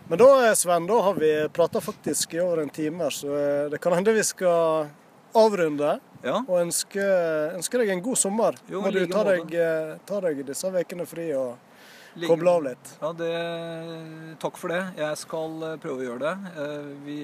Men 0.07 0.21
da, 0.21 0.29
Sven, 0.55 0.87
da 0.87 1.01
har 1.03 1.17
vi 1.19 1.31
prata 1.53 1.81
faktisk 1.83 2.37
i 2.37 2.39
over 2.39 2.63
en 2.63 2.71
time, 2.71 3.11
så 3.11 3.33
eh, 3.35 3.63
det 3.73 3.81
kan 3.83 3.97
hende 3.97 4.15
vi 4.15 4.23
skal 4.23 4.87
avrunde. 5.35 5.97
Ja. 6.25 6.41
Og 6.41 6.59
ønsker, 6.61 7.55
ønsker, 7.57 7.83
deg 7.83 7.93
en 7.93 8.03
god 8.05 8.19
sommer. 8.19 8.57
Jo, 8.71 8.81
Må 8.81 8.91
du 8.91 8.99
like 9.01 9.13
ta 9.13 9.23
deg, 9.27 9.53
eh, 9.53 9.95
ta 10.07 10.21
deg 10.23 10.43
disse 10.47 10.71
ukene 10.73 11.07
fri 11.09 11.31
og 11.37 11.57
like 12.15 12.29
koble 12.31 12.53
av 12.53 12.63
litt. 12.65 12.93
Ja, 13.01 13.11
det, 13.13 13.33
takk 14.41 14.57
for 14.57 14.73
det. 14.73 14.83
Jeg 14.97 15.19
skal 15.23 15.67
eh, 15.71 15.75
prøve 15.83 16.01
å 16.01 16.07
gjøre 16.11 16.23
det. 16.25 16.53
Eh, 16.63 16.87
Vi, 17.05 17.19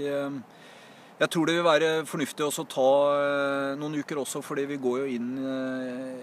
jeg 1.24 1.30
tror 1.30 1.48
det 1.48 1.56
vil 1.56 1.66
være 1.66 1.92
fornuftig 2.10 2.46
å 2.46 2.66
ta 2.68 2.92
noen 3.80 4.00
uker 4.02 4.20
også, 4.20 4.42
fordi 4.44 4.66
vi 4.74 4.80
går 4.82 5.04
jo 5.04 5.12
inn 5.14 5.28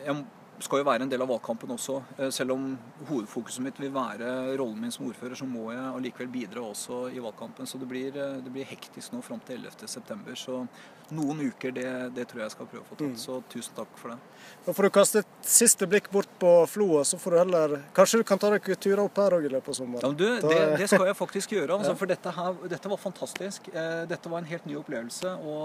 Jeg 0.04 0.16
skal 0.64 0.80
jo 0.80 0.86
være 0.86 1.06
en 1.06 1.10
del 1.10 1.22
av 1.24 1.30
valgkampen 1.30 1.72
også. 1.74 1.96
Eh, 2.18 2.30
selv 2.34 2.54
om 2.54 2.64
hovedfokuset 3.08 3.62
mitt 3.64 3.78
vil 3.80 3.92
være 3.94 4.56
rollen 4.60 4.80
min 4.82 4.92
som 4.94 5.06
ordfører, 5.08 5.36
så 5.38 5.46
må 5.48 5.70
jeg 5.72 5.84
allikevel 5.88 6.30
bidra 6.32 6.64
også 6.66 7.02
i 7.14 7.22
valgkampen. 7.22 7.68
Så 7.68 7.78
det 7.80 7.88
blir, 7.88 8.08
eh, 8.16 8.40
det 8.44 8.52
blir 8.52 8.68
hektisk 8.68 9.12
nå 9.14 9.22
fram 9.24 9.40
til 9.46 9.64
11.9. 9.64 10.36
Så 10.36 10.66
noen 11.16 11.40
uker, 11.48 11.72
det, 11.72 12.14
det, 12.14 12.26
tror 12.28 12.42
jeg 12.42 12.46
jeg 12.48 12.54
skal 12.56 12.66
prøve 12.72 12.84
å 12.84 12.88
få 12.90 12.98
tatt. 13.00 13.18
Så 13.18 13.42
tusen 13.52 13.74
takk 13.76 13.92
for 14.00 14.08
det. 14.12 14.18
Da 14.66 14.72
får 14.76 14.82
du 14.82 14.90
kaste 14.90 15.18
et 15.24 15.32
siste 15.46 15.86
blikk 15.90 16.10
bort 16.12 16.32
på 16.42 16.52
Floa, 16.70 17.04
så 17.04 17.18
får 17.20 17.30
du 17.30 17.38
heller 17.40 17.68
Kanskje 17.96 18.20
du 18.20 18.24
kan 18.26 18.38
ta 18.38 18.50
deg 18.52 18.62
turer 18.76 19.04
opp 19.04 19.16
her 19.18 19.38
òg 19.38 19.44
i 19.48 19.52
løpet 19.52 19.68
av 19.72 19.74
sommeren? 19.80 20.02
Ja, 20.04 20.10
du, 20.12 20.26
det, 20.48 20.60
det, 20.78 20.88
skal 20.92 21.06
jeg 21.08 21.16
faktisk 21.18 21.52
gjøre. 21.56 21.78
Altså, 21.78 21.94
for 22.00 22.06
dette, 22.10 22.28
her, 22.36 22.50
dette 22.68 22.92
var 22.92 23.00
fantastisk. 23.00 23.72
Dette 24.10 24.26
var 24.32 24.38
en 24.44 24.50
helt 24.50 24.66
ny 24.68 24.76
opplevelse. 24.80 25.28
Og 25.40 25.64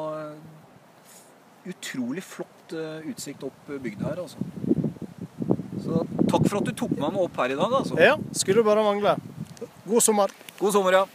utrolig 1.66 2.24
flott 2.24 2.74
utsikt 3.10 3.44
opp 3.46 3.70
bygda 3.70 4.12
her, 4.12 4.20
altså. 4.26 4.38
Så 5.84 6.06
takk 6.30 6.48
for 6.48 6.60
at 6.62 6.68
du 6.70 6.74
tok 6.78 6.94
meg 6.98 7.12
med 7.12 7.22
opp 7.26 7.38
her 7.42 7.54
i 7.54 7.60
dag. 7.60 7.74
altså. 7.82 7.98
Ja, 8.00 8.16
skulle 8.34 8.64
bare 8.66 8.84
mangle. 8.86 9.16
God 9.86 10.02
sommer. 10.02 10.32
God 10.60 10.74
sommer, 10.74 10.92
ja. 10.92 11.06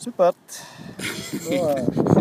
Supert. 0.00 0.60
Da 1.50 2.14